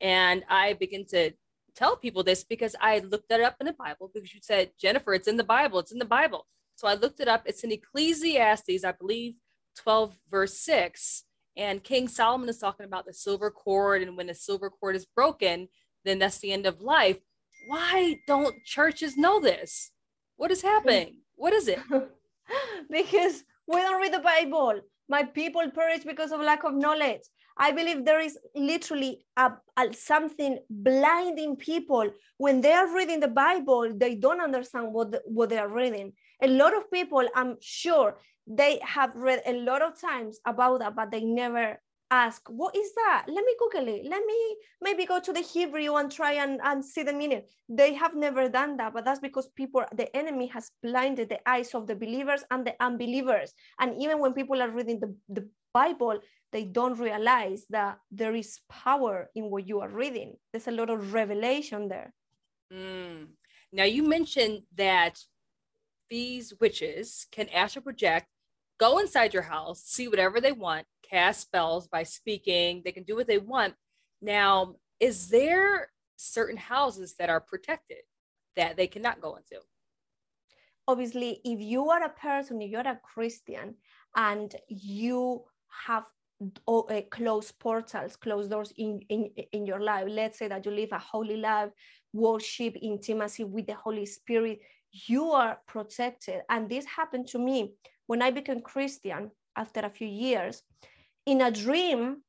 [0.00, 1.32] And i begin to
[1.74, 5.14] tell people this because i looked it up in the bible because you said jennifer
[5.14, 6.46] it's in the bible it's in the bible.
[6.76, 7.42] So i looked it up.
[7.46, 9.34] It's in ecclesiastes i believe
[9.76, 11.24] 12, verse 6.
[11.56, 15.04] And King Solomon is talking about the silver cord, and when the silver cord is
[15.04, 15.68] broken,
[16.04, 17.18] then that's the end of life.
[17.66, 19.92] Why don't churches know this?
[20.36, 21.18] What is happening?
[21.36, 21.78] What is it?
[22.90, 24.80] because we don't read the Bible.
[25.08, 27.22] My people perish because of lack of knowledge.
[27.56, 33.28] I believe there is literally a, a, something blinding people when they are reading the
[33.28, 33.92] Bible.
[33.94, 36.14] They don't understand what the, what they are reading.
[36.42, 38.16] A lot of people, I'm sure,
[38.46, 41.78] they have read a lot of times about that, but they never
[42.10, 43.24] ask, what is that?
[43.26, 44.04] Let me Google it.
[44.04, 47.42] Let me maybe go to the Hebrew and try and, and see the meaning.
[47.68, 51.74] They have never done that, but that's because people, the enemy has blinded the eyes
[51.74, 53.54] of the believers and the unbelievers.
[53.80, 56.20] And even when people are reading the, the Bible,
[56.52, 60.36] they don't realize that there is power in what you are reading.
[60.52, 62.12] There's a lot of revelation there.
[62.70, 63.28] Mm.
[63.72, 65.18] Now, you mentioned that
[66.10, 68.26] these witches can astral project
[68.82, 73.14] go inside your house, see whatever they want, cast spells by speaking, they can do
[73.14, 73.74] what they want.
[74.20, 78.02] Now, is there certain houses that are protected
[78.56, 79.58] that they cannot go into?
[80.88, 83.76] Obviously, if you are a person, if you're a Christian
[84.16, 85.44] and you
[85.86, 86.06] have
[86.66, 86.82] uh,
[87.16, 90.98] closed portals, closed doors in, in, in your life, let's say that you live a
[90.98, 91.70] holy life,
[92.12, 94.58] worship, intimacy with the Holy Spirit,
[94.90, 96.40] you are protected.
[96.48, 97.74] And this happened to me
[98.06, 100.62] when I became Christian after a few years,
[101.26, 102.22] in a dream,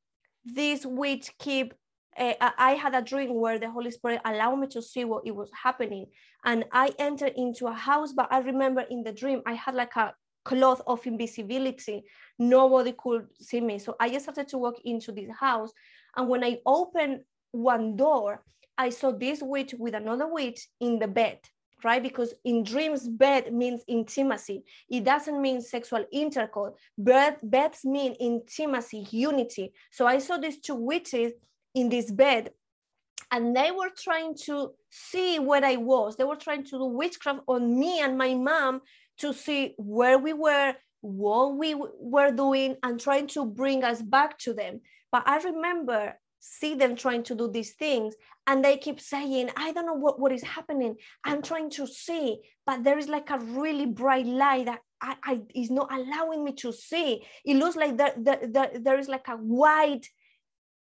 [0.44, 1.74] this witch keep
[2.16, 5.34] uh, I had a dream where the Holy Spirit allowed me to see what it
[5.34, 6.06] was happening.
[6.44, 9.96] And I entered into a house, but I remember in the dream, I had like
[9.96, 10.14] a
[10.44, 12.04] cloth of invisibility.
[12.38, 13.78] Nobody could see me.
[13.78, 15.72] So I just started to walk into this house.
[16.16, 18.44] And when I opened one door,
[18.76, 21.38] I saw this witch with another witch in the bed
[21.84, 22.02] right?
[22.02, 24.64] Because in dreams, bed means intimacy.
[24.88, 26.74] It doesn't mean sexual intercourse.
[26.96, 29.72] Bed, beds mean intimacy, unity.
[29.90, 31.32] So I saw these two witches
[31.74, 32.50] in this bed
[33.30, 36.16] and they were trying to see where I was.
[36.16, 38.82] They were trying to do witchcraft on me and my mom
[39.18, 44.38] to see where we were, what we were doing, and trying to bring us back
[44.40, 44.80] to them.
[45.10, 46.14] But I remember
[46.46, 48.14] see them trying to do these things
[48.46, 52.38] and they keep saying i don't know what, what is happening i'm trying to see
[52.66, 56.52] but there is like a really bright light that I, I is not allowing me
[56.56, 60.06] to see it looks like there, there, there, there is like a white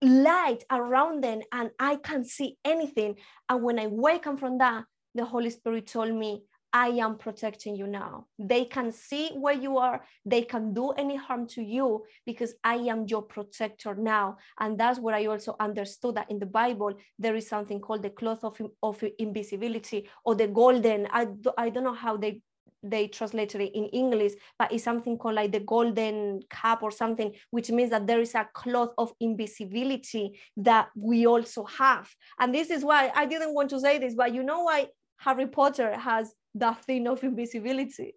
[0.05, 3.16] light around them and I can't see anything.
[3.48, 4.84] And when I wake up from that,
[5.14, 6.42] the Holy Spirit told me,
[6.75, 8.27] I am protecting you now.
[8.37, 10.05] They can see where you are.
[10.27, 14.39] They can do any harm to you because I am your protector now.
[14.59, 18.11] And that's where I also understood that in the Bible, there is something called the
[18.11, 21.07] cloth of, of invisibility or the golden.
[21.12, 22.43] I, I don't know how they
[22.87, 27.33] they translated it in English, but it's something called like the golden cap or something,
[27.51, 32.07] which means that there is a cloth of invisibility that we also have.
[32.39, 35.47] And this is why I didn't want to say this, but you know why Harry
[35.47, 38.14] Potter has that thing of invisibility?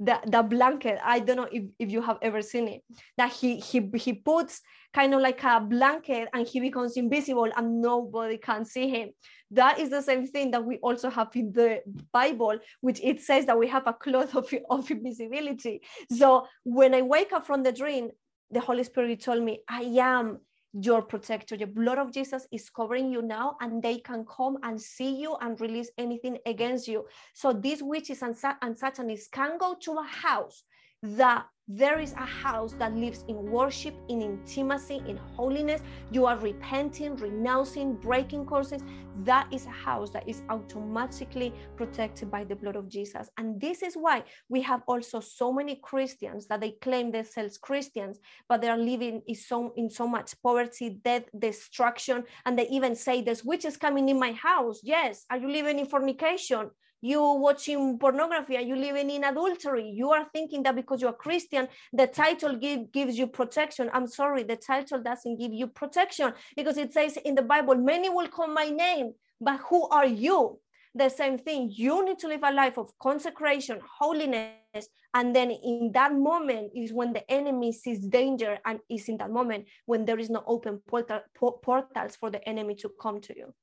[0.00, 0.98] the, the blanket.
[1.02, 2.82] I don't know if, if you have ever seen it.
[3.16, 4.60] That he he he puts
[4.94, 9.10] kind of like a blanket and he becomes invisible and nobody can see him.
[9.50, 11.80] That is the same thing that we also have in the
[12.12, 15.82] bible which it says that we have a cloth of, of invisibility.
[16.12, 18.10] So when i wake up from the dream
[18.50, 20.38] the holy spirit told me i am
[20.80, 21.56] your protector.
[21.56, 25.36] The blood of Jesus is covering you now, and they can come and see you
[25.40, 27.06] and release anything against you.
[27.34, 30.64] So these witches and, and satanists can go to a house
[31.02, 35.82] that there is a house that lives in worship, in intimacy, in holiness.
[36.10, 38.80] You are repenting, renouncing, breaking curses.
[39.24, 43.28] That is a house that is automatically protected by the blood of Jesus.
[43.36, 48.18] And this is why we have also so many Christians that they claim themselves Christians,
[48.48, 52.24] but they are living in so, in so much poverty, death, destruction.
[52.46, 54.80] And they even say, There's witches coming in my house.
[54.82, 55.26] Yes.
[55.30, 56.70] Are you living in fornication?
[57.00, 61.68] You watching pornography and you living in adultery you are thinking that because you're christian
[61.92, 63.90] the title give, gives you protection.
[63.92, 68.08] I'm sorry the title doesn't give you protection because it says in the bible many
[68.08, 70.58] will call my name but who are you?
[70.94, 75.92] The same thing you need to live a life of consecration holiness and then in
[75.92, 80.18] that moment is when the enemy sees danger and is in that moment when there
[80.18, 83.54] is no open portal, portals for the enemy to come to you.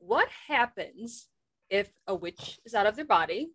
[0.00, 1.28] What happens
[1.70, 3.48] if a witch is out of their body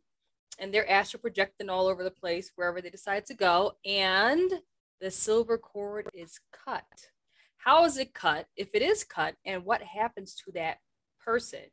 [0.59, 4.51] and they're astral projecting all over the place wherever they decide to go and
[5.01, 6.85] the silver cord is cut.
[7.57, 8.47] How is it cut?
[8.55, 10.77] If it is cut and what happens to that
[11.19, 11.65] person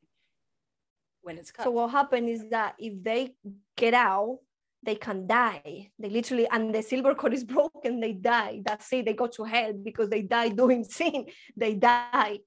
[1.23, 1.65] when it's cut?
[1.65, 3.35] so what happens is that if they
[3.77, 4.39] get out
[4.85, 5.91] they can die.
[5.99, 8.63] They literally and the silver cord is broken they die.
[8.65, 11.27] That's it they go to hell because they die doing sin.
[11.57, 12.41] They die.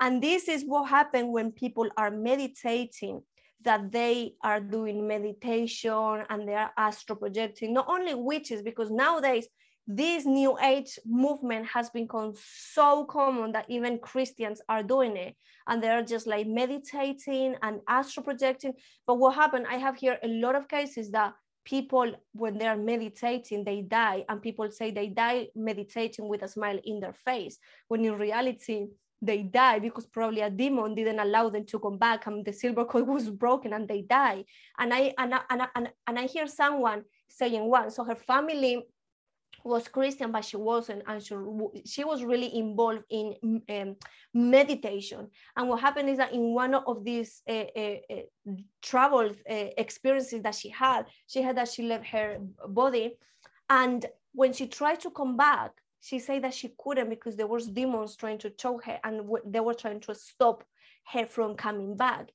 [0.00, 3.22] And this is what happens when people are meditating
[3.62, 9.46] that they are doing meditation and they are astro projecting, not only witches, because nowadays
[9.86, 15.34] this new age movement has become so common that even Christians are doing it
[15.66, 18.72] and they're just like meditating and astro projecting.
[19.06, 21.34] But what happened, I have here a lot of cases that
[21.64, 26.78] people, when they're meditating, they die, and people say they die meditating with a smile
[26.84, 27.58] in their face,
[27.88, 28.86] when in reality,
[29.22, 32.84] they die because probably a demon didn't allow them to come back and the silver
[32.84, 34.44] cord was broken and they die.
[34.78, 35.68] And i and I, and I,
[36.06, 38.82] and I hear someone saying one so her family
[39.62, 41.34] was christian but she wasn't and she,
[41.84, 43.34] she was really involved in
[43.68, 43.96] um,
[44.32, 45.28] meditation.
[45.56, 50.42] And what happened is that in one of these uh, uh, uh, travel uh, experiences
[50.42, 52.38] that she had she had that she left her
[52.68, 53.16] body.
[53.68, 57.68] And when she tried to come back she said that she couldn't because there was
[57.68, 60.64] demons trying to choke her and they were trying to stop
[61.12, 62.30] her from coming back.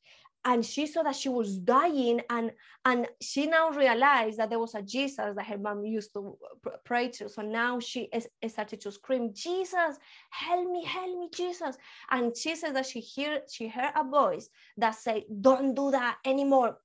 [0.47, 2.51] And she saw that she was dying and
[2.85, 6.37] and she now realized that there was a jesus that her mom used to
[6.83, 7.27] pray to.
[7.27, 9.97] So now she is, started to scream jesus
[10.29, 11.75] help me help me jesus.
[12.11, 14.47] And she says that she hear she heard a voice
[14.77, 16.77] that said don't do that anymore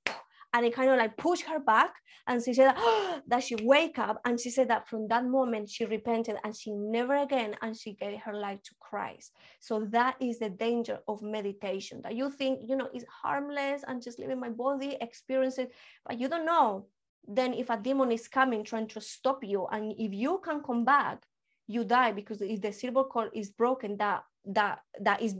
[0.53, 1.93] and it kind of like pushed her back
[2.27, 2.75] and she said
[3.27, 6.71] that she wake up and she said that from that moment she repented and she
[6.71, 9.31] never again and she gave her life to christ.
[9.59, 14.01] So that is the danger of meditation that you think you know is harmless and
[14.01, 15.71] just living my body experience it
[16.05, 16.87] but you don't know.
[17.27, 20.83] Then if a demon is coming trying to stop you and if you can come
[20.85, 21.23] back
[21.67, 25.35] you die because if the silver cord is broken that that that is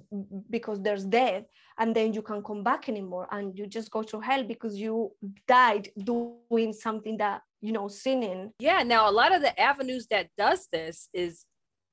[0.50, 1.44] because there's death
[1.80, 5.12] and then you can't come back anymore and you just go to hell because you
[5.48, 10.28] died doing something that you know sinning yeah now a lot of the avenues that
[10.38, 11.46] does this is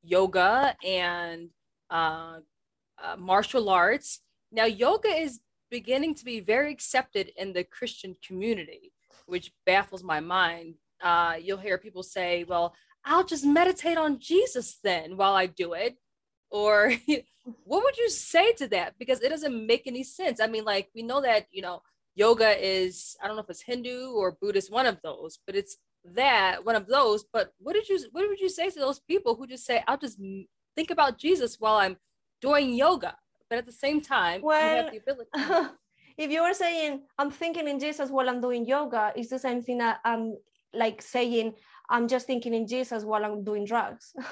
[0.02, 1.48] yoga and
[1.88, 2.38] uh
[3.02, 4.20] uh, martial arts.
[4.50, 5.40] Now, yoga is
[5.70, 8.92] beginning to be very accepted in the Christian community,
[9.26, 10.74] which baffles my mind.
[11.02, 12.74] Uh, you'll hear people say, well,
[13.04, 15.96] I'll just meditate on Jesus then while I do it.
[16.50, 16.92] Or
[17.64, 18.94] what would you say to that?
[18.98, 20.40] Because it doesn't make any sense.
[20.40, 21.82] I mean, like, we know that, you know,
[22.14, 25.76] yoga is, I don't know if it's Hindu or Buddhist, one of those, but it's
[26.14, 27.24] that one of those.
[27.32, 29.98] But what did you, what would you say to those people who just say, I'll
[29.98, 30.18] just
[30.74, 31.96] think about Jesus while I'm
[32.40, 33.16] doing yoga?
[33.48, 35.74] But at the same time, well, you have the ability.
[36.18, 39.62] if you were saying, I'm thinking in Jesus while I'm doing yoga, it's the same
[39.62, 40.36] thing that I'm
[40.74, 41.54] like saying,
[41.88, 44.12] I'm just thinking in Jesus while I'm doing drugs.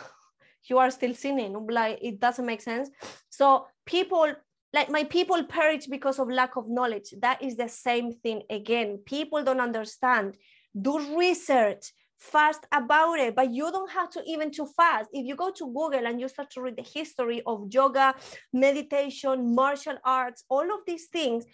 [0.68, 1.66] you are still sinning.
[1.68, 2.90] Like it doesn't make sense.
[3.30, 4.32] So people
[4.72, 7.14] like my people perish because of lack of knowledge.
[7.20, 8.98] That is the same thing again.
[9.06, 10.36] People don't understand.
[10.80, 15.36] Do research fast about it but you don't have to even to fast if you
[15.36, 18.14] go to google and you start to read the history of yoga
[18.54, 21.44] meditation martial arts all of these things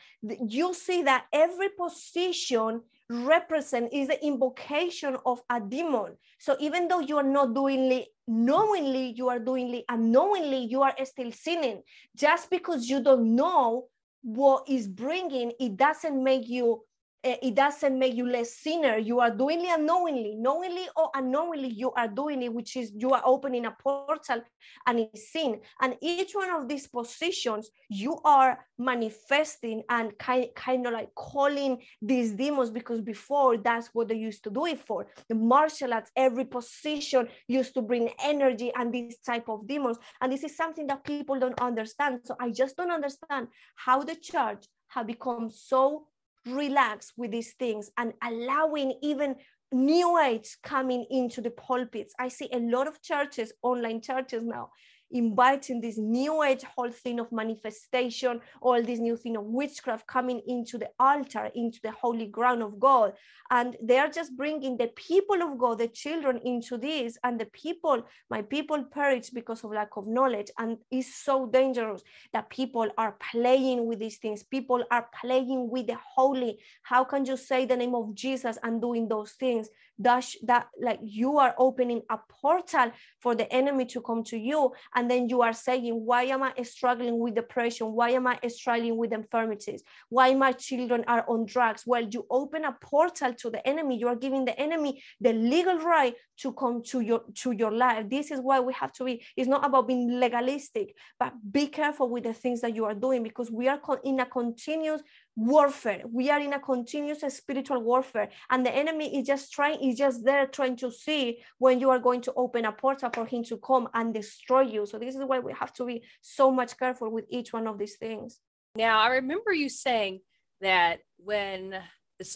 [0.46, 2.80] you see that every position
[3.12, 6.16] represent is the invocation of a demon.
[6.38, 10.82] So even though you are not doing it knowingly, you are doing it unknowingly, you
[10.82, 11.82] are still sinning.
[12.16, 13.86] Just because you don't know
[14.22, 16.82] what is bringing, it doesn't make you
[17.24, 18.96] Eh, it doesn't make you less sinner.
[18.96, 23.10] You are doing it unknowingly, knowingly or unknowingly, you are doing it, which is you
[23.10, 24.42] are opening a portal
[24.86, 25.60] and it's sin.
[25.80, 31.82] And each one of these positions, you are manifesting and kind, kind of like calling
[32.00, 35.06] these demons because before that's what they used to do it for.
[35.28, 39.96] The martial arts, every position used to bring energy and this type of demons.
[40.20, 42.22] And this is something that people don't understand.
[42.24, 43.46] So I just don't understand
[43.76, 46.08] how the church have become so
[46.46, 49.36] relax with these things and allowing even
[49.72, 52.14] new age coming into the pulpits.
[52.18, 54.70] I see a lot of churches, online churches now,
[55.12, 60.40] inviting this new age whole thing of manifestation, all this new thing of witchcraft coming
[60.46, 63.12] into the altar, into the holy ground of God.
[63.50, 67.18] And they're just bringing the people of God, the children into this.
[67.22, 70.50] And the people, my people perish because of lack of knowledge.
[70.58, 72.02] And it's so dangerous
[72.32, 74.42] that people are playing with these things.
[74.42, 76.58] People are playing with the holy.
[76.82, 79.68] How can you say the name of Jesus and doing those things?
[80.02, 84.72] That, that like you are opening a portal for the enemy to come to you.
[84.94, 87.92] And then you are saying why am i struggling with depression?
[87.92, 89.82] Why am i struggling with infirmities?
[90.08, 91.84] Why my children are on drugs?
[91.86, 93.98] Well you open a portal to the enemy.
[93.98, 98.08] You are giving the enemy the legal right to come to your to your life.
[98.08, 102.08] This is why we have to be it's not about being legalistic but be careful
[102.08, 105.02] with the things that you are doing because we are in a continuous
[105.36, 106.02] warfare.
[106.06, 110.24] We are in a continuous spiritual warfare and the enemy is just trying is just
[110.24, 113.56] there trying to see when you are going to open a portal for him to
[113.56, 114.86] come and destroy you.
[114.86, 117.78] So this is why we have to be so much careful with each one of
[117.78, 118.40] these things.
[118.74, 120.20] Now i remember you saying
[120.60, 121.80] that when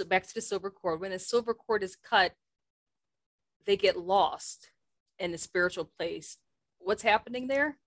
[0.08, 2.32] back to the silver cord when the silver cord is cut
[3.66, 4.70] they get lost
[5.18, 6.38] in the spiritual place.
[6.78, 7.78] What's happening there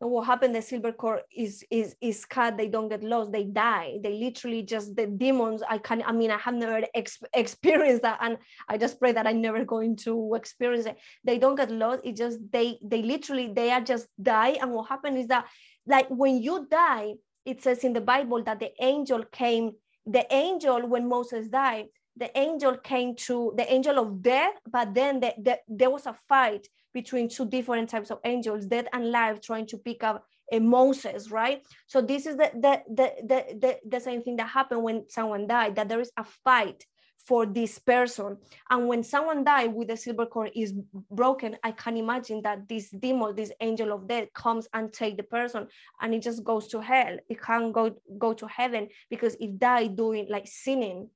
[0.00, 3.44] and what happened the silver cord is is is cut they don't get lost they
[3.44, 3.98] die.
[4.02, 8.18] They literally just the demons i can i mean i have never ex- experienced that
[8.20, 8.38] and
[8.68, 10.98] i just pray that i'm never going to experience it.
[11.24, 14.88] They don't get lost it just they they literally they are just die and what
[14.88, 15.46] happened is that
[15.86, 17.14] like when you die
[17.44, 19.72] it says in the bible that the angel came
[20.06, 21.86] the angel when moses died
[22.18, 26.14] the angel came to the angel of death but then the, the, there was a
[26.28, 30.58] fight between two different types of angels, death and life, trying to pick up a
[30.58, 31.62] Moses, right?
[31.86, 35.46] So this is the, the, the, the, the, the same thing that happened when someone
[35.46, 36.84] died, that there is a fight
[37.26, 38.38] for this person.
[38.70, 40.72] And when someone died with the silver cord is
[41.10, 45.24] broken, I can imagine that this demon, this angel of death comes and take the
[45.24, 45.66] person
[46.00, 47.18] and it just goes to hell.
[47.28, 51.10] It can't go, go to heaven because it died doing like sinning.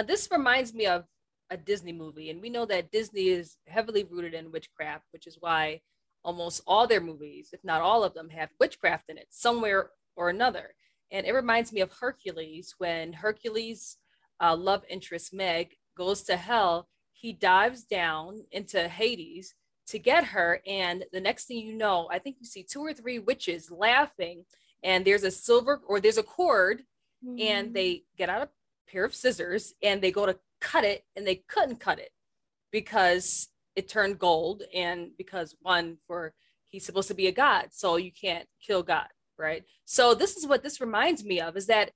[0.00, 1.04] Now this reminds me of
[1.50, 2.30] a Disney movie.
[2.30, 5.82] And we know that Disney is heavily rooted in witchcraft, which is why
[6.24, 10.30] almost all their movies, if not all of them, have witchcraft in it somewhere or
[10.30, 10.72] another.
[11.10, 13.98] And it reminds me of Hercules when Hercules'
[14.42, 16.88] uh, love interest, Meg, goes to hell.
[17.12, 19.54] He dives down into Hades
[19.88, 20.62] to get her.
[20.66, 24.46] And the next thing you know, I think you see two or three witches laughing,
[24.82, 26.84] and there's a silver or there's a cord,
[27.22, 27.38] mm-hmm.
[27.38, 28.48] and they get out a
[28.90, 32.10] pair of scissors and they go to cut it and they couldn't cut it
[32.70, 36.34] because it turned gold and because one for
[36.70, 39.08] he's supposed to be a god so you can't kill god
[39.38, 41.90] right so this is what this reminds me of is that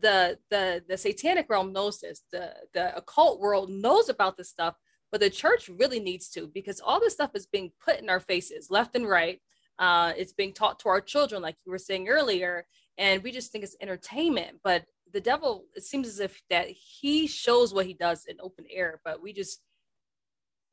[0.00, 2.44] the the the satanic realm knows this the
[2.74, 4.74] the occult world knows about this stuff
[5.10, 8.20] but the church really needs to because all this stuff is being put in our
[8.20, 9.40] faces left and right
[9.78, 12.64] Uh, it's being taught to our children, like you were saying earlier,
[12.96, 14.52] and we just think it's entertainment.
[14.68, 14.80] But
[15.16, 19.00] the devil, it seems as if that he shows what he does in open air,
[19.02, 19.62] but we just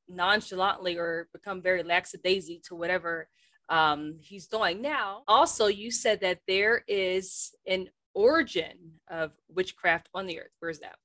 [0.10, 3.30] nonchalantly or become very lackadaisy to whatever
[3.70, 4.82] um, he's doing.
[4.82, 8.76] Now, also, you said that there is an origin
[9.10, 10.52] of witchcraft on the earth.
[10.60, 10.98] Where's that?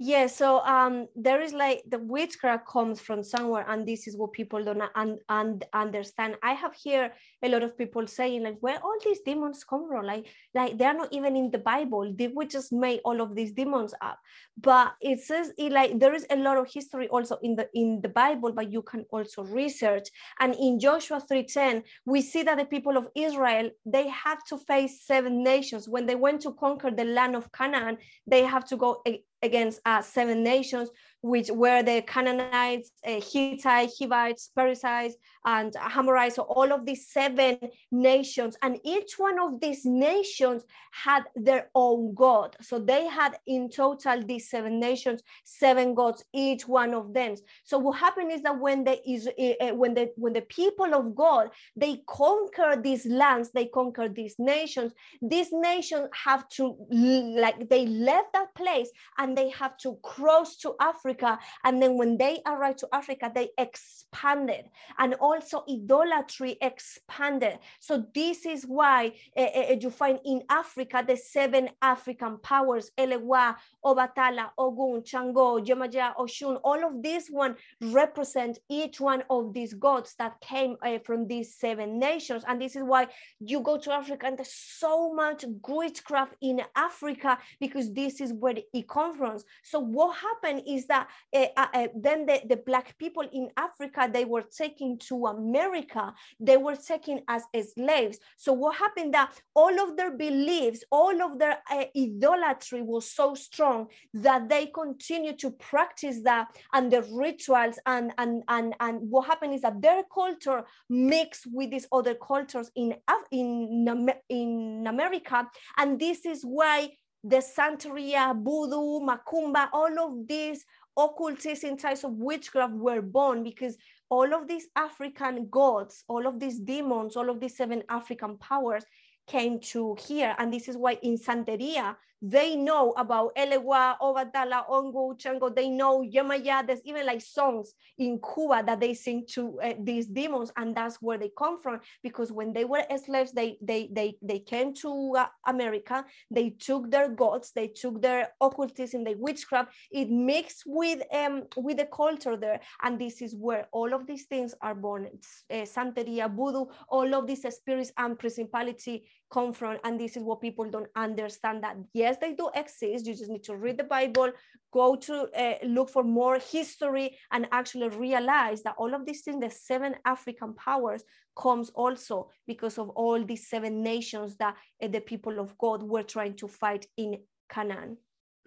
[0.00, 4.32] Yeah, so um, there is like the witchcraft comes from somewhere, and this is what
[4.32, 6.34] people don't un- un- understand.
[6.42, 7.12] I have here
[7.42, 10.04] a lot of people saying like, where all these demons come from?
[10.04, 12.12] Like, like they're not even in the Bible.
[12.12, 14.18] Did we just make all of these demons up?
[14.56, 18.00] But it says it like there is a lot of history also in the in
[18.02, 20.08] the Bible, but you can also research.
[20.38, 24.58] And in Joshua three ten, we see that the people of Israel they had to
[24.58, 27.98] face seven nations when they went to conquer the land of Canaan.
[28.26, 29.02] They have to go
[29.42, 30.90] against uh, seven nations
[31.22, 36.36] which were the Canaanites, uh, Hittites, Hivites, Perizzites, and Amorites.
[36.36, 37.58] So all of these seven
[37.90, 42.56] nations, and each one of these nations had their own god.
[42.60, 47.36] So they had in total these seven nations, seven gods, each one of them.
[47.64, 51.14] So what happened is that when the is uh, when the when the people of
[51.14, 54.92] God they conquer these lands, they conquer these nations.
[55.22, 60.74] These nations have to like they left that place and they have to cross to
[60.80, 61.38] Africa.
[61.64, 64.66] And then when they arrived to Africa, they expanded
[64.98, 67.58] and also idolatry expanded.
[67.78, 73.56] So this is why uh, uh, you find in Africa the seven African powers, Elewa,
[73.84, 80.14] Obatala, Ogun, Chango, Yemaja, Oshun, all of these one represent each one of these gods
[80.18, 82.44] that came uh, from these seven nations.
[82.46, 83.08] And this is why
[83.40, 88.54] you go to Africa and there's so much witchcraft in Africa because this is where
[88.72, 89.38] it comes from.
[89.62, 94.42] So what happened is that uh, then the, the black people in Africa, they were
[94.42, 97.44] taken to America, they were taken as
[97.74, 98.18] slaves.
[98.36, 103.34] So what happened that all of their beliefs, all of their uh, idolatry was so
[103.34, 109.26] strong that they continue to practice that and the rituals and, and, and, and what
[109.26, 112.94] happened is that their culture mixed with these other cultures in,
[113.30, 115.48] in, in America.
[115.76, 116.90] And this is why
[117.22, 120.64] the Santeria, Voodoo, Macumba, all of these
[120.96, 123.76] occultism types of witchcraft were born because
[124.10, 128.84] all of these African gods, all of these demons, all of these seven African powers
[129.26, 130.34] came to here.
[130.38, 136.02] And this is why in Santeria, they know about Elewa, Obatala, Ongu, Chango, they know
[136.02, 136.66] Yemaya.
[136.66, 140.96] There's even like songs in Cuba that they sing to uh, these demons, and that's
[141.00, 141.80] where they come from.
[142.02, 146.04] Because when they were slaves, they they they they came to uh, America.
[146.30, 149.72] They took their gods, they took their occultism, their witchcraft.
[149.90, 154.26] It mixed with um with the culture there, and this is where all of these
[154.26, 155.08] things are born.
[155.50, 160.40] Uh, Santeria, voodoo, all of these spirits and principality come from and this is what
[160.40, 164.30] people don't understand that yes they do exist you just need to read the bible
[164.72, 169.40] go to uh, look for more history and actually realize that all of these things
[169.40, 171.02] the seven african powers
[171.36, 176.02] comes also because of all these seven nations that uh, the people of god were
[176.02, 177.16] trying to fight in
[177.48, 177.96] canaan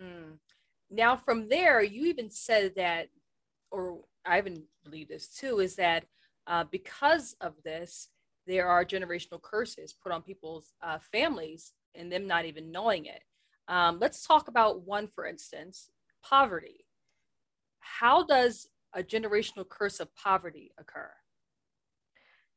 [0.02, 0.38] mm.
[0.92, 3.08] now from there you even said that
[3.72, 6.04] or i even believe this too is that
[6.46, 8.10] uh, because of this
[8.46, 13.22] there are generational curses put on people's uh, families and them not even knowing it.
[13.68, 15.90] Um, let's talk about one, for instance,
[16.24, 16.86] poverty.
[17.80, 21.12] How does a generational curse of poverty occur?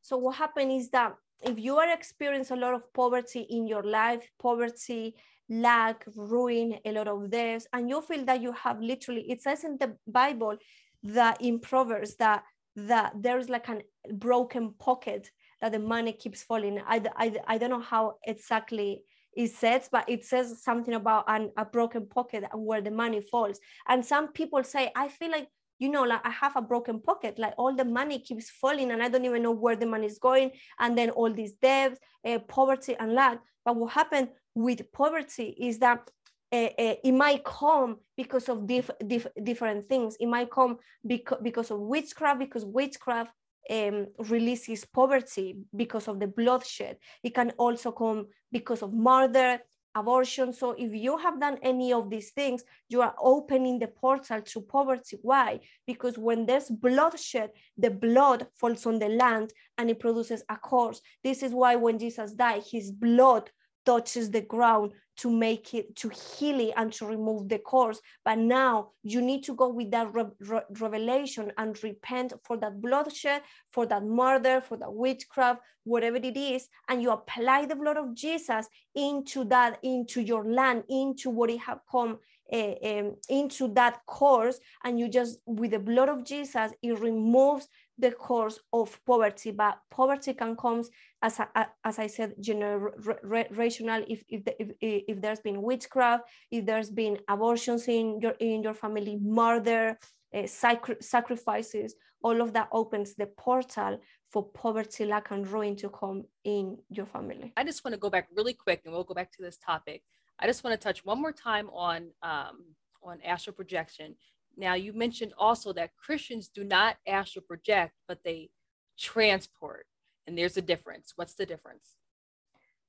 [0.03, 3.83] So, what happened is that if you are experiencing a lot of poverty in your
[3.83, 5.15] life, poverty,
[5.49, 9.65] lack, ruin, a lot of this, and you feel that you have literally, it says
[9.65, 10.57] in the Bible
[11.03, 12.43] that in Proverbs that
[12.77, 13.81] that there's like a
[14.13, 15.31] broken pocket
[15.61, 16.81] that the money keeps falling.
[16.87, 19.03] I, I, I don't know how exactly
[19.37, 23.61] it says, but it says something about an, a broken pocket where the money falls.
[23.87, 27.39] And some people say, I feel like, you know, like I have a broken pocket,
[27.39, 30.19] like all the money keeps falling and I don't even know where the money is
[30.19, 30.53] going.
[30.81, 33.41] And then all these debts, uh, poverty and lack.
[33.63, 36.11] But what happened with poverty is that
[36.51, 40.17] uh, uh, it might come because of diff, diff, different things.
[40.19, 43.33] It might come because, because of witchcraft, because witchcraft
[43.71, 46.97] um, releases poverty because of the bloodshed.
[47.23, 49.61] It can also come because of murder,
[49.97, 50.53] abortion.
[50.53, 54.61] So if you have done any of these things, you are opening the portal to
[54.61, 55.17] poverty.
[55.23, 55.61] Why?
[55.87, 61.01] Because when there's bloodshed, the blood falls on the land and it produces a curse.
[61.25, 63.51] This is why when Jesus died, his blood
[63.87, 68.37] touches the ground to make it to heal it and to remove the cause but
[68.37, 73.41] now you need to go with that re- re- revelation and repent for that bloodshed
[73.73, 76.69] for that murder for that witchcraft whatever it is.
[76.89, 81.61] And you apply the blood of jesus into that into your land into what it
[81.61, 82.19] have come
[82.53, 87.69] uh, um, into that course and you just with the blood of jesus it removes
[87.99, 90.83] the cause of poverty, but poverty can come,
[91.23, 91.41] as,
[91.85, 97.89] as I said, generational, if, if, if, if there's been witchcraft, if there's been abortions
[97.89, 99.99] in your, in your family, murder,
[100.35, 103.99] uh, sacri sacrifices, all of that opens the portal
[104.31, 107.53] for poverty, lack, and ruin to come in your family.
[107.57, 110.03] I just want to go back really quick, and we'll go back to this topic.
[110.39, 114.17] I just want to touch one more time on um, on astral projection
[114.57, 118.51] now, you mentioned also that Christians do not astral project, but they
[118.99, 119.87] transport.
[120.27, 121.13] And there's a difference.
[121.15, 121.95] What's the difference?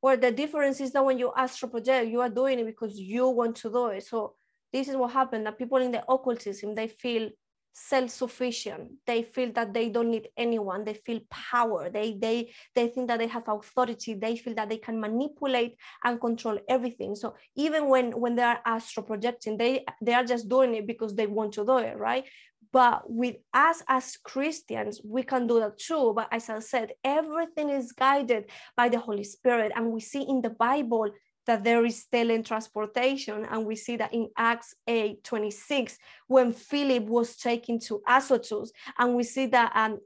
[0.01, 3.27] Well, the difference is that when you astral project, you are doing it because you
[3.27, 4.05] want to do it.
[4.05, 4.35] So
[4.71, 7.29] this is what happened that people in the occultism, they feel
[7.77, 8.89] self-sufficient.
[9.05, 10.83] They feel that they don't need anyone.
[10.83, 11.89] They feel power.
[11.91, 14.15] They they they think that they have authority.
[14.15, 17.15] They feel that they can manipulate and control everything.
[17.15, 21.13] So even when when they are astro projecting they they are just doing it because
[21.13, 22.25] they want to do it right?
[22.71, 26.13] But with us as christians we can do that too.
[26.15, 29.71] But as i said everything is guided by the holy spirit.
[29.75, 31.11] And we see in the bible
[31.47, 33.47] that there is teletransportation.
[33.49, 35.97] And we see that in Acts 8 26,
[36.27, 39.99] when Philip was taken to Azotus, and we see that um,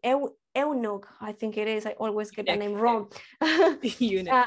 [0.56, 3.12] Eunuch, I think it is, I always get the name wrong.
[3.42, 4.46] uh,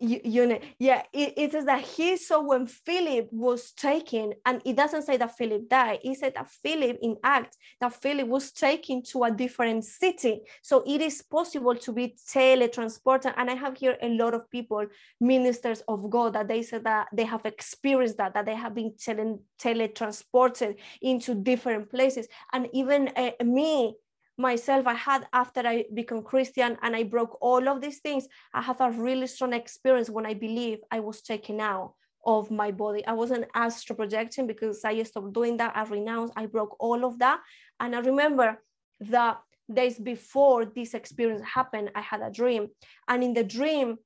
[0.00, 0.64] unit.
[0.78, 5.16] Yeah it, it says that he saw when philip was taken and it doesn't say
[5.16, 6.00] that philip died.
[6.04, 10.40] It said that philip in act that philip was taken to a different city.
[10.62, 14.84] So it is possible to be teletransported and i have here a lot of people
[15.20, 18.94] ministers of god that they said that they have experienced that that they have been
[18.98, 22.28] tele, teletransported into different places.
[22.52, 23.94] And even uh, me
[24.38, 28.60] myself i had after i become christian and i broke all of these things i
[28.60, 31.94] have a really strong experience when i believe i was taken out
[32.26, 33.06] of my body.
[33.06, 35.76] I wasn't astral projecting because i stopped doing that.
[35.76, 37.40] I renounced i broke all of that.
[37.80, 38.60] And i remember
[38.98, 39.36] the
[39.72, 42.68] days before this experience happened i had a dream.
[43.08, 43.98] And in the dream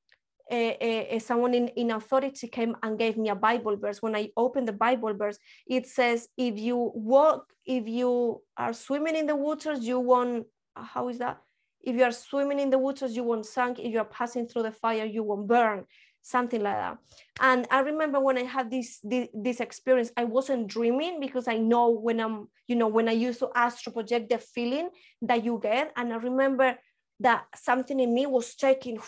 [0.51, 4.03] uh, uh, someone in, in authority came and gave me a Bible verse.
[4.03, 9.17] When I opened the Bible verse, it says, if you walk, if you are swimming
[9.17, 11.39] in the waters, you won't, how is that?
[11.83, 13.79] If you are swimming in the waters, you won't sink.
[13.79, 15.85] If you are passing through the fire, you won't burn.
[16.23, 16.99] Something like that.
[17.41, 21.57] And I remember when I had this, this, this experience, I wasn't dreaming because I
[21.57, 24.91] know when I'm, you know, when I used to astro project the feeling
[25.23, 25.93] that you get.
[25.97, 26.77] And I remember
[27.21, 28.99] that something in me was taking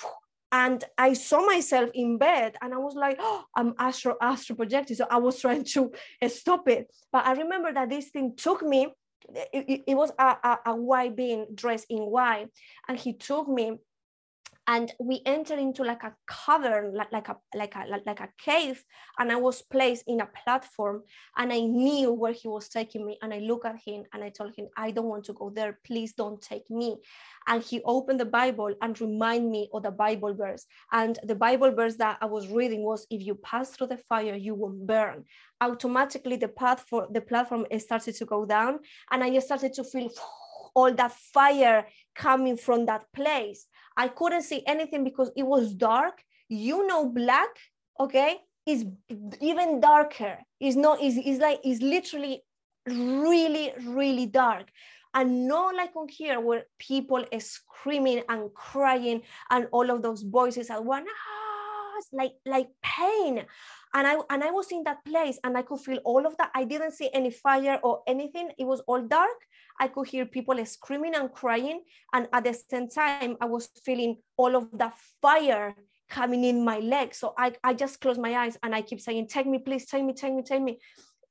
[0.52, 4.54] and I saw myself in bed and I was like, oh, I'm astro astro.
[4.86, 5.90] So I was trying to
[6.28, 6.92] stop it.
[7.10, 8.88] But I remember that this thing took me,
[9.34, 12.48] it, it, it was a, a, a white being dressed in white.
[12.86, 13.78] And he took me
[14.68, 18.84] and we entered into like a cavern like, like a like a like a cave
[19.18, 21.02] and i was placed in a platform
[21.36, 24.28] and i knew where he was taking me and i looked at him and i
[24.28, 25.78] told him i don't want to go there.
[25.84, 26.96] Please don't take me.
[27.46, 30.64] And he opened the bible and remind me of the bible verse.
[30.92, 34.34] And the bible verse that i was reading was if you pass through the fire
[34.34, 35.24] you will burn.
[35.60, 38.78] Automatically the path for the platform started to go down
[39.10, 40.10] and i started to feel
[40.74, 43.66] all that fire coming from that place.
[43.96, 46.22] I couldn't see anything because it was dark.
[46.48, 47.50] You know, black,
[47.98, 48.84] okay, is
[49.40, 50.38] even darker.
[50.60, 52.42] It's not, is it's like, it's literally
[52.86, 54.68] really, really dark.
[55.14, 60.22] And not like on here where people are screaming and crying and all of those
[60.22, 63.44] voices at one, ah, like, like pain
[63.94, 66.50] and I and I was in that place and I could feel all of that.
[66.54, 68.50] I didn't see any fire or anything.
[68.58, 69.36] It was all dark,
[69.80, 71.82] I could hear people screaming and crying.
[72.12, 75.74] And at the same time, I was feeling all of the fire
[76.12, 77.18] coming in my legs.
[77.18, 80.04] So I, I just closed my eyes and I keep saying, take me, please, take
[80.04, 80.78] me, take me, take me.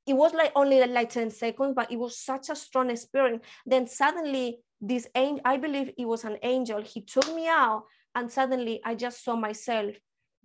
[0.07, 3.45] It was like only like 10 seconds, but it was such a strong experience.
[3.65, 7.83] Then suddenly this angel, I believe it was an angel, he took me out
[8.15, 9.95] and suddenly I just saw myself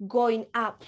[0.06, 0.84] going up,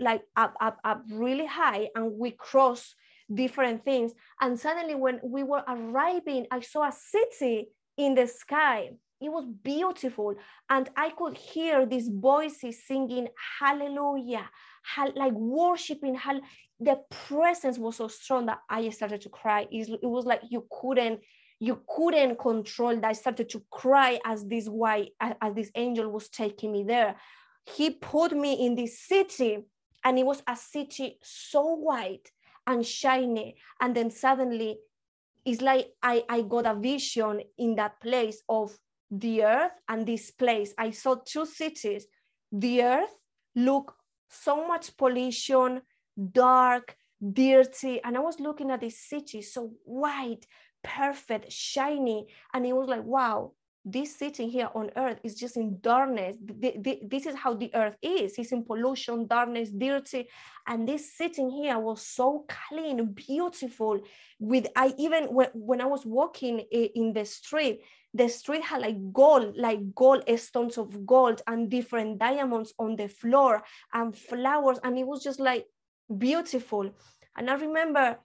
[0.00, 1.90] like up, up, up really high.
[1.94, 2.94] And we crossed
[3.32, 4.12] different things.
[4.40, 8.90] And suddenly, when we were arriving, I saw a city in the sky.
[9.20, 10.34] It was beautiful.
[10.68, 13.28] And I could hear these voices singing
[13.60, 14.48] hallelujah,
[15.14, 16.18] like worshiping.
[16.78, 19.66] The presence was so strong that I started to cry.
[19.70, 21.20] It was like you couldn't
[21.58, 23.04] you couldn't control that.
[23.04, 27.16] I started to cry as this white, as this angel was taking me there.
[27.66, 29.58] he put me in this city
[30.04, 32.30] and it was a city so white
[32.66, 34.78] and shiny and then suddenly
[35.44, 38.76] it's like I, I got a vision in that place of
[39.10, 40.74] the earth and this place.
[40.76, 42.06] I saw two cities.
[42.50, 43.16] The earth
[43.54, 43.94] look
[44.28, 45.82] so much pollution
[46.32, 46.96] dark
[47.32, 50.46] dirty and i was looking at this city so white
[50.82, 53.52] perfect shiny and it was like wow
[53.88, 56.36] this sitting here on earth is just in darkness.
[56.42, 58.36] This is how the earth is.
[58.36, 60.28] It's in pollution, darkness, dirty.
[60.66, 64.00] And this sitting here was so clean, beautiful.
[64.40, 67.82] With I even when, I was walking in the street,
[68.12, 73.08] the street had like gold, like gold stones of gold and different diamonds on the
[73.08, 73.62] floor
[73.94, 74.80] and flowers.
[74.82, 75.64] And it was just like
[76.18, 76.90] beautiful.
[77.36, 78.18] And I remember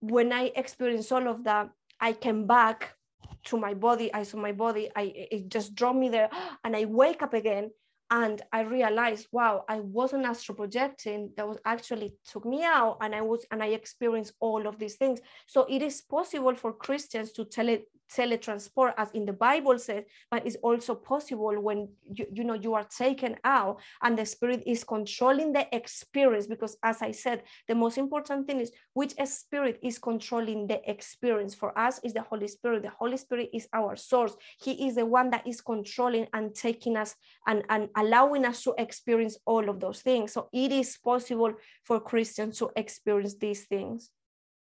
[0.00, 1.68] when I experienced all of that,
[2.00, 2.94] I came back
[3.44, 6.30] to my body i saw my body i it just drove me there
[6.64, 7.70] and i wake up again
[8.10, 13.14] and i realized wow i wasn't astral projecting that was actually took me out and
[13.14, 15.20] i was and i experienced all of these things.
[15.46, 17.86] So it is possible for christians to tell it
[18.16, 22.74] teletransport as in the bible says but it's also possible when you, you know you
[22.74, 27.74] are taken out and the spirit is controlling the experience because as i said the
[27.74, 31.54] most important thing is which spirit is controlling the experience.
[31.54, 32.82] For us is the holy spirit.
[32.82, 34.34] The holy spirit is our source.
[34.62, 37.14] He is the one that is controlling and taking us
[37.46, 40.32] and, and allowing us to experience all of those things.
[40.32, 41.52] So it is possible
[41.84, 44.10] for christians to experience these things.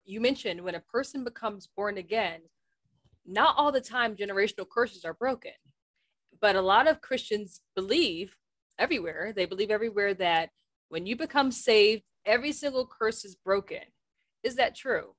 [0.06, 2.42] You mentioned when a person becomes born again
[3.28, 5.52] not all the time generational curses are broken
[6.42, 8.36] but a lot of christians believe
[8.80, 10.50] everywhere they believe everywhere that
[10.90, 13.82] when you become saved every single curse is broken.
[14.44, 15.16] Is that true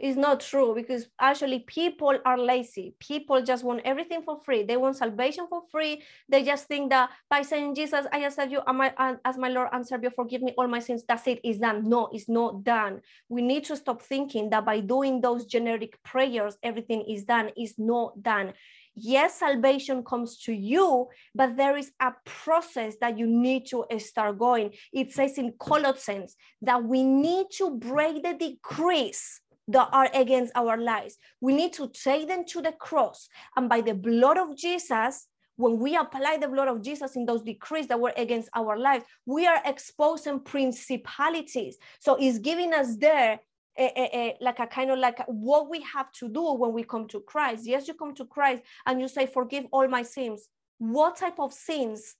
[0.00, 2.94] is not true because actually people are lazy.
[2.98, 4.62] People just want everything for free.
[4.62, 6.02] They want salvation for free.
[6.28, 10.10] They just think that by saying Jesus, I accept you as my Lord and Savior,
[10.10, 11.04] forgive me all my sins.
[11.06, 11.40] That's it.
[11.44, 11.88] It's done.
[11.88, 13.02] No, it's not done.
[13.28, 17.50] We need to stop thinking that by doing those generic prayers, everything is done.
[17.56, 18.54] It's not done.
[18.96, 24.38] Yes, salvation comes to you, but there is a process that you need to start
[24.38, 24.72] going.
[24.92, 29.40] It says in Colossians that we need to break the decrees
[29.70, 31.16] that are against our lives.
[31.40, 33.28] We need to take them to the cross.
[33.56, 35.26] And by the blood of Jesus,
[35.56, 39.04] when we apply the blood of Jesus in those decrees that were against our lives,
[39.26, 41.76] we are exposing principalities.
[42.00, 43.40] So it's giving us there
[43.78, 46.82] a, a, a, like a kind of like what we have to do when we
[46.82, 47.66] come to Christ.
[47.66, 50.48] Yes, you come to Christ and you say, Forgive all my sins.
[50.78, 52.16] What type of sins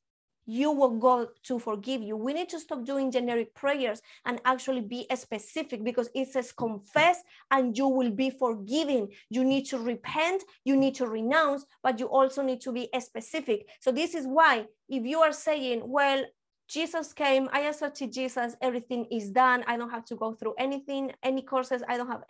[0.50, 2.16] you will go to forgive you.
[2.16, 7.22] We need to stop doing generic prayers and actually be specific because it says confess
[7.52, 9.08] and you will be forgiven.
[9.28, 13.68] You need to repent, you need to renounce, but you also need to be specific.
[13.80, 16.24] So, this is why if you are saying, well,
[16.68, 19.64] Jesus came, I accepted Jesus, everything is done.
[19.68, 22.24] I don't have to go through anything, any courses, I don't have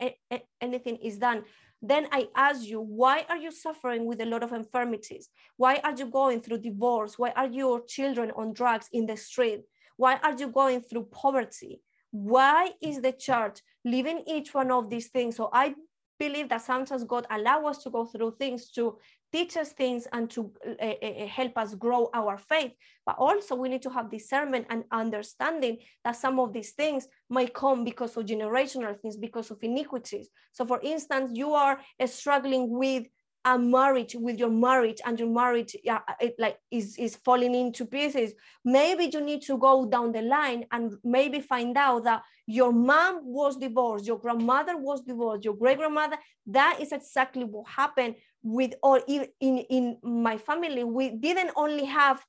[0.61, 1.45] anything is done
[1.83, 5.31] then I ask you, why are you suffering with a lot of infirmities?
[5.57, 7.19] Why are you going through divorce?
[7.19, 9.63] Why are your children on drugs in the street?
[9.97, 11.81] Why are you going through poverty?
[12.11, 15.37] Why is the church leaving each one of these things?
[15.37, 15.75] So I
[16.19, 18.99] believe that sometimes God allow us to go through things to
[19.33, 22.73] teach us things and to uh, help us grow our faith.
[23.07, 27.47] But also, we need to have discernment and understanding that some of these things may
[27.47, 30.29] come because of generational things, because of iniquities.
[30.53, 33.07] So, for instance, you are struggling with
[33.45, 37.87] a marriage with your marriage and your marriage uh, it, like is is falling into
[37.87, 38.35] pieces
[38.67, 43.21] maybe you need to go down the line and maybe find out that your mom
[43.23, 48.75] was divorced your grandmother was divorced your great grandmother that is exactly what happened with
[48.83, 52.25] or in in my family we didn't only have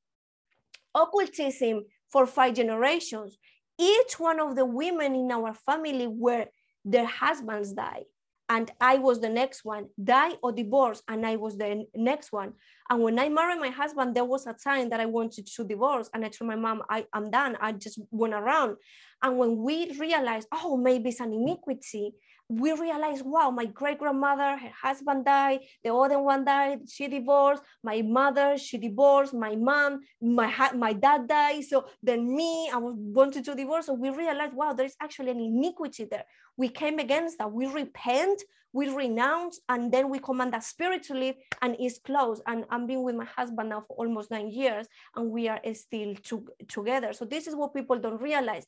[0.96, 3.38] occultism for five generations
[3.80, 6.46] each one of the women in our family were
[6.84, 8.06] their husbands died
[8.52, 12.52] and I was the next one, die or divorce, and I was the next one.
[12.90, 16.10] And when I married my husband, there was a time that I wanted to divorce,
[16.14, 17.56] and I told my mom, I, am done.
[17.62, 18.76] I just went around.
[19.24, 22.12] And when we realized, oh, maybe it's an iniquity,
[22.52, 27.64] we realized, wow, my great grandmother, her husband died, the other one died, she divorced,
[27.84, 31.64] my mother, she divorced, my mom, my my dad died.
[31.64, 33.86] So then me, I was wanted to divorce.
[33.86, 36.26] So we realized, wow, there is actually an iniquity there.
[36.57, 37.52] We came against that.
[37.52, 42.41] We repent, we renounce, and then we command that spirit to live, and it's closed.
[42.48, 46.15] And I'm being with my husband now for almost nine years, and we are still
[46.15, 47.14] to, together.
[47.14, 48.65] So this is what people don't realize.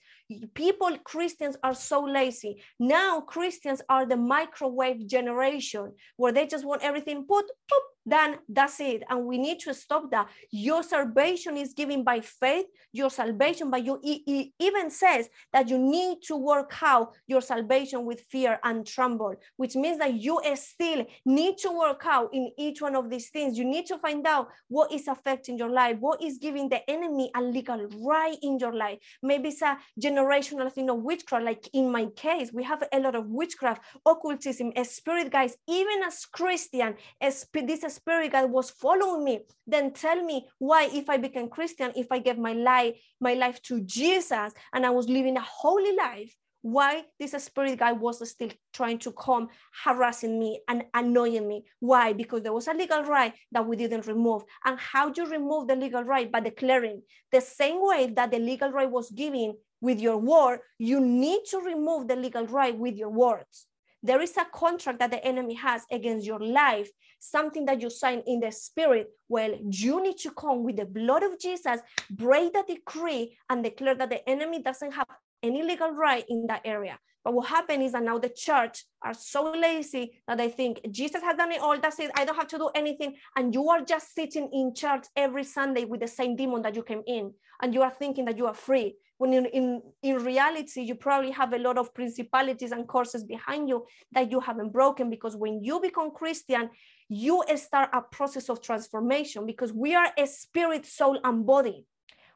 [0.54, 2.62] People, Christians are so lazy.
[2.80, 8.80] Now Christians are the microwave generation where they just want everything put, boop, then that's
[8.80, 9.04] it.
[9.10, 10.28] And we need to stop that.
[10.52, 15.78] Your salvation is given by faith, your salvation, but you it even says that you
[15.78, 21.06] need to work out your salvation with fear and tremble, which means that you still
[21.26, 23.58] need to work out in each one of these things.
[23.58, 27.32] You need to find out what is affecting your life, what is giving the enemy
[27.36, 29.00] a legal right in your life.
[29.22, 33.16] Maybe it's a generational thing of witchcraft, like in my case, we have a lot
[33.16, 39.42] of witchcraft, occultism, spirit guys, even as Christian, as this spirit guide was following me.
[39.68, 43.62] Then tell me why, if I became Christian, if I gave my life, my life
[43.64, 48.50] to Jesus and I was living a holy life, why this spirit guy was still
[48.72, 49.50] trying to come
[49.84, 51.66] harassing me and annoying me?
[51.80, 52.14] Why?
[52.14, 54.44] Because there was a legal right that we didn't remove.
[54.64, 56.32] And how do you remove the legal right?
[56.32, 57.02] By declaring
[57.32, 61.58] the same way that the legal right was given with your word you need to
[61.60, 63.68] remove the legal right with your words
[64.04, 66.90] there is a contract that the enemy has against your life,
[67.20, 69.08] something that you sign in the spirit.
[69.30, 73.96] Well, you need to come with the blood of Jesus, break the decree, and declare
[73.96, 75.08] that the enemy doesn't have
[75.42, 77.00] any legal right in that area.
[77.24, 81.22] But what happened is that now the church are so lazy that they think Jesus
[81.22, 81.80] has done it all.
[81.80, 82.12] That's it.
[82.16, 83.16] I don't have to do anything.
[83.38, 86.84] And you are just sitting in church every Sunday with the same demon that you
[86.84, 87.34] came in.
[87.62, 91.32] And you are thinking that you are free when in, in, in reality, you probably
[91.32, 95.64] have a lot of principalities and courses behind you that you haven't broken because when
[95.64, 96.70] you become Christian,
[97.08, 101.86] you start a process of transformation because we are a spirit, soul, and body.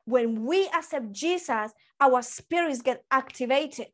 [0.05, 3.87] When we accept Jesus, our spirits get activated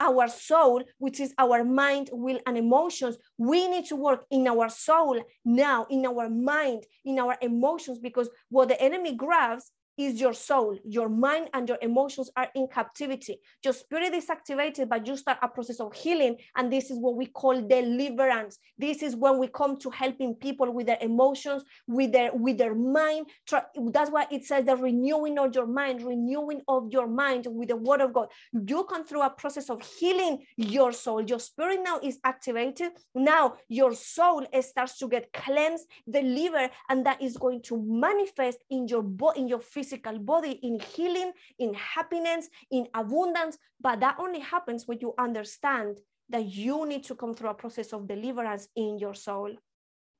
[0.00, 4.70] our soul, which is our mind, will, and emotions, we need to work in our
[4.70, 10.32] soul now, in our mind, in our emotions, because what the enemy grabs is your
[10.32, 13.38] soul, your mind, and your emotions are in captivity.
[13.64, 16.36] Your spirit is activated, but you start a process of healing.
[16.56, 18.58] And this is what we call deliverance.
[18.78, 22.74] This is when we come to helping people with their emotions, with their with their
[22.74, 23.26] mind.
[23.50, 27.76] That's why it says the renewing of your mind, renewing of your mind with the
[27.76, 28.28] word of God.
[28.52, 31.22] You come through a process of healing your soul.
[31.22, 32.92] Your spirit now is activated.
[33.14, 38.88] Now your soul starts to get cleansed, delivered, and that is going to manifest in
[38.88, 43.56] your body, in your physical body in healing, in happiness, in abundance.
[43.80, 45.98] But that only happens when you understand
[46.28, 49.50] that you need to come through a process of deliverance in your soul.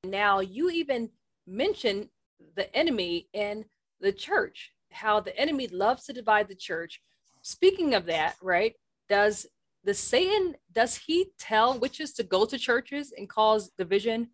[0.05, 1.11] Now, you even
[1.47, 2.09] mentioned
[2.57, 3.65] the enemy in
[4.01, 7.01] the church, how the enemy loves to divide the church.
[7.43, 8.75] Speaking of that, right?
[9.09, 9.47] Does
[9.85, 14.31] the Satan does he tell witches to go to churches and cause division?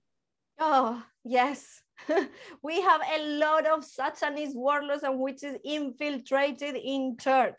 [0.59, 1.83] Oh, yes.
[2.63, 7.59] we have a lot of satanist warlords and witches infiltrated in church.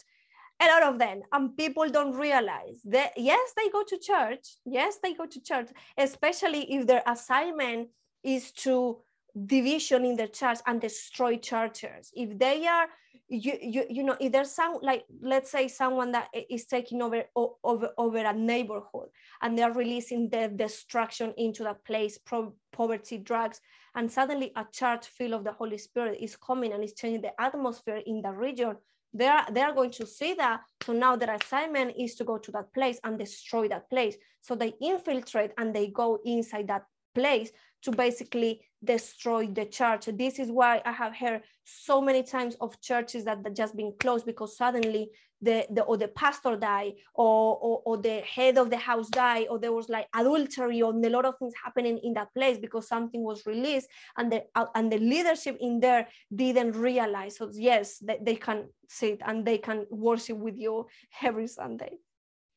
[0.59, 1.21] A lot of them.
[1.31, 4.55] And people don't realize that yes they go to church.
[4.65, 7.89] Yes they go to church especially if their assignment
[8.23, 8.97] is to
[9.45, 12.11] division in the church and destroy churches.
[12.15, 12.87] If they are
[13.29, 17.23] you, you you know if there's some like let's say someone that is taking over
[17.35, 19.09] over over a neighborhood
[19.41, 23.59] and they're releasing the destruction into that place pro, poverty drugs
[23.97, 27.41] and suddenly a church full of the holy spirit is coming and is changing the
[27.41, 28.77] atmosphere in the region.
[29.11, 30.61] They are they are going to see that.
[30.83, 34.15] So now their assignment is to go to that place and destroy that place.
[34.41, 37.49] So they infiltrate and they go inside that place
[37.81, 40.05] to basically destroy the church.
[40.05, 43.93] This is why I have heard so many times of churches that, that just been
[43.99, 45.09] closed because suddenly
[45.41, 49.47] the, the or the pastor died or, or, or the head of the house died
[49.49, 52.87] or there was like adultery or a lot of things happening in that place because
[52.87, 53.87] something was released
[54.17, 58.65] and the uh, and the leadership in there didn't realize so yes they, they can
[58.89, 60.87] sit and they can worship with you
[61.21, 61.91] every sunday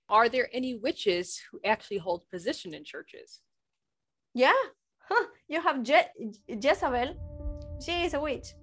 [0.08, 3.40] are there any witches who actually hold position in churches
[4.34, 4.52] yeah
[5.10, 6.12] huh, you have Je-
[6.48, 7.14] Jezebel.
[7.84, 8.54] She is a witch.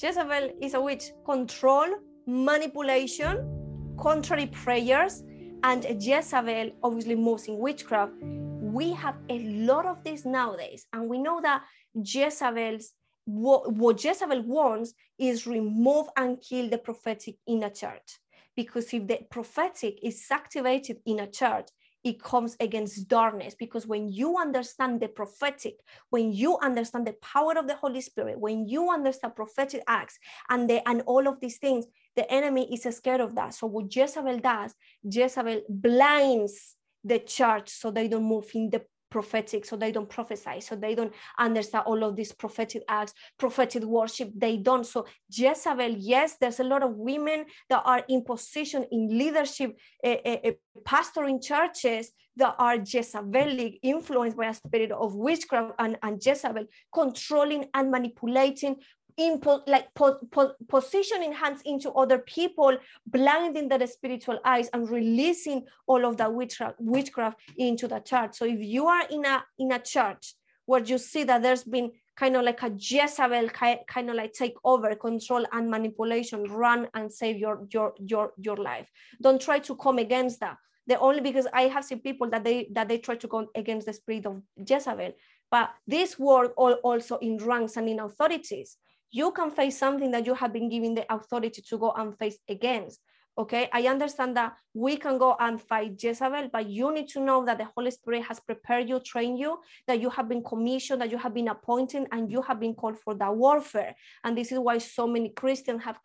[0.00, 1.12] Jezebel is a witch.
[1.24, 1.88] Control,
[2.26, 5.22] manipulation, contrary prayers,
[5.64, 8.12] and Jezebel obviously moves in witchcraft.
[8.20, 11.62] We have a lot of this nowadays, and we know that
[11.94, 12.92] Jezebel's
[13.24, 18.18] what, what Jezebel wants is remove and kill the prophetic in a church.
[18.56, 21.68] Because if the prophetic is activated in a church,
[22.04, 25.76] it comes against darkness because when you understand the prophetic
[26.10, 30.18] when you understand the power of the holy spirit when you understand prophetic acts
[30.50, 31.86] and the and all of these things
[32.16, 33.54] the enemy is scared of that.
[33.54, 39.66] So what jezebel does jezebel blinds the church so they don't move in the prophetic
[39.66, 44.30] so they don't prophesy so they don't understand all of these prophetic acts prophetic worship
[44.34, 44.86] they don't.
[44.86, 50.16] So jezebel yes there's a lot of women that are in position in leadership uh,
[50.24, 50.52] uh,
[50.86, 57.66] pastoring churches that are Jezebelic, influenced by a spirit of witchcraft and, and Jezebel, controlling
[57.74, 58.76] and manipulating
[59.18, 62.76] impo- like po- po- positioning hands into other people,
[63.06, 68.34] blinding their spiritual eyes and releasing all of that witchcraft, witchcraft into the church.
[68.34, 70.34] So if you are in a in a church
[70.66, 74.54] where you see that there's been kind of like a Jezebel kind of like take
[74.64, 78.88] over control and manipulation, run and save your your your your life.
[79.20, 80.56] Don't try to come against that.
[80.86, 83.86] The only because I have seen people that they that they try to go against
[83.86, 85.12] the spirit of Jezebel,
[85.50, 88.76] but this work all also in ranks and in authorities
[89.12, 92.38] you can face something that you have been given the authority to go and face
[92.48, 93.00] against.
[93.38, 97.44] Okay, I understand that we can go and fight Jezebel, but you need to know
[97.46, 101.10] that the Holy Spirit has prepared you, trained you, that you have been commissioned, that
[101.10, 103.94] you have been appointed, and you have been called for that warfare.
[104.24, 105.98] And this is why so many Christians have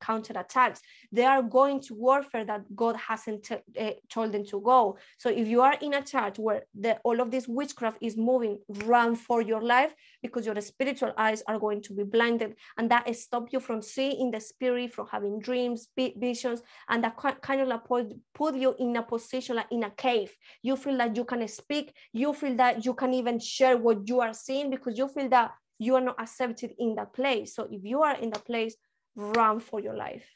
[0.00, 0.80] counter attacks.
[1.12, 4.96] They are going to warfare that God hasn't uh, told them to go.
[5.18, 8.58] So if you are in a church where the, all of this witchcraft is moving,
[8.86, 13.14] run for your life because your spiritual eyes are going to be blinded, and that
[13.16, 16.53] stop you from seeing the spirit, from having dreams, visions,
[16.88, 20.32] and that kind of like put, put you in a position like in a cave.
[20.62, 24.20] You feel that you can speak, you feel that you can even share what you
[24.20, 27.54] are seeing because you feel that you are not accepted in that place.
[27.54, 28.76] So if you are in that place,
[29.16, 30.26] run for your life.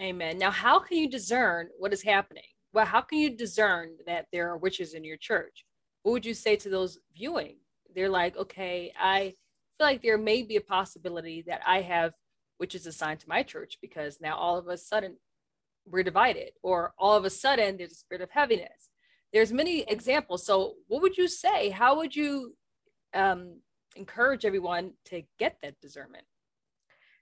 [0.00, 0.38] Amen.
[0.38, 2.44] Now, how can you discern what is happening?
[2.72, 5.64] Well, how can you discern that there are witches in your church?
[6.02, 7.56] What would you say to those viewing?
[7.94, 9.34] They're like, okay, I
[9.78, 12.12] feel like there may be a possibility that I have
[12.58, 15.16] witches assigned to my church because now all of a sudden
[15.90, 18.90] we're divided or all of a sudden there's a spirit of heaviness.
[19.32, 20.46] There's many examples.
[20.46, 21.70] So what would you say?
[21.70, 22.54] How would you
[23.14, 23.60] um,
[23.96, 26.24] encourage everyone to get that discernment?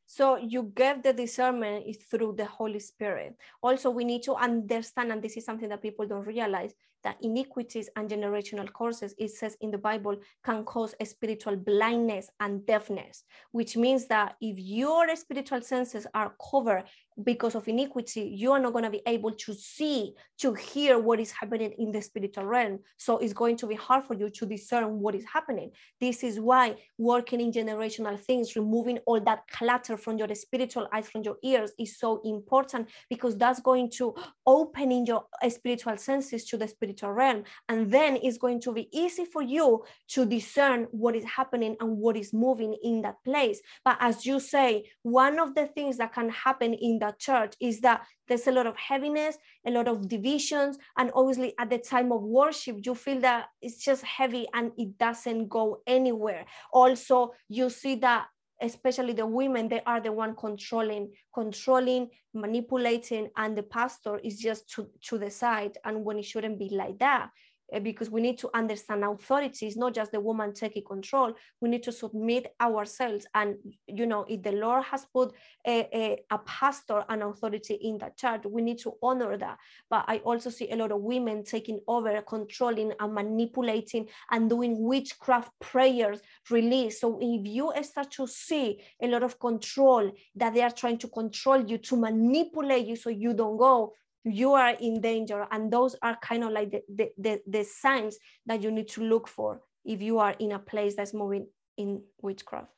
[0.07, 3.37] So you get the discernment is through the holy spirit.
[3.63, 6.75] Also we need to understand and this is something that people don't realize
[7.05, 12.67] that iniquities and generational curses, it says in the Bible, can cause spiritual blindness and
[12.67, 16.85] deafness, which means that if your spiritual senses are covered
[17.23, 21.21] because of iniquity, you are not going to be able to see, to hear what
[21.21, 22.81] is happening in the spiritual realm.
[22.97, 25.71] So it's going to be hard for you to discern what is happening.
[26.01, 31.09] This is why working in generational things, removing all that clutter from your spiritual eyes,
[31.09, 34.15] from your ears, is so important because that's going to
[34.47, 37.45] open in your spiritual senses to the spiritual realm.
[37.69, 41.99] And then it's going to be easy for you to discern what is happening and
[41.99, 43.61] what is moving in that place.
[43.85, 47.81] But as you say, one of the things that can happen in the church is
[47.81, 49.37] that there's a lot of heaviness,
[49.67, 53.85] a lot of divisions, and obviously at the time of worship, you feel that it's
[53.85, 56.47] just heavy and it doesn't go anywhere.
[56.73, 58.27] Also, you see that
[58.63, 64.71] especially the women they are the one controlling controlling manipulating and the pastor is just
[64.71, 67.31] to, to the side and when it shouldn't be like that
[67.73, 71.33] Uh, because we need to understand authority is not just the woman taking control.
[71.61, 75.33] We need to submit ourselves and you know if the lord has put
[75.67, 79.59] a, a, a, pastor and authority in the church we need to honor that.
[79.89, 84.83] But i also see a lot of women taking over controlling and manipulating and doing
[84.83, 86.21] witchcraft prayers
[86.51, 90.99] release so if you start to see a lot of control that they are trying
[90.99, 93.95] to control you to manipulate you so you don't go
[94.25, 98.17] you are in danger and those are kind of like the, the, the, the, signs
[98.47, 101.47] that you need to look for if you are in a place that's moving
[101.77, 102.69] in witchcraft.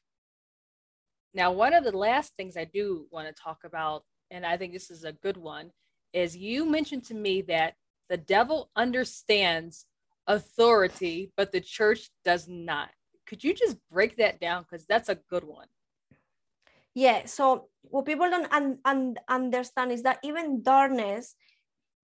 [1.35, 4.73] Now one of the last things i do want to talk about and i think
[4.73, 5.71] this is a good one
[6.13, 7.75] is you mentioned to me that
[8.09, 9.87] the devil understands
[10.27, 12.91] authority but the church does not.
[13.27, 14.63] Could you just break that down?
[14.63, 15.67] Because that's a good one
[16.97, 21.37] yeah so what people don't un, un, understand is that even darkness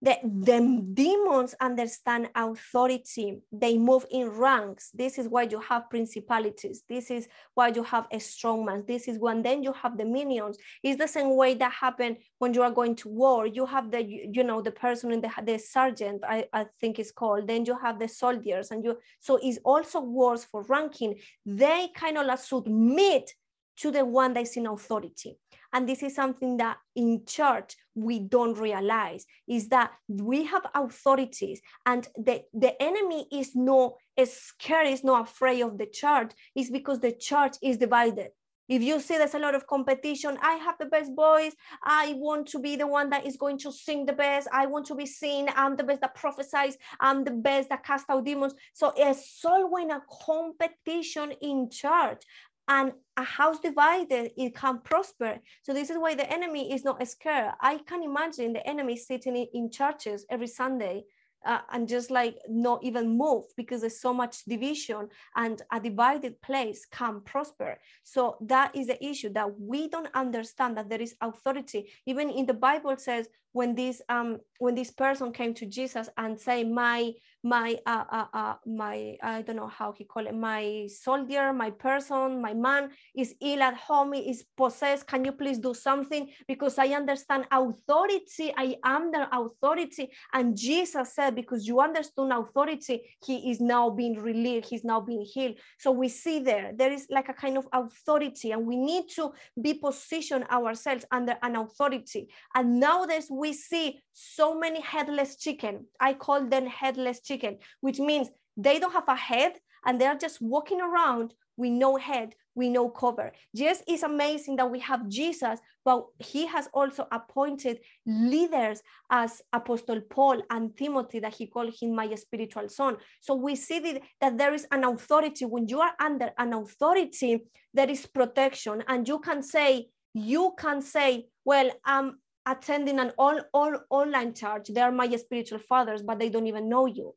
[0.03, 3.39] the, the demons understand authority.
[3.53, 4.91] They move in ranks.
[4.93, 6.83] This is why you have principalities.
[6.89, 10.03] This is why you have a strong man this is when then you have the
[10.03, 10.57] minions.
[10.83, 13.47] It's the same way that happened when you are going to war.
[13.47, 17.11] You have the you know the person in the the sergeant i, I think it's
[17.11, 17.47] called.
[17.47, 21.15] Then you have the soldiers and you so it's also wars for ranking.
[21.45, 23.31] They kind of like submit
[23.77, 25.37] to the one that's in authority.
[25.71, 31.61] And this is something that in church we don't realize is that we have authorities
[31.85, 36.69] and the, the enemy is no is scared, is not afraid of the church, is
[36.69, 38.29] because the church is divided
[38.69, 41.53] If you see there's a lot of competition, I have the best voice.
[41.83, 44.47] I want to be the one that is going to sing the best.
[44.53, 45.49] I want to be seen.
[45.55, 46.77] I'm the best that prophesies.
[46.99, 48.53] I'm the best that cast out demons.
[48.73, 52.23] So it's always a competition in church
[52.67, 55.39] and a house divided it can prosper.
[55.61, 57.53] So this is why the enemy is not scared.
[57.61, 61.03] I can imagine the enemy sitting in churches every sunday
[61.45, 66.41] uh, and just like not even move because there's so much division and a divided
[66.41, 67.77] place can prosper.
[68.03, 71.91] So that is the issue that we don't understand that there is authority.
[72.05, 76.39] Even in the bible says when this um when this person came to jesus and
[76.39, 77.13] say my
[77.43, 81.71] my uh, uh, uh, my I don't know how he call it my soldier my
[81.71, 86.29] person my man is ill at home is possessed can you please do something?
[86.47, 90.09] Because I understand authority I am the authority.
[90.31, 95.25] And Jesus said because you understand authority he is now being relieved he's now being
[95.25, 95.55] healed.
[95.79, 99.33] So we see there there is like a kind of authority and we need to
[99.61, 102.29] be positioned ourselves under an authority.
[102.55, 108.29] And nowadays we see so many headless chicken I call them headless chicken which means
[108.55, 109.53] they don't have a head
[109.85, 113.31] and they're just walking around with no head, with no cover.
[113.53, 120.01] Yes, it's amazing that we have Jesus, but he has also appointed leaders as Apostle
[120.01, 122.97] Paul and Timothy, that he called him my spiritual son.
[123.21, 125.45] So we see that, there is an authority.
[125.45, 127.43] When you are under an authority,
[127.73, 128.83] there is protection.
[128.87, 134.67] And you can say, you can say, well, I'm attending an all, all online church.
[134.69, 137.15] They are my spiritual fathers, but they don't even know you.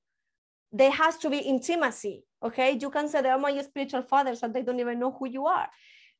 [0.72, 2.78] There has to be intimacy okay?
[2.80, 5.68] You can say they're my spiritual fathers and they don't even know who you are.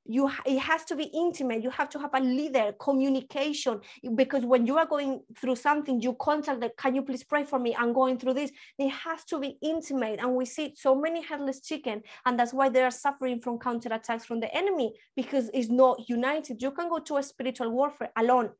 [0.08, 1.64] You it has to be intimate.
[1.64, 3.80] You have to have a leader communication
[4.14, 7.58] because when you are going through something you contact that can you please pray for
[7.58, 7.74] me?
[7.76, 8.52] I'm going through this.
[8.78, 12.68] It has to be intimate and we see so many headless chicken and that's why
[12.68, 16.62] they are suffering from counterattacks from the enemy because it's not united.
[16.62, 18.50] You can go to a spiritual warfare alone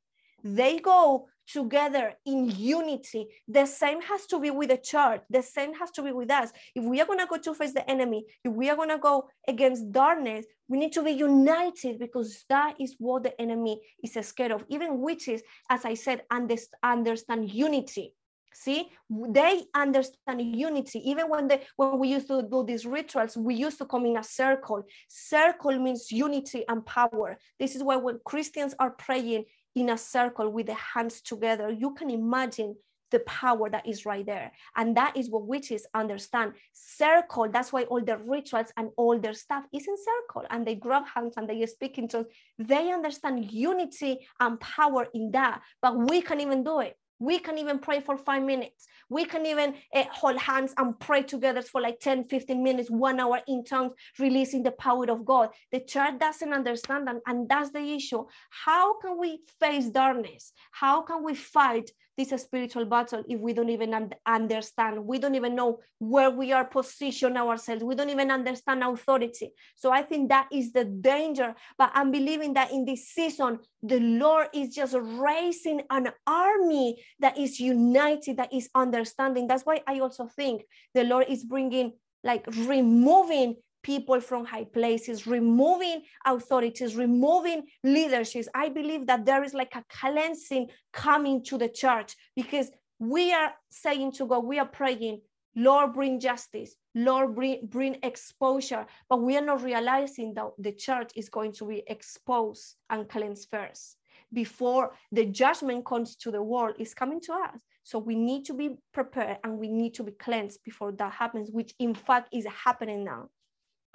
[0.54, 3.28] they go together in unity.
[3.48, 5.22] The same has to be with the church.
[5.30, 6.50] The same has to be with us.
[6.74, 8.98] If we are going to go to face the enemy, if we are going to
[8.98, 14.18] go against darkness, we need to be united because that is what the enemy is
[14.26, 14.64] scared of.
[14.68, 18.14] Even witches, as I said, understand unity.
[18.58, 20.98] See, they understand unity.
[21.10, 24.16] Even when they when we used to do these rituals, we used to come in
[24.16, 24.82] a circle.
[25.08, 27.36] Circle means unity and power.
[27.60, 29.44] This is why when Christians are praying,
[29.76, 32.74] in a circle with the hands together, you can imagine
[33.12, 34.50] the power that is right there.
[34.74, 36.54] And that is what witches understand.
[36.72, 40.44] Circle, that's why all the rituals and all their stuff is in circle.
[40.50, 42.26] And they grab hands and they speak in tongues.
[42.58, 46.96] They understand unity and power in that, but we can even do it.
[47.18, 48.86] We can even pray for five minutes.
[49.08, 53.20] We can even uh, hold hands and pray together for like 10, 15 minutes, one
[53.20, 55.50] hour in tongues, releasing the power of God.
[55.72, 58.24] The church doesn't understand, and, and that's the issue.
[58.50, 60.52] How can we face darkness?
[60.72, 65.04] How can we fight this spiritual battle if we don't even understand.
[65.04, 67.84] We don't even know where we are positioned ourselves.
[67.84, 69.52] We don't even understand authority.
[69.74, 71.54] So i think that is the danger.
[71.78, 77.38] But i'm believing that in this season the lord is just raising an army that
[77.38, 79.46] is united that is understanding.
[79.46, 80.64] That's why i also think
[80.94, 81.92] the lord is bringing
[82.24, 83.56] like removing
[83.86, 88.48] people from high places, removing authorities, removing leaderships.
[88.52, 93.52] I believe that there is like a cleansing coming to the church because we are
[93.70, 95.20] saying to God, we are praying,
[95.54, 101.12] Lord, bring justice, Lord, bring, bring exposure, but we are not realizing that the church
[101.14, 103.98] is going to be exposed and cleansed first
[104.32, 107.60] before the judgment comes to the world is coming to us.
[107.84, 111.50] So we need to be prepared and we need to be cleansed before that happens,
[111.52, 113.28] which in fact is happening now.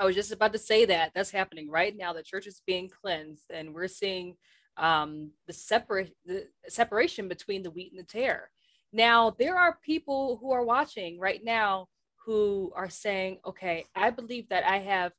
[0.02, 2.11] I was just about to say that that's happening right now.
[2.11, 4.36] The church is being cleansed, and we're seeing
[4.78, 8.49] um, the separate the separation between the wheat and the tare.
[8.91, 11.88] Now, there are people who are watching right now
[12.26, 15.11] who are saying, "Okay, I believe that I have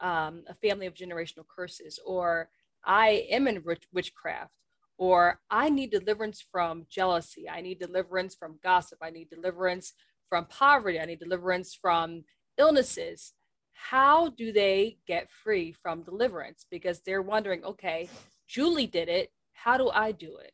[0.00, 2.48] um, a family of generational curses, or
[2.84, 4.52] I am in witchcraft,
[4.98, 7.48] or I need deliverance from jealousy.
[7.48, 9.00] I need deliverance from gossip.
[9.02, 9.94] I need deliverance
[10.28, 11.00] from poverty.
[11.00, 12.22] I need deliverance from
[12.56, 13.32] illnesses."
[13.78, 16.66] How do they get free from deliverance?
[16.68, 18.08] Because they're wondering, okay,
[18.48, 19.30] Julie did it.
[19.52, 20.52] How do I do it?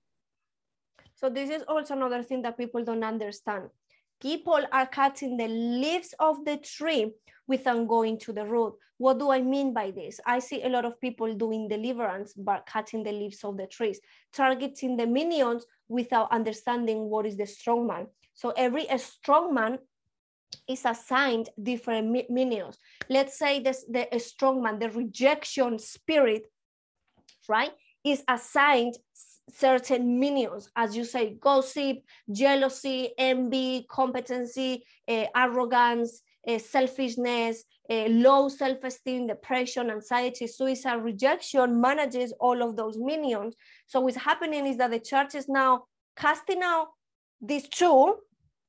[1.14, 3.70] So, this is also another thing that people don't understand.
[4.20, 7.12] People are cutting the leaves of the tree
[7.48, 8.74] without going to the root.
[8.98, 10.20] What do I mean by this?
[10.26, 14.00] I see a lot of people doing deliverance but cutting the leaves of the trees,
[14.32, 18.06] targeting the minions without understanding what is the strong man.
[18.34, 19.78] So every strong man
[20.68, 22.78] is assigned different minions.
[23.08, 26.46] Let's say this, the strong man, the rejection spirit
[27.48, 27.72] right,
[28.04, 28.94] is assigned
[29.50, 31.98] certain minions, as you say, gossip,
[32.30, 42.32] jealousy, envy, competency, uh, arrogance, uh, selfishness, uh, low self-esteem, depression, anxiety, suicide, rejection manages
[42.40, 43.54] all of those minions.
[43.86, 45.84] So what's happening is that the church is now
[46.16, 46.88] casting out
[47.40, 48.16] these two,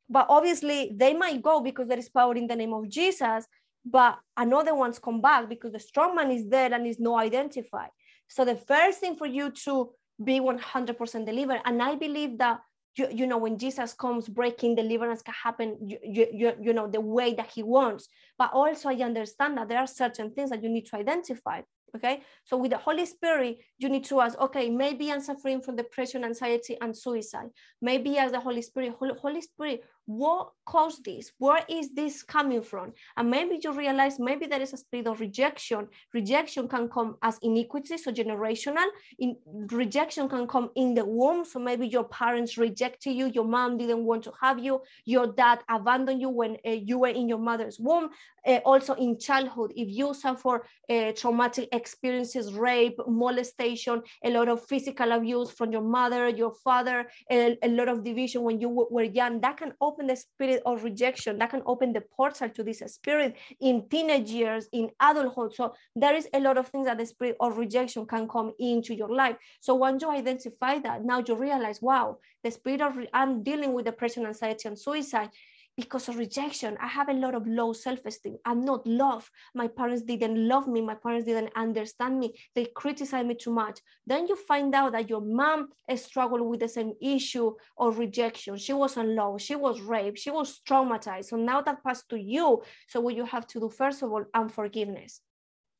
[0.10, 3.45] but obviously they might go because there is power in the name of Jesus,
[3.86, 7.90] but another one's come back because the strong man is there and is not identified.
[8.27, 9.91] So the first thing for you to
[10.23, 12.61] be 100% delivered, and I believe that
[12.98, 17.02] you, you know when jesus comes breaking deliverance can happen you, you, you know the
[17.02, 18.07] way that he wants.
[18.38, 21.61] But also i understand that there are certain things that you need to identify
[21.95, 22.23] okay?
[22.44, 26.23] So with the holy spirit you need to ask okay maybe i'm suffering from depression
[26.23, 27.49] anxiety and suicide.
[27.82, 31.32] Maybe as the holy spirit holy, holy spirit what caused this?
[31.38, 32.94] Where is this coming from?
[33.18, 35.88] And maybe you realize maybe there is a spirit of rejection.
[36.14, 38.86] Rejection can come as iniquity so generational.
[39.19, 39.36] In
[39.72, 44.03] rejection can come in the womb so maybe your parents rejected you your mom didn't
[44.03, 47.80] want to have you your dad abandoned you when uh, you were in your mother's
[47.80, 48.10] womb.
[48.48, 54.64] Uh, also in childhood if you suffer uh, traumatic experiences rape molestation a lot of
[54.68, 59.03] physical abuse from your mother your father a, a lot of division when you were
[59.03, 62.63] young that can open open the spirit of rejection that can open the portal to
[62.63, 65.53] this spirit in teenage years in adulthood.
[65.53, 68.93] So there is a lot of things that the spirit of rejection can come into
[68.93, 69.38] your life.
[69.61, 73.73] So once you identify that now you realize wow the spirit of re- i'm dealing
[73.73, 75.30] with depression anxiety and suicide
[75.77, 76.77] because of rejection.
[76.80, 78.38] I have a lot of low self-esteem.
[78.45, 79.30] I'm not loved.
[79.53, 80.81] My parents didn't love me.
[80.81, 82.34] My parents didn't understand me.
[82.56, 83.80] They criticized me too much.
[84.07, 88.57] Then you find out that your mom struggled with the same issue of rejection.
[88.57, 89.41] She was unloved.
[89.41, 90.19] She was raped.
[90.19, 91.26] She was traumatized.
[91.26, 92.61] So now that passed to you.
[92.88, 95.19] So what you have to do, first of all, unforgiveness.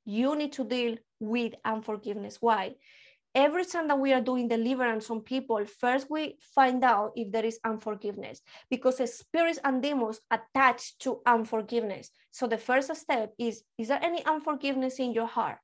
[0.04, 2.38] You need to deal with unforgiveness.
[2.40, 2.76] Why?
[3.36, 7.46] Every time that we are doing deliverance on people, first we find out if there
[7.46, 12.10] is unforgiveness because spirits and demons attach to unforgiveness.
[12.32, 15.58] So the first step is Is there any unforgiveness in your heart?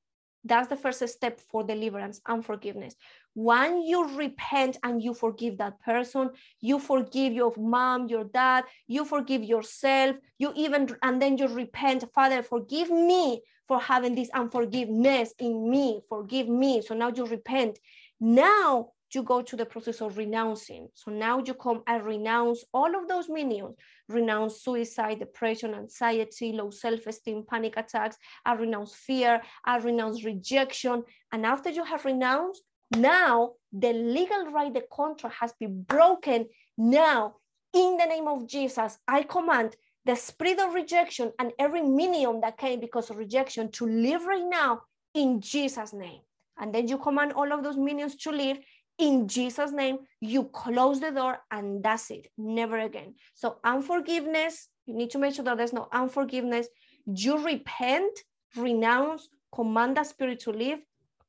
[0.44, 2.96] That's the first step for deliverance, and forgiveness.
[3.34, 9.06] When you repent and you forgive that person, you forgive your mom, your dad, you
[9.06, 15.34] forgive yourself, you even, and then you repent, Father, forgive me for having this unforgiveness
[15.40, 16.82] in me, forgive me.
[16.82, 17.80] So now you repent.
[18.20, 20.88] Now you go to the process of renouncing.
[20.94, 23.76] So now you come and renounce all of those minions,
[24.08, 28.18] renounce suicide, depression, anxiety, low self-esteem, panic attacks.
[28.46, 29.42] I renounce fear.
[29.66, 31.04] I renounce rejection.
[31.32, 32.62] And after you have renounced,
[32.96, 36.48] now the legal right, the contract has been broken.
[36.78, 37.36] Now,
[37.74, 42.58] in the name of Jesus, I command the spirit of rejection and every minion that
[42.58, 44.82] came because of rejection to live right now
[45.14, 46.22] in Jesus' name.
[46.60, 48.60] And then you command all of those minions to leave
[48.98, 50.00] in Jesus' name.
[50.20, 53.16] You close the door and that's it, never again.
[53.34, 56.68] So, unforgiveness, you need to make sure that there's no unforgiveness.
[57.06, 58.20] You repent,
[58.56, 60.80] renounce, command the spirit to leave,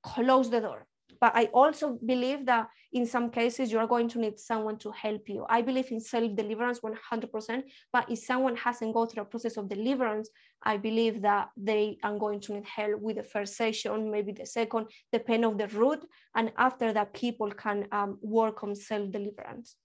[0.02, 0.86] close the door.
[1.22, 4.90] But I also believe that in some cases you are going to need someone to
[4.90, 5.46] help you.
[5.48, 7.62] I believe in self deliverance 100%,
[7.92, 10.28] but if someone hasn't gone through a process of deliverance,
[10.64, 14.46] I believe that they are going to need help with the first session, maybe the
[14.46, 16.04] second, depend on the route.
[16.34, 19.76] And after that, people can um, work on self deliverance.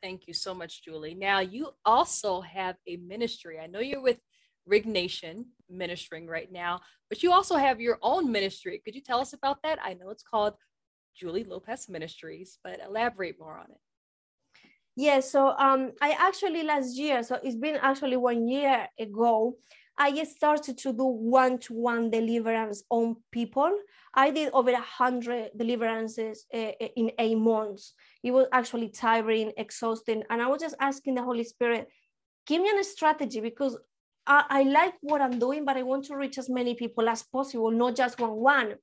[0.00, 1.16] Thank you so much, Julie.
[1.16, 3.58] Now, you also have a ministry.
[3.58, 4.18] I know you're with
[4.68, 8.80] Rig Nation ministering right now, but you also have your own ministry.
[8.84, 9.78] Could you tell us about that?
[9.82, 10.54] I know it's called
[11.18, 13.80] Julie Lopez Ministries, but elaborate more on it.
[14.96, 19.56] Yeah, so um, I actually last year, so it's been actually one year ago,
[19.96, 23.72] I started to do one-to-one deliverance on people.
[24.14, 27.94] I did over a hundred deliverances uh, in eight months.
[28.22, 31.88] It was actually tiring, exhausting, and I was just asking the Holy Spirit,
[32.46, 33.76] give me a strategy because
[34.28, 37.22] I, I like what I'm doing, but I want to reach as many people as
[37.22, 38.74] possible, not just one one.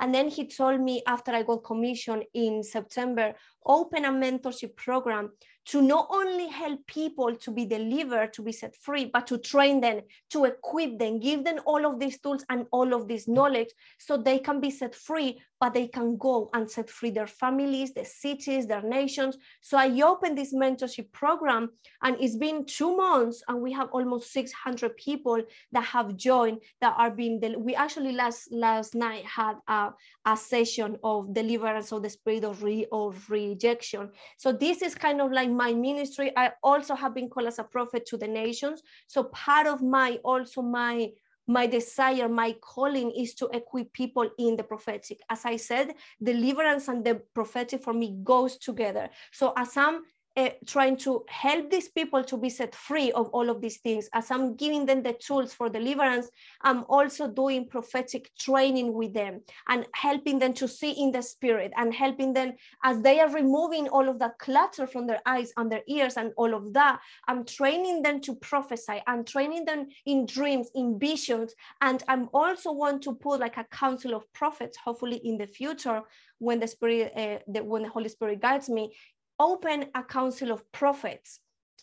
[0.00, 5.30] And then he told me after I got commissioned in September, open a mentorship program
[5.66, 9.80] to not only help people to be delivered, to be set free, but to train
[9.80, 10.00] them,
[10.30, 13.68] to equip them, give them all of these tools and all of this knowledge
[13.98, 17.94] so they can be set free, but they can go and set free their families,
[17.94, 19.38] their cities, their nations.
[19.62, 21.70] So I opened this mentorship program
[22.02, 25.42] and it's been two months and we have almost 600 people
[25.72, 29.90] that have joined that are being, del- we actually last, last night had a,
[30.26, 34.10] a session of deliverance of the spirit of, re- of rejection.
[34.36, 37.64] So this is kind of like my ministry, I also have been called as a
[37.64, 38.82] prophet to the nations.
[39.06, 41.10] So part of my also my
[41.46, 45.20] my desire, my calling is to equip people in the prophetic.
[45.28, 49.10] As I said, deliverance and the prophetic for me goes together.
[49.30, 50.02] So as I'm
[50.36, 54.08] uh, trying to help these people to be set free of all of these things.
[54.12, 56.28] As I'm giving them the tools for deliverance,
[56.62, 61.72] I'm also doing prophetic training with them and helping them to see in the spirit
[61.76, 65.70] and helping them as they are removing all of that clutter from their eyes and
[65.70, 67.00] their ears and all of that.
[67.28, 69.02] I'm training them to prophesy.
[69.06, 71.54] I'm training them in dreams, in visions.
[71.80, 76.02] And I'm also want to put like a council of prophets, hopefully in the future
[76.38, 78.94] when the spirit uh, the, when the holy spirit guides me
[79.38, 81.40] open a council of prophets.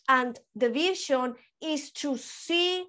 [0.09, 2.85] And the vision is to see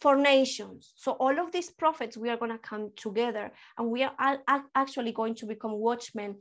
[0.00, 0.92] for nations.
[0.96, 4.38] So all of these prophets, we are going to come together and we are
[4.74, 6.36] actually going to become watchmen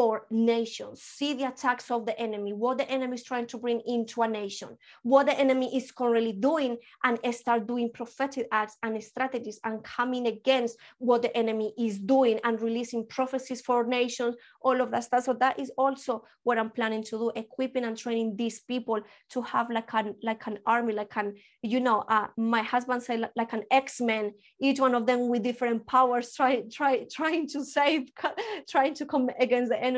[0.00, 1.02] for nations.
[1.02, 4.28] See the attacks of the enemy, what the enemy is trying to bring into a
[4.28, 9.84] nation, what the enemy is currently doing, and start doing prophetic acts and strategies and
[9.84, 15.04] coming against what the enemy is doing and releasing prophecies for nations, all of that
[15.04, 15.24] stuff.
[15.24, 19.00] So that is also what I'm planning to do, equipping and training these people
[19.32, 23.28] to have like an like an army, like an you know, uh, my husband said
[23.36, 24.32] like an X-Men,
[24.62, 28.08] each one of them with different powers, try try trying to save,
[28.68, 29.89] trying to come against the enemy.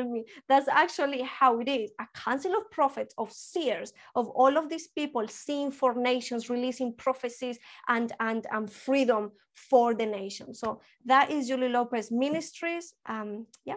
[0.47, 4.87] That's actually how it is a council of prophets, of seers, of all of these
[4.87, 7.57] people seeing for nations, releasing prophecies
[7.87, 10.53] and, and, and freedom for the nation.
[10.53, 12.93] So that is Julie Lopez Ministries.
[13.05, 13.75] Um, yeah.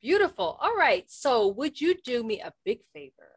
[0.00, 0.58] Beautiful.
[0.60, 1.04] All right.
[1.10, 3.36] So, would you do me a big favor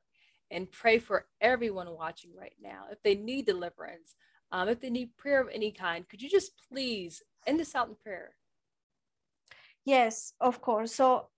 [0.51, 2.83] and pray for everyone watching right now?
[2.91, 4.15] If they need deliverance,
[4.51, 7.87] um, if they need prayer of any kind, could you just please end this out
[7.87, 8.35] in prayer?
[9.85, 10.93] Yes, of course.
[10.93, 11.29] So,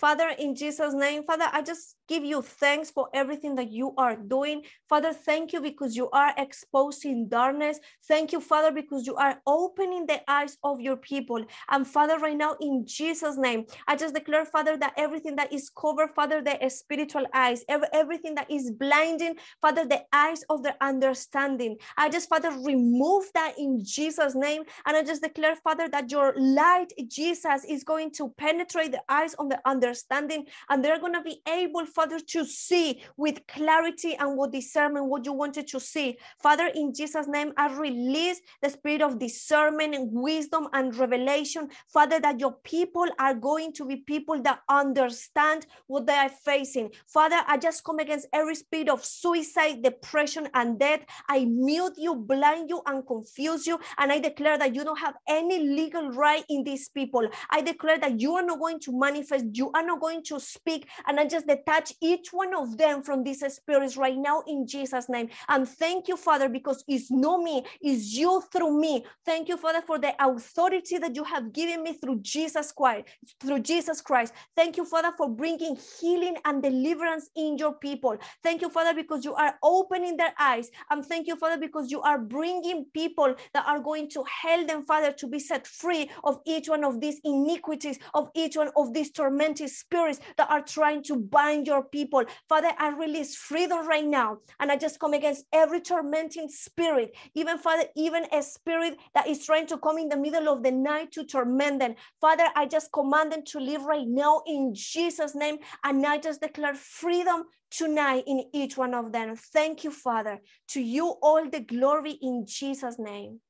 [0.00, 4.16] Father, in Jesus' name, Father, I just give you thanks for everything that you are
[4.16, 4.62] doing.
[4.88, 7.78] Father, thank you because you are exposing darkness.
[8.08, 11.44] Thank you, Father, because you are opening the eyes of your people.
[11.70, 15.70] And Father, right now, in Jesus' name, I just declare, Father, that everything that is
[15.70, 21.76] covered, Father, the spiritual eyes, everything that is blinding, Father, the eyes of the understanding.
[21.96, 24.64] I just, Father, remove that in Jesus' name.
[24.84, 29.34] And I just declare, Father, that your light, Jesus, is going to penetrate the eyes
[29.34, 34.36] of the understanding, and they're going to be able, Father, to see with clarity and
[34.36, 36.18] with discernment what you wanted to see.
[36.40, 41.68] Father, in Jesus' name, I release the spirit of discernment and wisdom and revelation.
[41.88, 46.90] Father, that your people are going to be people that understand what they are facing.
[47.06, 51.00] Father, I just come against every spirit of suicide, depression, and death.
[51.28, 53.78] I mute you, blind you, and confuse you.
[53.98, 57.28] And I declare that you don't have any legal right in these people.
[57.50, 60.88] I declare that you are not going to manifest, you are not going to speak.
[61.06, 65.08] And I just detach each one of them from these spirits right now in Jesus'
[65.08, 65.28] name.
[65.48, 69.04] And thank you, Father, because it's not me, it's you through me.
[69.24, 73.08] Thank you, Father, for the authority that you have given me through Jesus Christ.
[73.40, 74.34] Through Jesus Christ.
[74.56, 78.16] Thank you, Father, for bringing healing and deliverance in your people.
[78.42, 80.70] Thank you, Father, because you are opening their eyes.
[80.90, 84.84] And thank you, Father, because you are bringing people that are going to help them,
[84.84, 88.92] Father, to be set free of each one of these iniquities, of each one of
[88.92, 92.24] these tormented spirits that are trying to bind your people.
[92.48, 94.38] Father, I release freedom right now.
[94.58, 99.46] And I just come against every tormenting spirit, even Father, even a spirit that is
[99.46, 101.94] trying to come in the middle of the night to torment them.
[102.20, 105.58] Father, I just command them to live right now in Jesus' name.
[105.84, 109.36] And I just declare freedom tonight in each one of them.
[109.36, 110.40] Thank you, Father.
[110.70, 113.40] To you, all the glory in Jesus' name.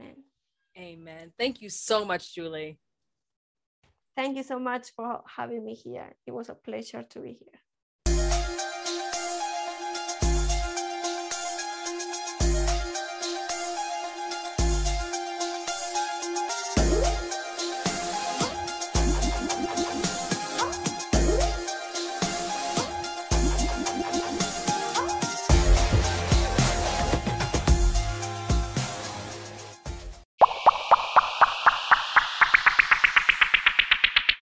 [0.00, 0.16] Amen.
[0.76, 1.32] Amen.
[1.38, 2.78] Thank you so much, Julie.
[4.16, 6.16] Thank you so much for having me here.
[6.26, 7.60] It was a pleasure to be here.